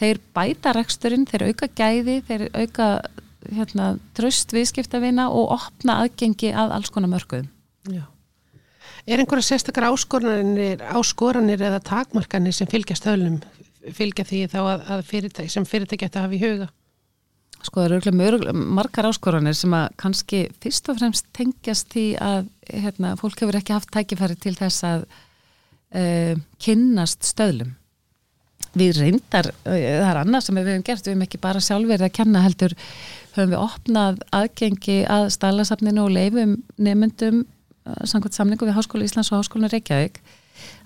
þeir 0.00 0.20
bæta 0.36 0.72
reksturinn, 0.76 1.28
þeir 1.28 1.48
auka 1.50 1.68
gæði 1.76 2.18
þeir 2.28 2.48
auka 2.56 2.88
hérna, 3.52 3.94
tröst 4.16 4.52
viðskiptavina 4.56 5.28
og 5.32 5.52
opna 5.56 6.00
aðgengi 6.04 6.52
að 6.52 6.78
alls 6.78 6.92
konar 6.94 7.12
mörkuðum. 7.12 7.48
Já. 7.92 8.04
Er 9.06 9.22
einhverja 9.22 9.46
sérstakar 9.52 9.86
áskoranir, 9.92 10.80
áskoranir 10.82 11.60
eða 11.62 11.78
takmarkanir 11.84 12.54
sem 12.56 12.66
fylgja 12.66 12.96
stöðlum 12.98 13.38
fylgja 13.94 14.26
því 14.26 14.42
þá 14.50 14.58
að, 14.62 14.84
að 14.96 15.06
fyrirtæki, 15.10 15.52
sem 15.52 15.66
fyrirtæki 15.68 16.08
ætti 16.08 16.20
að 16.20 16.26
hafa 16.26 16.36
í 16.36 16.42
huga? 16.42 16.68
Sko 17.64 17.80
það 17.80 17.86
eru 17.86 17.96
örugglega 17.96 18.18
mörg- 18.20 18.60
margar 18.78 19.08
áskoranir 19.08 19.56
sem 19.56 19.74
að 19.74 19.86
kannski 20.00 20.42
fyrst 20.62 20.90
og 20.92 21.00
fremst 21.00 21.30
tengjast 21.36 21.88
því 21.94 22.06
að 22.22 22.50
hérna, 22.68 23.14
fólk 23.20 23.42
hefur 23.42 23.58
ekki 23.58 23.74
haft 23.76 23.90
tækifæri 23.94 24.38
til 24.42 24.54
þess 24.58 24.86
að 24.86 25.06
uh, 25.06 26.36
kynnast 26.62 27.26
stöðlum. 27.26 27.74
Við 28.76 29.00
reyndar, 29.00 29.50
uh, 29.64 29.72
það 29.72 30.10
er 30.10 30.22
annað 30.22 30.46
sem 30.46 30.58
við 30.58 30.72
hefum 30.72 30.86
gert, 30.90 31.06
við 31.06 31.14
hefum 31.14 31.26
ekki 31.26 31.42
bara 31.46 31.64
sjálfverið 31.64 32.08
að 32.10 32.16
kenna 32.20 32.44
heldur, 32.44 32.76
höfum 33.36 33.54
við 33.54 33.62
opnað 33.62 34.22
aðgengi 34.36 34.98
að 35.16 35.28
staðlasafninu 35.38 36.04
og 36.04 36.14
leifum 36.18 36.56
nefndum 36.76 37.42
uh, 37.42 37.55
samkvæmt 38.04 38.36
samningu 38.36 38.66
við 38.66 38.76
Háskóla 38.78 39.06
Íslands 39.06 39.32
og 39.32 39.42
Háskóla 39.42 39.70
Reykjavík 39.72 40.20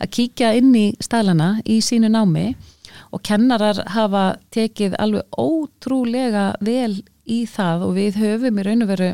að 0.03 0.13
kíkja 0.17 0.53
inn 0.59 0.75
í 0.77 0.87
staðlana 1.03 1.55
í 1.65 1.81
sínu 1.85 2.11
námi 2.13 2.53
og 3.11 3.23
kennarar 3.27 3.83
hafa 3.95 4.25
tekið 4.55 4.97
alveg 5.01 5.39
ótrúlega 5.39 6.51
vel 6.65 7.01
í 7.31 7.45
það 7.49 7.87
og 7.87 7.95
við 7.99 8.19
höfum 8.21 8.59
í 8.61 8.67
raun 8.67 8.85
og 8.85 8.91
veru 8.91 9.11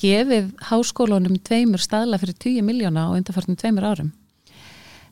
gefið 0.00 0.50
háskólunum 0.68 1.38
tveimur 1.44 1.80
staðla 1.80 2.20
fyrir 2.20 2.36
10 2.44 2.64
miljóna 2.66 3.08
og 3.10 3.20
undarfarnum 3.20 3.56
tveimur 3.60 3.86
árum 3.88 4.10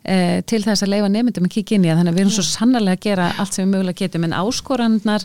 e, 0.04 0.42
til 0.48 0.60
þess 0.64 0.84
að 0.84 0.92
leifa 0.94 1.12
nefndum 1.12 1.48
að 1.48 1.54
kíkja 1.56 1.78
inn 1.78 1.86
í 1.86 1.90
það. 1.90 2.00
Þannig 2.00 2.12
að 2.12 2.18
við 2.18 2.24
erum 2.24 2.34
svo 2.36 2.46
sannarlega 2.48 2.98
að 2.98 3.06
gera 3.06 3.30
allt 3.40 3.56
sem 3.56 3.64
við 3.64 3.72
mögulega 3.72 4.00
getum. 4.02 4.26
En 4.28 4.36
áskorannar 4.42 5.24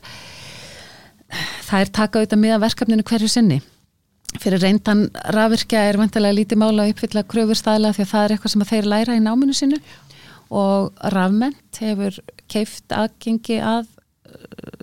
það 1.68 1.84
er 1.84 1.92
taka 2.00 2.22
auðvitað 2.22 2.44
með 2.46 2.64
verkefninu 2.64 3.08
hverju 3.12 3.32
sinni 3.32 3.60
fyrir 4.40 4.62
reyndan 4.62 5.08
rafvirkja 5.34 5.82
er 5.90 5.98
vantilega 6.00 6.38
lítið 6.38 6.62
mála 6.62 6.86
að 6.86 6.94
uppfylla 6.94 7.26
kröfur 7.30 7.58
staðla 7.58 7.94
því 7.96 8.06
að 8.06 8.12
það 8.12 8.26
er 8.26 8.36
eitthvað 8.36 8.54
sem 8.54 8.68
þeir 8.72 8.90
læra 8.94 9.18
í 9.18 9.24
náminu 9.24 9.56
sinu 9.58 9.80
og 10.50 11.08
rafment 11.14 11.82
hefur 11.82 12.20
keift 12.50 12.94
aðgengi 12.96 13.60
að 13.62 13.88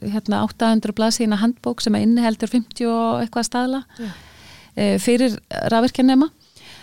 hérna 0.02 0.42
800 0.46 0.94
blaðsíðina 0.96 1.38
handbók 1.40 1.82
sem 1.84 1.94
er 1.96 2.06
inniheldur 2.06 2.50
50 2.50 2.90
og 2.90 3.22
eitthvað 3.22 3.48
staðla 3.48 3.82
e, 4.74 4.96
fyrir 5.02 5.38
rafvirkjarnema 5.72 6.28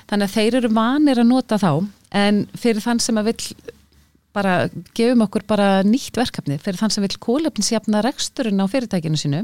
þannig 0.10 0.28
að 0.28 0.36
þeir 0.36 0.60
eru 0.60 0.74
vanir 0.76 1.22
að 1.22 1.30
nota 1.30 1.60
þá 1.62 1.72
en 2.24 2.44
fyrir 2.60 2.84
þann 2.84 3.02
sem 3.04 3.20
að 3.20 3.32
vill 3.32 3.74
bara 4.34 4.56
gefum 4.98 5.26
okkur 5.28 5.46
bara 5.50 5.68
nýtt 5.86 6.18
verkefni 6.18 6.58
fyrir 6.62 6.80
þann 6.82 6.94
sem 6.96 7.06
vill 7.06 7.20
kólefnisjafna 7.22 8.02
reksturinn 8.06 8.64
á 8.64 8.66
fyrirtækinu 8.70 9.20
sínu 9.20 9.44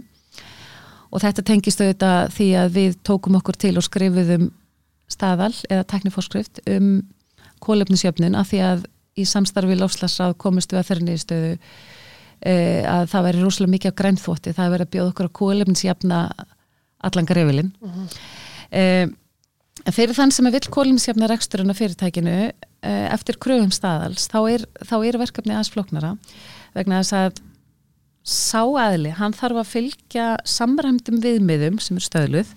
og 1.09 1.23
þetta 1.23 1.45
tengist 1.45 1.81
auðvitað 1.81 2.33
því 2.35 2.49
að 2.61 2.73
við 2.75 2.97
tókum 3.07 3.37
okkur 3.39 3.57
til 3.59 3.75
og 3.79 3.85
skrifuðum 3.85 4.49
staðal 5.09 5.53
eða 5.69 5.87
tekniforskrift 5.89 6.61
um 6.69 6.89
kólefnisjöfnun 7.63 8.37
af 8.39 8.51
því 8.51 8.61
að 8.65 8.83
í 9.19 9.25
samstarfi 9.27 9.77
lofslagsráð 9.79 10.35
komist 10.39 10.73
við 10.73 10.81
að 10.81 10.89
þeirra 10.89 11.07
niðurstöðu 11.07 11.49
e, 11.55 12.53
að 12.87 13.07
það 13.11 13.25
væri 13.27 13.41
rúslega 13.43 13.73
mikið 13.73 13.95
á 13.95 13.99
grænþótti, 14.01 14.53
það 14.55 14.75
verið 14.75 14.87
að 14.87 14.93
bjóða 14.95 15.13
okkur 15.13 15.29
að 15.29 15.35
kólefnisjafna 15.39 16.19
allan 17.09 17.29
grefilinn 17.29 17.73
mm 17.73 17.89
-hmm. 17.89 18.07
e, 18.71 19.91
fyrir 19.91 20.15
þann 20.15 20.31
sem 20.35 20.47
er 20.47 20.55
vill 20.55 20.69
kólefnisjafna 20.77 21.31
reksturinn 21.31 21.73
á 21.73 21.79
fyrirtækinu 21.81 22.37
e, 22.39 22.53
eftir 23.11 23.39
kröfum 23.41 23.71
staðals 23.71 24.29
þá 24.31 24.39
er, 24.53 24.65
þá 24.85 24.95
er 25.03 25.19
verkefni 25.25 25.53
aðeins 25.53 25.73
floknara 25.73 26.15
vegna 26.75 27.01
þess 27.01 27.13
að 27.13 27.43
sá 28.25 28.61
aðli, 28.61 29.11
hann 29.17 29.33
þarf 29.33 29.61
að 29.63 29.71
fylgja 29.73 30.29
samræmdum 30.47 31.19
viðmiðum 31.23 31.79
sem 31.81 31.99
er 31.99 32.05
stöðluð 32.05 32.55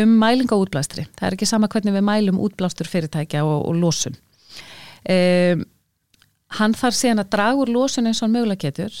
um 0.00 0.14
mæling 0.18 0.50
á 0.50 0.56
útblástri. 0.56 1.06
Það 1.14 1.26
er 1.28 1.36
ekki 1.36 1.48
sama 1.48 1.68
hvernig 1.70 1.94
við 1.94 2.06
mælum 2.06 2.40
útblástur 2.42 2.88
fyrirtækja 2.90 3.44
og, 3.46 3.66
og 3.68 3.78
lósun. 3.78 4.16
Um, 5.04 5.64
hann 6.58 6.76
þarf 6.78 6.96
síðan 6.96 7.24
að 7.24 7.32
draga 7.34 7.60
úr 7.60 7.72
lósun 7.74 8.08
eins 8.08 8.22
og 8.22 8.28
hann 8.28 8.36
mögulega 8.38 8.70
getur. 8.70 8.96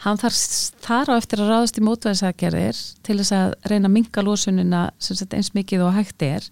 Hann 0.00 0.16
þar 0.20 1.10
á 1.12 1.14
eftir 1.18 1.42
að 1.42 1.50
ráðast 1.50 1.76
í 1.76 1.82
mótvæðisagerðir 1.84 2.78
til 3.04 3.16
þess 3.20 3.34
að 3.36 3.50
reyna 3.68 3.90
að 3.90 3.96
minga 3.98 4.22
lósunina 4.24 4.84
eins 4.96 5.50
mikið 5.52 5.84
og 5.84 5.98
hægt 5.98 6.24
er 6.24 6.46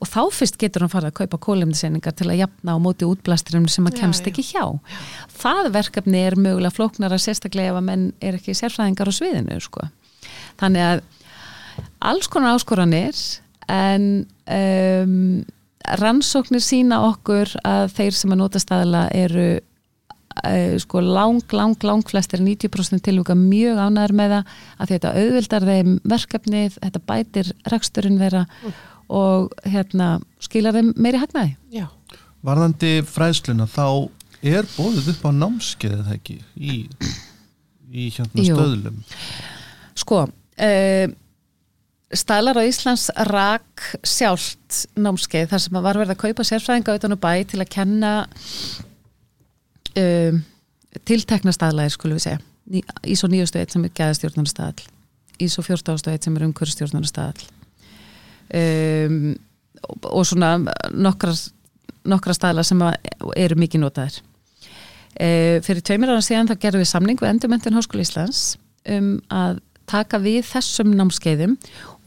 og 0.00 0.08
þá 0.08 0.20
fyrst 0.32 0.58
getur 0.60 0.84
hann 0.84 0.92
farið 0.92 1.12
að 1.12 1.18
kaupa 1.20 1.38
kólumniseiningar 1.46 2.16
til 2.16 2.28
að 2.28 2.40
jafna 2.42 2.76
á 2.76 2.78
móti 2.80 3.08
útblasturum 3.08 3.68
sem 3.72 3.88
að 3.88 3.98
kemst 4.00 4.24
já, 4.24 4.28
já. 4.28 4.32
ekki 4.32 4.44
hjá. 4.50 4.64
Það 5.42 5.70
verkefni 5.76 6.22
er 6.24 6.36
mögulega 6.40 6.76
flóknar 6.76 7.16
að 7.16 7.24
sérstaklega 7.24 7.72
ef 7.72 7.80
að 7.80 7.86
menn 7.88 8.06
er 8.20 8.36
ekki 8.36 8.56
sérfræðingar 8.56 9.12
á 9.12 9.14
sviðinu 9.16 9.58
sko. 9.64 9.88
Þannig 10.60 10.86
að 10.88 11.02
alls 12.10 12.28
konar 12.32 12.56
áskoranir 12.56 13.16
en 13.70 14.06
um, 14.44 15.16
rannsóknir 16.00 16.64
sína 16.64 17.02
okkur 17.10 17.52
að 17.64 17.92
þeir 17.96 18.16
sem 18.16 18.32
að 18.34 18.40
nota 18.42 18.62
staðla 18.62 19.06
eru 19.16 19.50
sko 20.80 21.02
lang, 21.02 21.42
lang, 21.52 21.74
lang 21.84 22.04
flestir 22.06 22.40
90% 22.40 23.02
tilvíka 23.04 23.34
mjög 23.34 23.80
ánæður 23.82 24.14
með 24.16 24.34
það 24.34 24.52
að 24.76 24.92
þetta 24.92 25.14
auðvildar 25.20 25.66
þeim 25.68 25.96
verkefnið, 26.12 26.76
þetta 26.78 27.02
bætir 27.10 27.52
reksturinn 27.72 28.20
þeirra 28.20 28.44
mm. 28.46 28.76
og 29.20 29.50
hérna 29.66 30.10
skilar 30.42 30.78
þeim 30.78 30.92
meiri 30.96 31.22
hagnaði. 31.22 31.56
Já. 31.74 31.88
Varðandi 32.46 32.92
fræðsluna 33.04 33.66
þá 33.68 34.08
er 34.40 34.68
bóðið 34.76 35.10
upp 35.12 35.26
á 35.28 35.30
námskeið 35.36 35.96
eða 35.98 36.14
ekki 36.16 36.38
í, 36.56 36.76
í 37.90 38.06
hérna 38.14 38.46
stöðlum? 38.46 39.02
Sko, 39.98 40.22
uh, 40.30 41.16
Stælar 42.10 42.58
á 42.58 42.66
Íslands 42.66 43.06
rak 43.30 43.84
sjálft 44.02 44.80
námskeið 44.98 45.52
þar 45.52 45.60
sem 45.62 45.76
var 45.78 45.98
verið 46.00 46.16
að 46.16 46.22
kaupa 46.24 46.46
sérfræðinga 46.48 46.96
utan 46.98 47.14
og 47.14 47.20
bæ 47.22 47.34
til 47.46 47.60
að 47.62 47.70
kenna 47.70 48.14
um, 49.98 50.40
tiltekna 51.08 51.54
staðlæðir 51.54 51.96
skulum 51.96 52.18
við 52.18 52.26
segja. 52.28 52.40
Ísó 53.08 53.26
9.1 53.30 53.74
sem 53.74 53.84
er 53.86 53.94
gæðastjórnarnastadl 53.98 54.88
Ísó 55.40 55.62
14.1 55.64 56.26
sem 56.26 56.36
er 56.36 56.44
umhverjastjórnarnastadl 56.46 57.46
um, 58.54 59.32
og, 59.88 60.10
og 60.10 60.26
svona 60.28 60.52
nokkra, 60.92 61.32
nokkra 62.08 62.36
staðlar 62.36 62.68
sem 62.68 62.82
eru 63.36 63.56
mikið 63.58 63.84
notaðir. 63.84 64.20
Uh, 65.16 65.58
Fyrir 65.64 65.82
tveimir 65.84 66.12
ára 66.12 66.22
síðan 66.24 66.50
þá 66.50 66.58
gerðum 66.60 66.84
við 66.84 66.92
samning 66.92 67.20
við 67.20 67.32
Endurmentin 67.32 67.78
Háskóli 67.78 68.04
Íslands 68.06 68.44
um 68.88 69.16
að 69.32 69.62
taka 69.90 70.20
við 70.22 70.44
þessum 70.46 70.92
námskeiðum 70.94 71.56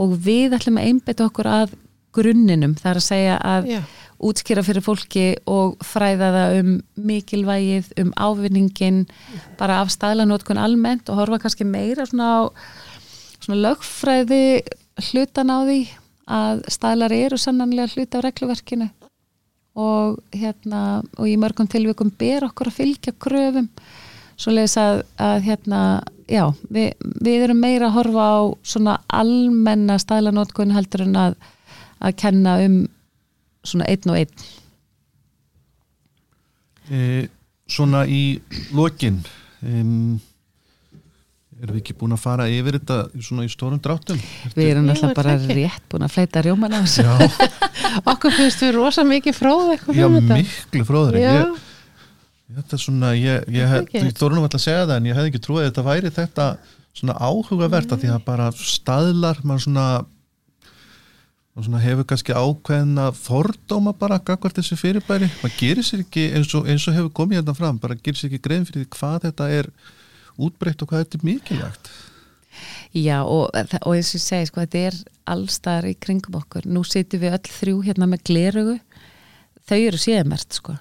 og 0.01 0.13
við 0.23 0.55
ætlum 0.55 0.79
að 0.79 0.91
einbeta 0.91 1.27
okkur 1.27 1.49
að 1.51 1.73
grunninum, 2.13 2.77
það 2.77 2.91
er 2.91 2.99
að 2.99 3.05
segja 3.07 3.35
að 3.41 3.69
yeah. 3.73 3.91
Útskýra 4.23 4.63
fyrir 4.65 4.83
fólki 4.85 5.25
og 5.49 5.77
fræða 5.83 6.29
það 6.35 6.55
um 6.61 6.71
mikilvægið, 7.09 7.91
um 8.01 8.13
ávinningin, 8.15 9.03
bara 9.59 9.81
af 9.81 9.91
staðlanótkun 9.93 10.61
almennt 10.61 11.09
og 11.11 11.19
horfa 11.21 11.41
kannski 11.43 11.67
meira 11.67 12.07
svona 12.09 12.29
á 12.29 12.41
svona 13.43 13.59
lögfræði 13.67 14.63
hlutan 15.09 15.51
á 15.51 15.57
því 15.67 15.79
að 16.33 16.63
staðlar 16.71 17.15
eru 17.15 17.39
sannanlega 17.41 17.91
hluti 17.93 18.19
á 18.19 18.25
regluverkinu. 18.25 18.89
Og 19.73 20.19
hérna 20.31 21.01
og 21.17 21.27
í 21.27 21.35
mörgum 21.41 21.67
tilvikum 21.67 22.11
ber 22.13 22.45
okkur 22.47 22.69
að 22.69 22.77
fylgja 22.77 23.13
kröfum 23.17 23.69
svo 24.37 24.53
leiðis 24.53 24.77
að, 24.81 25.01
að 25.21 25.39
hérna 25.47 25.79
já, 26.29 26.45
við, 26.69 26.93
við 27.25 27.45
erum 27.47 27.59
meira 27.61 27.89
að 27.89 27.97
horfa 27.97 28.27
á 28.29 28.41
svona 28.65 28.95
almenna 29.13 29.97
stælanótkun 30.01 30.73
heldur 30.73 31.05
en 31.07 31.19
að 31.25 31.35
að 32.03 32.17
kenna 32.19 32.57
um 32.65 32.77
svona 33.63 33.87
einn 33.91 34.11
og 34.11 34.19
einn. 34.19 34.45
E, 36.91 36.99
Svona 37.73 38.03
í 38.05 38.41
lokin 38.75 39.21
um, 39.63 40.19
erum 41.63 41.77
við 41.77 41.79
ekki 41.79 41.95
búin 41.95 42.11
að 42.13 42.19
fara 42.25 42.47
yfir 42.51 42.75
þetta 42.75 42.97
svona 43.23 43.45
í 43.47 43.51
stórum 43.51 43.79
dráttum? 43.81 44.19
Við 44.53 44.71
erum 44.73 44.89
alltaf 44.91 45.13
bara 45.15 45.37
rétt 45.39 45.85
búin 45.89 46.03
að 46.03 46.11
fleita 46.17 46.43
rjóman 46.43 46.75
á 46.75 46.83
þessu. 46.83 47.05
Okkur 48.11 48.35
finnst 48.35 48.65
við 48.65 48.75
rosa 48.75 49.05
mikið 49.07 49.37
fróð 49.37 49.71
Já, 49.95 50.09
miklu 50.11 50.83
fróður 50.87 51.21
ég 51.21 51.55
Þetta 52.53 52.75
er 52.75 52.81
svona, 52.83 53.13
ég, 53.17 53.47
ég, 53.55 53.71
ég 53.95 54.11
þóru 54.19 54.35
nú 54.35 54.43
alltaf 54.43 54.59
að 54.59 54.65
segja 54.67 54.83
það 54.83 54.97
en 54.99 55.07
ég 55.09 55.17
hef 55.17 55.29
ekki 55.31 55.39
trúið 55.41 55.63
að 55.63 55.69
þetta 55.71 55.85
væri 55.87 56.11
þetta 56.13 56.47
svona 56.93 57.15
áhugavert 57.17 57.95
að 57.95 58.03
því 58.03 58.11
að 58.13 58.25
bara 58.27 58.49
staðlar, 58.53 59.39
mann 59.47 59.61
svona, 59.63 59.85
man 61.53 61.65
svona 61.67 61.81
hefur 61.83 62.07
kannski 62.09 62.33
ákveðna 62.33 63.09
fordóma 63.17 63.93
bara 63.97 64.19
gagvart 64.25 64.57
þessi 64.57 64.77
fyrirbæri, 64.79 65.29
maður 65.41 65.59
gerir 65.59 65.85
sér 65.85 66.01
ekki 66.05 66.29
eins 66.37 66.53
og, 66.57 66.65
eins 66.69 66.87
og 66.89 66.97
hefur 66.97 67.13
komið 67.19 67.41
hérna 67.41 67.55
fram, 67.57 67.77
bara 67.81 67.97
gerir 67.99 68.19
sér 68.19 68.31
ekki 68.31 68.41
grein 68.47 68.65
fyrir 68.69 68.89
hvað 68.93 69.27
þetta 69.27 69.49
er 69.59 69.69
útbreytt 70.41 70.81
og 70.81 70.89
hvað 70.89 71.05
þetta 71.05 71.19
er 71.19 71.27
mikilvægt. 71.29 71.91
Já 72.93 73.19
og, 73.21 73.47
og 73.53 73.93
eins 73.93 74.13
og 74.13 74.19
ég 74.19 74.25
segi 74.25 74.49
sko 74.49 74.63
þetta 74.63 74.83
er 74.89 74.97
allstar 75.33 75.85
í 75.89 75.93
kringum 75.97 76.39
okkur, 76.41 76.65
nú 76.69 76.81
sittum 76.85 77.21
við 77.21 77.37
öll 77.37 77.53
þrjú 77.59 77.85
hérna 77.85 78.09
með 78.09 78.25
glerugu, 78.29 78.75
þau 79.69 79.79
eru 79.79 80.01
séðmert 80.01 80.59
sko. 80.59 80.77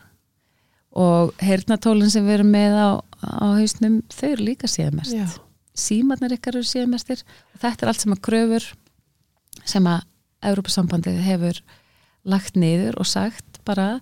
Og 0.93 1.33
hernatólinn 1.41 2.13
sem 2.13 2.25
við 2.27 2.41
erum 2.41 2.53
með 2.53 2.77
á, 2.77 2.91
á 3.25 3.47
hausnum, 3.57 4.03
þau 4.13 4.29
eru 4.35 4.53
líka 4.53 4.69
síðamest 4.69 5.41
símarnir 5.73 6.37
ykkar 6.37 6.59
eru 6.59 6.69
síðamestir 6.69 7.23
og 7.25 7.61
þetta 7.63 7.85
er 7.85 7.93
allt 7.93 8.05
sem 8.05 8.15
að 8.15 8.25
kröfur 8.27 8.67
sem 9.69 9.87
að 9.89 10.05
Európa-sambandið 10.51 11.21
hefur 11.27 11.61
lagt 12.29 12.59
niður 12.59 12.99
og 13.03 13.09
sagt 13.09 13.61
bara 13.67 14.01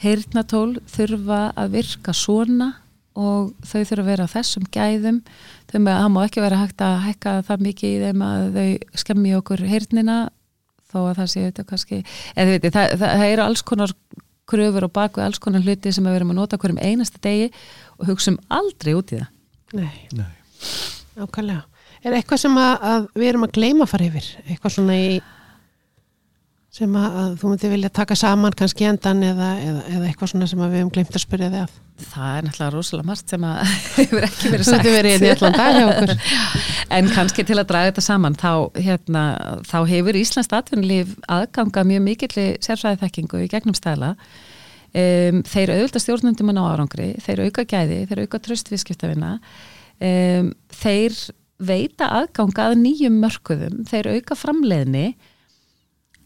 hernatól 0.00 0.80
þurfa 0.88 1.50
að 1.58 1.74
virka 1.76 2.14
svona 2.16 2.72
og 3.18 3.52
þau 3.66 3.80
þurfa 3.82 4.02
að 4.04 4.10
vera 4.10 4.26
á 4.28 4.34
þessum 4.34 4.66
gæðum 4.72 5.20
þau 5.70 5.78
með 5.80 5.92
að 5.92 6.02
það 6.02 6.12
má 6.14 6.20
ekki 6.24 6.44
vera 6.44 6.60
hægt 6.60 6.84
að 6.84 6.98
hækka 7.06 7.32
það 7.48 7.64
mikið 7.66 7.90
í 7.90 8.02
þeim 8.04 8.24
að 8.26 8.44
þau 8.56 9.00
skemmi 9.02 9.34
okkur 9.40 9.64
hernina 9.68 10.18
þó 10.90 10.98
að 11.02 11.16
það 11.20 11.30
séu 11.32 11.48
þetta 11.48 11.66
kannski 11.68 11.98
eða 12.00 12.54
veit, 12.54 12.68
það, 12.70 12.94
það, 13.00 13.08
það 13.08 13.32
eru 13.34 13.46
alls 13.46 13.64
konar 13.66 13.96
kröfur 14.50 14.86
og 14.86 14.94
baku 14.94 15.22
alls 15.24 15.42
konar 15.42 15.64
hluti 15.66 15.92
sem 15.94 16.06
við 16.06 16.16
verum 16.18 16.32
að 16.32 16.40
nota 16.40 16.58
hverjum 16.60 16.80
einasta 16.82 17.20
degi 17.22 17.50
og 17.98 18.08
hugsaum 18.10 18.38
aldrei 18.50 18.94
út 18.98 19.14
í 19.14 19.20
það 19.20 19.36
Nei, 19.70 20.06
Nei. 20.18 20.30
ákvæmlega 21.20 21.66
Er 22.00 22.16
eitthvað 22.16 22.40
sem 22.40 22.54
að, 22.56 22.70
að 22.80 23.06
við 23.20 23.28
erum 23.28 23.44
að 23.44 23.50
gleima 23.58 23.86
fara 23.88 24.06
yfir? 24.08 24.28
Eitthvað 24.46 24.72
svona 24.72 24.94
í 24.96 25.18
sem 26.70 26.96
að, 26.98 27.14
að 27.20 27.30
þú 27.40 27.52
myndi 27.52 27.70
vilja 27.72 27.90
taka 28.00 28.16
saman 28.18 28.54
kannski 28.56 28.86
endan 28.86 29.22
eða, 29.26 29.52
eða, 29.58 29.86
eða 29.90 30.10
eitthvað 30.10 30.32
svona 30.32 30.50
sem 30.50 30.60
við 30.62 30.76
hefum 30.78 30.92
glemt 30.94 31.16
að 31.16 31.24
spyrja 31.24 31.48
þig 31.50 31.64
af 31.64 31.78
Það 32.00 32.36
er 32.36 32.46
náttúrulega 32.46 32.72
rosalega 32.74 33.08
margt 33.10 33.32
sem 33.32 33.42
að 33.44 33.72
hefur 33.98 34.26
ekki 34.26 34.52
verið 34.52 34.68
sagt. 34.68 34.86
verið 34.86 35.24
en 36.96 37.10
kannski 37.14 37.44
til 37.48 37.58
að 37.58 37.66
draga 37.72 37.90
þetta 37.90 38.04
saman 38.04 38.36
þá, 38.40 38.52
hérna, 38.78 39.24
þá 39.68 39.76
hefur 39.90 40.20
Íslands 40.20 40.52
atvinnulíf 40.56 41.12
aðganga 41.30 41.84
mjög 41.90 42.06
mikill 42.06 42.46
sérfræði 42.64 43.02
þekkingu 43.02 43.42
í 43.44 43.50
gegnum 43.52 43.76
stæla. 43.76 44.14
Um, 44.90 45.44
þeir 45.46 45.74
auðvitað 45.76 46.02
stjórnundum 46.02 46.50
á 46.58 46.64
árangri, 46.66 47.12
þeir 47.22 47.44
auka 47.46 47.62
gæði 47.68 48.00
þeir 48.10 48.24
auka 48.24 48.40
tröstviðskiptavina 48.42 49.36
um, 50.02 50.48
þeir 50.80 51.18
veita 51.60 52.08
aðganga 52.16 52.70
að 52.70 52.80
nýjum 52.80 53.20
mörkuðum 53.22 53.84
þeir 53.86 54.08
auka 54.16 54.34
framleiðni 54.40 55.12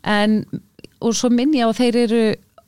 en 0.04 0.42
og 1.04 1.14
svo 1.16 1.30
minn 1.32 1.54
ég 1.56 1.68
á 1.68 1.72
þeir 1.76 2.00
eru 2.06 2.24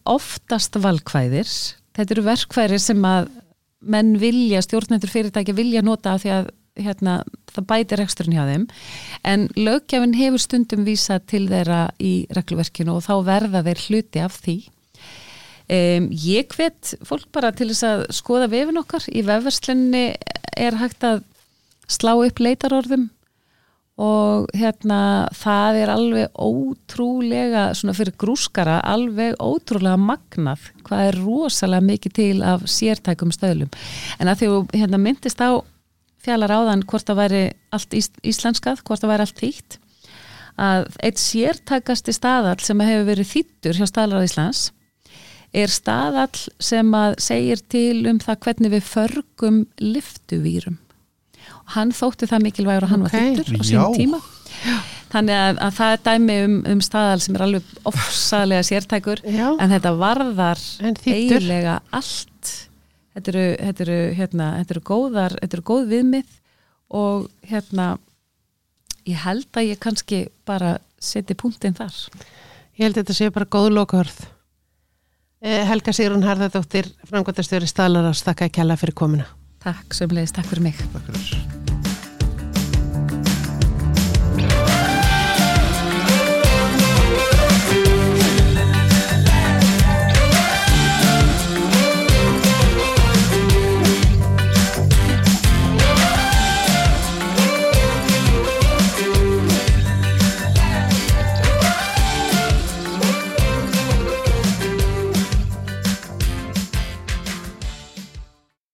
oftast 0.07 0.77
valkvæðir. 0.81 1.49
Þetta 1.97 2.15
eru 2.15 2.25
verkvæðir 2.27 2.83
sem 2.83 3.03
að 3.09 3.31
menn 3.87 4.17
vilja, 4.21 4.63
stjórnendur 4.65 5.13
fyrirtækja 5.13 5.57
vilja 5.57 5.83
nota 5.85 6.17
af 6.17 6.25
því 6.25 6.33
að 6.37 6.49
hérna, 6.77 7.17
það 7.55 7.67
bætir 7.71 8.03
eksturinn 8.05 8.37
hjá 8.37 8.45
þeim. 8.51 8.65
En 9.25 9.47
lögjafinn 9.57 10.17
hefur 10.19 10.43
stundum 10.43 10.85
vísa 10.89 11.19
til 11.25 11.47
þeirra 11.49 11.87
í 12.03 12.27
regluverkinu 12.37 12.99
og 12.99 13.07
þá 13.07 13.15
verða 13.27 13.63
þeir 13.67 13.85
hluti 13.87 14.25
af 14.25 14.37
því. 14.45 14.57
Um, 15.67 16.11
ég 16.13 16.53
hvet 16.55 16.93
fólk 17.07 17.27
bara 17.35 17.51
til 17.57 17.71
þess 17.73 17.87
að 17.89 18.05
skoða 18.15 18.51
vefin 18.53 18.79
okkar. 18.83 19.09
Í 19.11 19.25
vefverslinni 19.27 20.05
er 20.57 20.79
hægt 20.79 21.07
að 21.07 21.25
slá 21.91 22.13
upp 22.15 22.43
leitarorðum 22.43 23.09
og 23.97 24.51
hérna 24.53 25.29
það 25.33 25.79
er 25.81 25.93
alveg 25.95 26.35
ótrúlega 26.37 27.71
svona 27.77 27.95
fyrir 27.97 28.17
grúskara 28.21 28.77
alveg 28.85 29.39
ótrúlega 29.41 29.97
magnað 29.97 30.69
hvað 30.85 31.07
er 31.07 31.19
rosalega 31.23 31.87
mikið 31.87 32.17
til 32.19 32.37
af 32.45 32.67
sértækum 32.69 33.33
stöðlum. 33.33 33.73
En 34.21 34.29
að 34.29 34.43
því 34.43 34.51
að 34.53 34.77
hérna 34.83 35.01
myndist 35.01 35.41
á 35.41 35.65
fjallar 36.27 36.53
áðan 36.53 36.85
hvort 36.85 37.09
það 37.09 37.21
væri 37.23 37.43
allt 37.73 37.97
ís 37.97 38.11
íslenskað, 38.27 38.85
hvort 38.85 39.01
það 39.01 39.13
væri 39.15 39.27
allt 39.27 39.43
þýtt 39.43 39.79
að 40.57 40.87
eitt 41.05 41.21
sértækasti 41.21 42.15
staðall 42.17 42.61
sem 42.65 42.81
hefur 42.81 43.11
verið 43.11 43.33
þýttur 43.33 43.79
hjá 43.81 43.89
staðlar 43.89 44.25
Íslands 44.25 44.71
er 45.57 45.73
staðall 45.73 46.47
sem 46.61 46.97
að 46.97 47.17
segir 47.23 47.63
til 47.73 48.07
um 48.11 48.21
það 48.21 48.43
hvernig 48.45 48.77
við 48.77 48.89
förgum 48.89 49.63
liftuvýrum 49.81 50.81
hann 51.75 51.93
þótti 51.97 52.29
það 52.31 52.45
mikilvægur 52.47 52.87
og 52.87 52.93
hann 52.93 53.07
okay. 53.07 53.33
var 53.35 53.43
þittur 53.43 53.59
á 53.59 53.65
sín 53.67 53.97
tíma 53.97 54.21
þannig 55.13 55.41
að, 55.41 55.59
að 55.67 55.75
það 55.79 55.97
er 55.97 56.05
dæmi 56.07 56.39
um, 56.45 56.57
um 56.73 56.81
staðal 56.85 57.19
sem 57.25 57.37
er 57.37 57.45
alveg 57.47 57.75
ofsalega 57.89 58.67
sértækur 58.67 59.23
Já. 59.25 59.49
en 59.55 59.75
þetta 59.75 59.93
varðar 59.99 60.63
En 60.85 60.99
eiginlega 61.07 61.77
allt 61.95 62.55
þetta 63.17 63.33
eru, 63.33 63.45
þetta 63.61 63.87
eru, 63.87 64.01
hérna, 64.19 64.49
þetta 64.61 64.77
eru 64.77 64.85
góðar 64.93 65.37
þetta 65.41 65.59
eru 65.59 65.69
góð 65.73 65.87
viðmið 65.95 66.35
og 66.97 67.29
hérna 67.47 67.93
ég 69.07 69.23
held 69.23 69.49
að 69.59 69.71
ég 69.73 69.83
kannski 69.83 70.27
bara 70.49 70.77
seti 71.03 71.37
punktinn 71.39 71.77
þar 71.77 71.95
Ég 72.77 72.85
held 72.85 72.99
að 72.99 73.07
þetta 73.07 73.15
sé 73.17 73.29
bara 73.33 73.49
góð 73.49 73.71
lokaörð. 73.73 74.17
Eh, 75.41 75.63
Helga 75.65 75.95
Sigrun 75.97 76.25
Harðardóttir, 76.27 76.91
framkvæmtastjóri 77.09 77.69
Staðlarást, 77.71 78.27
þakka 78.27 78.51
að 78.51 78.57
kella 78.59 78.77
fyrir 78.77 78.97
komuna. 79.01 79.29
Takk 79.67 79.97
sömulegis, 79.99 80.31
takk 80.31 80.47
fyrir 80.53 80.63
mig. 80.69 80.79
Takk 80.93 81.11
fyrir 81.11 81.76